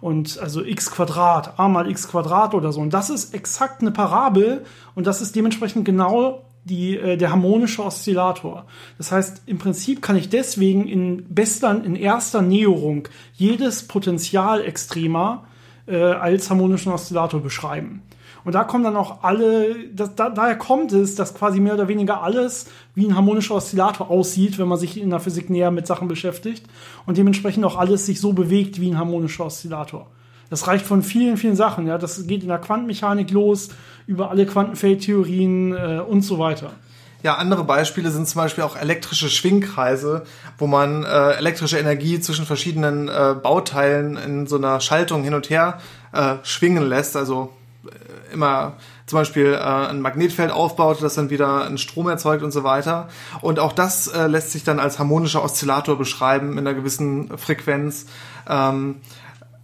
Und 0.01 0.37
also 0.39 0.63
x 0.63 0.91
Quadrat, 0.91 1.57
a 1.57 1.69
mal 1.69 1.89
x 1.89 2.09
Quadrat 2.09 2.53
oder 2.53 2.73
so. 2.73 2.81
Und 2.81 2.93
das 2.93 3.09
ist 3.09 3.33
exakt 3.33 3.81
eine 3.81 3.91
Parabel 3.91 4.65
und 4.95 5.07
das 5.07 5.21
ist 5.21 5.35
dementsprechend 5.35 5.85
genau 5.85 6.43
die, 6.65 6.97
äh, 6.97 7.17
der 7.17 7.31
harmonische 7.31 7.83
Oszillator. 7.83 8.65
Das 8.97 9.11
heißt, 9.11 9.43
im 9.45 9.59
Prinzip 9.59 10.01
kann 10.01 10.15
ich 10.15 10.29
deswegen 10.29 10.87
in 10.87 11.25
bester, 11.33 11.83
in 11.83 11.95
erster 11.95 12.41
Näherung 12.41 13.07
jedes 13.33 13.87
Potentialextrema 13.87 15.45
äh, 15.85 15.97
als 15.97 16.49
harmonischen 16.49 16.91
Oszillator 16.91 17.41
beschreiben. 17.41 18.01
Und 18.45 18.55
da 18.55 18.63
kommen 18.63 18.83
dann 18.83 18.95
auch 18.95 19.23
alle, 19.23 19.87
das, 19.93 20.15
da, 20.15 20.29
daher 20.29 20.57
kommt 20.57 20.91
es, 20.91 21.15
dass 21.15 21.33
quasi 21.33 21.59
mehr 21.59 21.75
oder 21.75 21.87
weniger 21.87 22.21
alles 22.21 22.67
wie 22.95 23.05
ein 23.07 23.15
harmonischer 23.15 23.55
Oszillator 23.55 24.09
aussieht, 24.09 24.59
wenn 24.59 24.67
man 24.67 24.77
sich 24.77 24.99
in 24.99 25.09
der 25.09 25.19
Physik 25.19 25.49
näher 25.49 25.71
mit 25.71 25.87
Sachen 25.87 26.07
beschäftigt. 26.07 26.65
Und 27.05 27.17
dementsprechend 27.17 27.63
auch 27.65 27.77
alles 27.77 28.05
sich 28.05 28.19
so 28.19 28.33
bewegt 28.33 28.81
wie 28.81 28.91
ein 28.91 28.97
harmonischer 28.97 29.45
Oszillator. 29.45 30.07
Das 30.49 30.67
reicht 30.67 30.85
von 30.85 31.01
vielen, 31.01 31.37
vielen 31.37 31.55
Sachen. 31.55 31.87
Ja, 31.87 31.97
das 31.97 32.27
geht 32.27 32.43
in 32.43 32.49
der 32.49 32.59
Quantenmechanik 32.59 33.31
los, 33.31 33.69
über 34.05 34.29
alle 34.29 34.45
Quantenfeldtheorien 34.45 35.73
äh, 35.73 36.01
und 36.07 36.21
so 36.21 36.37
weiter. 36.37 36.71
Ja, 37.23 37.35
andere 37.35 37.63
Beispiele 37.63 38.11
sind 38.11 38.27
zum 38.27 38.41
Beispiel 38.41 38.65
auch 38.65 38.75
elektrische 38.75 39.29
Schwingkreise, 39.29 40.23
wo 40.57 40.67
man 40.67 41.05
äh, 41.05 41.31
elektrische 41.37 41.79
Energie 41.79 42.19
zwischen 42.19 42.45
verschiedenen 42.45 43.07
äh, 43.07 43.33
Bauteilen 43.41 44.17
in 44.17 44.45
so 44.45 44.57
einer 44.57 44.81
Schaltung 44.81 45.23
hin 45.23 45.33
und 45.33 45.49
her 45.49 45.79
äh, 46.11 46.35
schwingen 46.43 46.83
lässt. 46.83 47.15
Also 47.15 47.49
immer 48.33 48.73
zum 49.05 49.19
Beispiel 49.19 49.53
äh, 49.53 49.57
ein 49.57 50.01
Magnetfeld 50.01 50.51
aufbaut, 50.51 51.01
das 51.01 51.15
dann 51.15 51.29
wieder 51.29 51.65
einen 51.65 51.77
Strom 51.77 52.09
erzeugt 52.09 52.43
und 52.43 52.51
so 52.51 52.63
weiter. 52.63 53.07
Und 53.41 53.59
auch 53.59 53.73
das 53.73 54.07
äh, 54.07 54.27
lässt 54.27 54.51
sich 54.51 54.63
dann 54.63 54.79
als 54.79 54.99
harmonischer 54.99 55.43
Oszillator 55.43 55.97
beschreiben 55.97 56.53
in 56.53 56.59
einer 56.59 56.73
gewissen 56.73 57.37
Frequenz. 57.37 58.07
Ähm, 58.49 58.95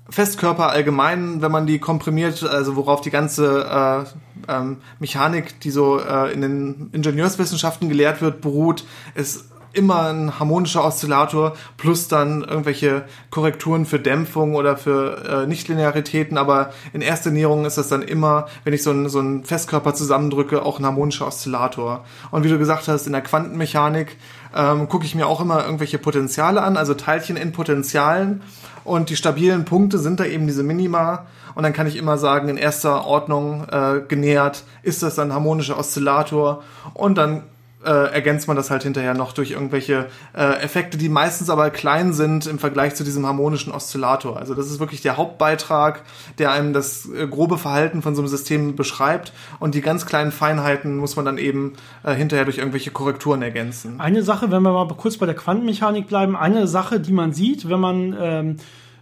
Festkörper 0.10 0.70
allgemein, 0.70 1.42
wenn 1.42 1.52
man 1.52 1.68
die 1.68 1.80
komprimiert, 1.80 2.44
also 2.44 2.76
worauf 2.76 3.02
die 3.02 3.12
ganze 3.12 4.06
äh, 4.48 4.52
ähm, 4.52 4.78
Mechanik, 5.00 5.60
die 5.60 5.70
so 5.70 6.00
äh, 6.00 6.32
in 6.34 6.42
den 6.42 6.90
Ingenieurswissenschaften 6.92 7.90
gelehrt 7.90 8.22
wird, 8.22 8.42
beruht, 8.42 8.86
ist 9.14 9.46
immer 9.74 10.10
ein 10.10 10.40
harmonischer 10.40 10.84
Oszillator 10.84 11.54
plus 11.78 12.08
dann 12.08 12.42
irgendwelche 12.44 13.06
Korrekturen 13.30 13.86
für 13.86 14.00
Dämpfung 14.00 14.56
oder 14.56 14.78
für 14.78 15.44
äh, 15.44 15.48
Nichtlinearitäten, 15.48 16.38
aber 16.38 16.72
in 16.94 17.02
erster 17.02 17.32
Näherung 17.32 17.66
ist 17.66 17.78
das 17.78 17.88
dann 17.88 18.02
immer, 18.02 18.48
wenn 18.64 18.74
ich 18.74 18.84
so 18.84 18.90
einen, 18.90 19.10
so 19.10 19.24
Festkörper 19.44 19.94
zusammendrücke, 19.94 20.64
auch 20.64 20.80
ein 20.80 20.86
harmonischer 20.86 21.28
Oszillator. 21.28 22.06
Und 22.32 22.44
wie 22.44 22.50
du 22.50 22.58
gesagt 22.58 22.88
hast, 22.88 23.06
in 23.06 23.14
der 23.14 23.22
Quantenmechanik 23.22 24.18
ähm, 24.56 24.90
gucke 24.90 25.06
ich 25.06 25.16
mir 25.16 25.28
auch 25.28 25.42
immer 25.42 25.64
irgendwelche 25.64 26.00
Potenziale 26.00 26.62
an, 26.62 26.78
also 26.78 26.94
Teilchen 26.94 27.38
in 27.38 27.52
Potenzialen. 27.52 28.42
Und 28.84 29.10
die 29.10 29.16
stabilen 29.16 29.66
Punkte 29.66 30.00
sind 30.00 30.20
da 30.20 30.26
eben 30.26 30.48
diese 30.48 30.64
Minima. 30.64 31.28
Und 31.54 31.64
dann 31.64 31.74
kann 31.74 31.88
ich 31.88 31.98
immer 31.98 32.18
sagen, 32.18 32.50
in 32.50 32.58
erster 32.58 33.06
Ordnung 33.06 33.68
äh, 33.70 34.02
genähert 34.08 34.64
ist 34.82 35.04
das 35.04 35.20
ein 35.20 35.34
harmonischer 35.34 35.78
Oszillator. 35.78 36.64
Und 36.94 37.18
dann 37.18 37.44
äh, 37.84 38.14
ergänzt 38.14 38.48
man 38.48 38.58
das 38.58 38.70
halt 38.70 38.84
hinterher 38.84 39.14
noch 39.14 39.32
durch 39.32 39.52
irgendwelche 39.52 40.08
äh, 40.36 40.62
Effekte, 40.62 40.98
die 40.98 41.10
meistens 41.10 41.50
aber 41.50 41.70
klein 41.70 42.14
sind 42.14 42.46
im 42.46 42.60
Vergleich 42.60 42.96
zu 42.96 43.04
diesem 43.04 43.26
harmonischen 43.26 43.72
Oszillator. 43.72 44.38
Also 44.38 44.54
das 44.54 44.70
ist 44.70 44.80
wirklich 44.80 45.02
der 45.02 45.18
Hauptbeitrag, 45.18 46.04
der 46.38 46.52
einem 46.52 46.74
das 46.74 47.10
äh, 47.10 47.28
grobe 47.28 47.58
Verhalten 47.58 48.02
von 48.02 48.16
so 48.16 48.22
einem 48.22 48.28
System 48.28 48.76
beschreibt 48.76 49.32
und 49.60 49.76
die 49.76 49.82
ganz 49.82 50.06
kleinen 50.06 50.32
Feinheiten 50.32 50.98
muss 50.98 51.16
man 51.16 51.26
dann 51.26 51.38
eben 51.38 51.74
äh, 52.04 52.14
hinterher 52.14 52.46
durch 52.46 52.58
irgendwelche 52.58 52.92
Korrekturen 52.92 53.42
ergänzen. 53.42 54.00
Eine 54.00 54.24
Sache, 54.24 54.52
wenn 54.52 54.62
wir 54.64 54.74
mal 54.74 54.88
kurz 54.96 55.18
bei 55.18 55.26
der 55.26 55.36
Quantenmechanik 55.36 56.08
bleiben, 56.08 56.36
eine 56.36 56.68
Sache, 56.68 57.00
die 57.00 57.14
man 57.14 57.34
sieht, 57.34 57.70
wenn 57.70 57.80
man 57.80 58.16
ähm, 58.20 58.58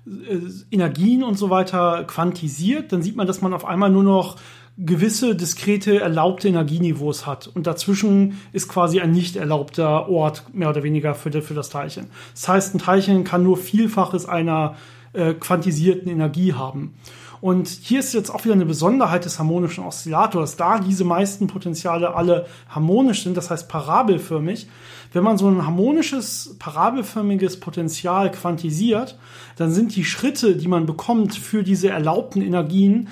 äh, 0.08 0.40
Energien 0.72 1.24
und 1.24 1.38
so 1.38 1.50
weiter 1.50 2.04
quantisiert, 2.06 2.92
dann 2.92 3.02
sieht 3.02 3.16
man, 3.16 3.28
dass 3.28 3.42
man 3.42 3.54
auf 3.54 3.66
einmal 3.66 3.90
nur 3.90 4.04
noch 4.04 4.38
gewisse 4.78 5.36
diskrete 5.36 6.00
erlaubte 6.00 6.48
Energieniveaus 6.48 7.26
hat. 7.26 7.48
Und 7.48 7.66
dazwischen 7.68 8.40
ist 8.54 8.68
quasi 8.68 9.00
ein 9.00 9.12
nicht 9.12 9.36
erlaubter 9.36 10.08
Ort 10.08 10.44
mehr 10.54 10.70
oder 10.70 10.84
weniger 10.84 11.16
für, 11.16 11.32
für 11.42 11.54
das 11.54 11.70
Teilchen. 11.70 12.08
Das 12.34 12.48
heißt, 12.48 12.76
ein 12.76 12.80
Teilchen 12.80 13.24
kann 13.24 13.44
nur 13.44 13.58
Vielfaches 13.58 14.28
einer 14.28 14.76
äh, 15.14 15.34
quantisierten 15.34 16.12
Energie 16.12 16.54
haben. 16.54 16.94
Und 17.40 17.68
hier 17.68 18.00
ist 18.00 18.14
jetzt 18.14 18.32
auch 18.32 18.44
wieder 18.46 18.56
eine 18.56 18.66
Besonderheit 18.66 19.26
des 19.26 19.38
harmonischen 19.38 19.84
Oszillators, 19.84 20.56
da 20.56 20.80
diese 20.80 21.04
meisten 21.04 21.48
Potenziale 21.48 22.16
alle 22.16 22.48
harmonisch 22.70 23.24
sind, 23.24 23.38
das 23.38 23.52
heißt 23.52 23.70
parabelförmig. 23.70 24.68
Wenn 25.14 25.24
man 25.24 25.38
so 25.38 25.48
ein 25.48 25.64
harmonisches, 25.64 26.56
parabelförmiges 26.58 27.60
Potenzial 27.60 28.32
quantisiert, 28.32 29.18
dann 29.56 29.72
sind 29.72 29.96
die 29.96 30.04
Schritte, 30.04 30.56
die 30.56 30.68
man 30.68 30.86
bekommt 30.86 31.36
für 31.36 31.64
diese 31.64 31.90
erlaubten 31.90 32.42
Energien, 32.42 33.08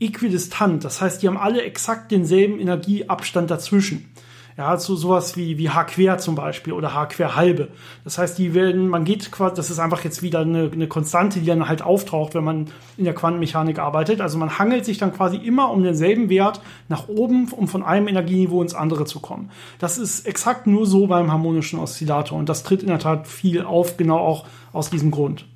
äquidistant. 0.00 0.84
Das 0.84 1.00
heißt, 1.00 1.22
die 1.22 1.28
haben 1.28 1.36
alle 1.36 1.62
exakt 1.62 2.10
denselben 2.10 2.58
Energieabstand 2.58 3.50
dazwischen. 3.50 4.10
Ja, 4.56 4.76
so 4.76 4.94
sowas 4.94 5.36
wie, 5.36 5.58
wie 5.58 5.68
H-quer 5.68 6.18
zum 6.18 6.36
Beispiel 6.36 6.74
oder 6.74 6.94
H-quer 6.94 7.34
halbe. 7.34 7.70
Das 8.04 8.18
heißt, 8.18 8.38
die 8.38 8.54
werden, 8.54 8.86
man 8.86 9.04
geht 9.04 9.32
quasi, 9.32 9.56
das 9.56 9.68
ist 9.68 9.80
einfach 9.80 10.04
jetzt 10.04 10.22
wieder 10.22 10.40
eine, 10.40 10.70
eine 10.72 10.86
Konstante, 10.86 11.40
die 11.40 11.46
dann 11.46 11.68
halt 11.68 11.82
auftaucht, 11.82 12.34
wenn 12.34 12.44
man 12.44 12.68
in 12.96 13.04
der 13.04 13.14
Quantenmechanik 13.14 13.80
arbeitet. 13.80 14.20
Also 14.20 14.38
man 14.38 14.56
hangelt 14.56 14.84
sich 14.84 14.98
dann 14.98 15.12
quasi 15.12 15.38
immer 15.38 15.72
um 15.72 15.82
denselben 15.82 16.28
Wert 16.28 16.60
nach 16.88 17.08
oben, 17.08 17.48
um 17.50 17.66
von 17.66 17.82
einem 17.82 18.06
Energieniveau 18.06 18.62
ins 18.62 18.76
andere 18.76 19.06
zu 19.06 19.18
kommen. 19.18 19.50
Das 19.80 19.98
ist 19.98 20.24
exakt 20.24 20.68
nur 20.68 20.86
so 20.86 21.08
beim 21.08 21.32
harmonischen 21.32 21.80
Oszillator 21.80 22.38
und 22.38 22.48
das 22.48 22.62
tritt 22.62 22.82
in 22.82 22.88
der 22.88 23.00
Tat 23.00 23.26
viel 23.26 23.64
auf, 23.64 23.96
genau 23.96 24.18
auch 24.18 24.46
aus 24.72 24.88
diesem 24.88 25.10
Grund. 25.10 25.46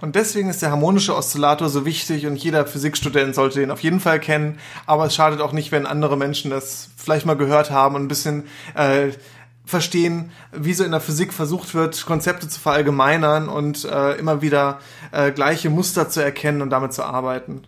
Und 0.00 0.14
deswegen 0.14 0.50
ist 0.50 0.62
der 0.62 0.70
harmonische 0.70 1.16
Oszillator 1.16 1.68
so 1.68 1.86
wichtig 1.86 2.26
und 2.26 2.36
jeder 2.36 2.66
Physikstudent 2.66 3.34
sollte 3.34 3.60
den 3.60 3.70
auf 3.70 3.82
jeden 3.82 4.00
Fall 4.00 4.20
kennen. 4.20 4.58
Aber 4.84 5.06
es 5.06 5.14
schadet 5.14 5.40
auch 5.40 5.52
nicht, 5.52 5.72
wenn 5.72 5.86
andere 5.86 6.16
Menschen 6.16 6.50
das 6.50 6.90
vielleicht 6.96 7.24
mal 7.26 7.36
gehört 7.36 7.70
haben 7.70 7.94
und 7.94 8.02
ein 8.02 8.08
bisschen 8.08 8.44
äh, 8.74 9.08
verstehen, 9.64 10.30
wie 10.52 10.74
so 10.74 10.84
in 10.84 10.92
der 10.92 11.00
Physik 11.00 11.32
versucht 11.32 11.74
wird, 11.74 12.06
Konzepte 12.06 12.48
zu 12.48 12.60
verallgemeinern 12.60 13.48
und 13.48 13.84
äh, 13.84 14.12
immer 14.12 14.42
wieder 14.42 14.78
äh, 15.12 15.32
gleiche 15.32 15.70
Muster 15.70 16.08
zu 16.08 16.22
erkennen 16.22 16.62
und 16.62 16.70
damit 16.70 16.92
zu 16.92 17.02
arbeiten. 17.02 17.62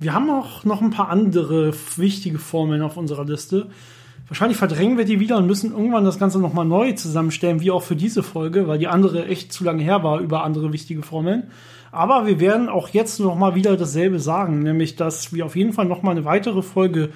Wir 0.00 0.14
haben 0.14 0.30
auch 0.30 0.64
noch 0.64 0.80
ein 0.80 0.90
paar 0.90 1.08
andere 1.08 1.72
wichtige 1.96 2.38
Formeln 2.38 2.82
auf 2.82 2.96
unserer 2.96 3.24
Liste. 3.24 3.70
Wahrscheinlich 4.28 4.56
verdrängen 4.56 4.96
wir 4.96 5.04
die 5.04 5.20
wieder 5.20 5.36
und 5.36 5.46
müssen 5.46 5.72
irgendwann 5.72 6.04
das 6.04 6.18
Ganze 6.18 6.38
nochmal 6.38 6.64
neu 6.64 6.92
zusammenstellen, 6.92 7.60
wie 7.60 7.70
auch 7.70 7.82
für 7.82 7.96
diese 7.96 8.22
Folge, 8.22 8.66
weil 8.66 8.78
die 8.78 8.88
andere 8.88 9.26
echt 9.26 9.52
zu 9.52 9.64
lange 9.64 9.82
her 9.82 10.02
war 10.02 10.20
über 10.20 10.44
andere 10.44 10.72
wichtige 10.72 11.02
Formeln. 11.02 11.44
Aber 11.92 12.26
wir 12.26 12.40
werden 12.40 12.68
auch 12.68 12.88
jetzt 12.88 13.20
nochmal 13.20 13.54
wieder 13.54 13.76
dasselbe 13.76 14.18
sagen, 14.18 14.62
nämlich, 14.62 14.96
dass 14.96 15.32
wir 15.32 15.44
auf 15.44 15.56
jeden 15.56 15.72
Fall 15.72 15.84
nochmal 15.84 16.16
eine 16.16 16.24
weitere 16.24 16.62
Folge 16.62 17.10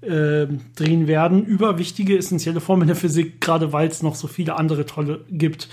äh, 0.00 0.46
drehen 0.76 1.08
werden 1.08 1.44
über 1.44 1.78
wichtige, 1.78 2.16
essentielle 2.16 2.60
Formeln 2.60 2.86
der 2.86 2.96
Physik, 2.96 3.40
gerade 3.40 3.72
weil 3.72 3.88
es 3.88 4.02
noch 4.02 4.14
so 4.14 4.28
viele 4.28 4.56
andere 4.56 4.86
tolle 4.86 5.20
gibt. 5.30 5.68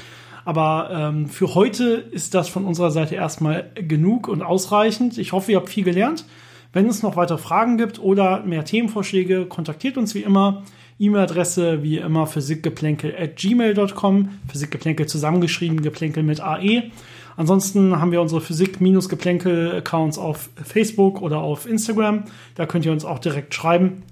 Aber 0.46 0.90
ähm, 0.92 1.28
für 1.28 1.54
heute 1.54 2.04
ist 2.12 2.34
das 2.34 2.50
von 2.50 2.66
unserer 2.66 2.92
Seite 2.92 3.16
erstmal 3.16 3.70
genug 3.76 4.28
und 4.28 4.42
ausreichend. 4.42 5.18
Ich 5.18 5.34
hoffe, 5.34 5.52
ihr 5.52 5.58
habt 5.58 5.70
viel 5.70 5.84
gelernt. 5.84 6.26
Wenn 6.74 6.88
es 6.88 7.04
noch 7.04 7.18
weitere 7.18 7.38
Fragen 7.38 7.78
gibt 7.78 8.00
oder 8.00 8.44
mehr 8.44 8.64
Themenvorschläge, 8.64 9.46
kontaktiert 9.46 9.98
uns 9.98 10.16
wie 10.16 10.24
immer. 10.24 10.64
E-Mail-Adresse 11.00 11.84
wie 11.84 11.98
immer 11.98 12.28
physikgeplänkel 12.28 13.16
at 13.18 13.36
gmail.com. 13.36 14.30
Physikgeplänkel 14.48 15.08
zusammengeschrieben, 15.08 15.82
Geplänkel 15.82 16.24
mit 16.24 16.40
AE. 16.40 16.92
Ansonsten 17.38 18.00
haben 18.00 18.12
wir 18.12 18.22
unsere 18.22 18.42
Physik-Geplänkel-Accounts 18.42 20.18
auf 20.18 20.50
Facebook 20.64 21.22
oder 21.22 21.40
auf 21.40 21.66
Instagram. 21.68 22.26
Da 22.56 22.66
könnt 22.66 22.86
ihr 22.86 22.92
uns 22.92 23.04
auch 23.04 23.20
direkt 23.20 23.54
schreiben. 23.54 24.04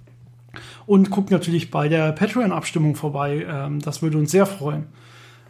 Und 0.85 1.11
guckt 1.11 1.29
natürlich 1.29 1.69
bei 1.69 1.89
der 1.89 2.11
Patreon-Abstimmung 2.11 2.95
vorbei. 2.95 3.45
Ähm, 3.47 3.79
das 3.81 4.01
würde 4.01 4.17
uns 4.17 4.31
sehr 4.31 4.47
freuen. 4.47 4.87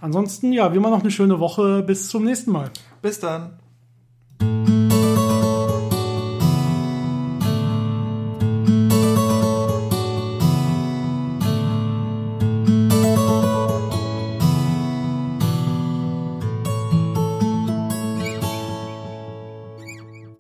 Ansonsten, 0.02 0.52
ja, 0.52 0.74
wie 0.74 0.78
immer 0.78 0.90
noch 0.90 1.02
eine 1.02 1.12
schöne 1.12 1.40
Woche. 1.40 1.84
Bis 1.84 2.10
zum 2.10 2.26
nächsten 2.26 2.52
Mal. 2.52 2.70
Bis 3.02 3.20
dann. 3.20 3.60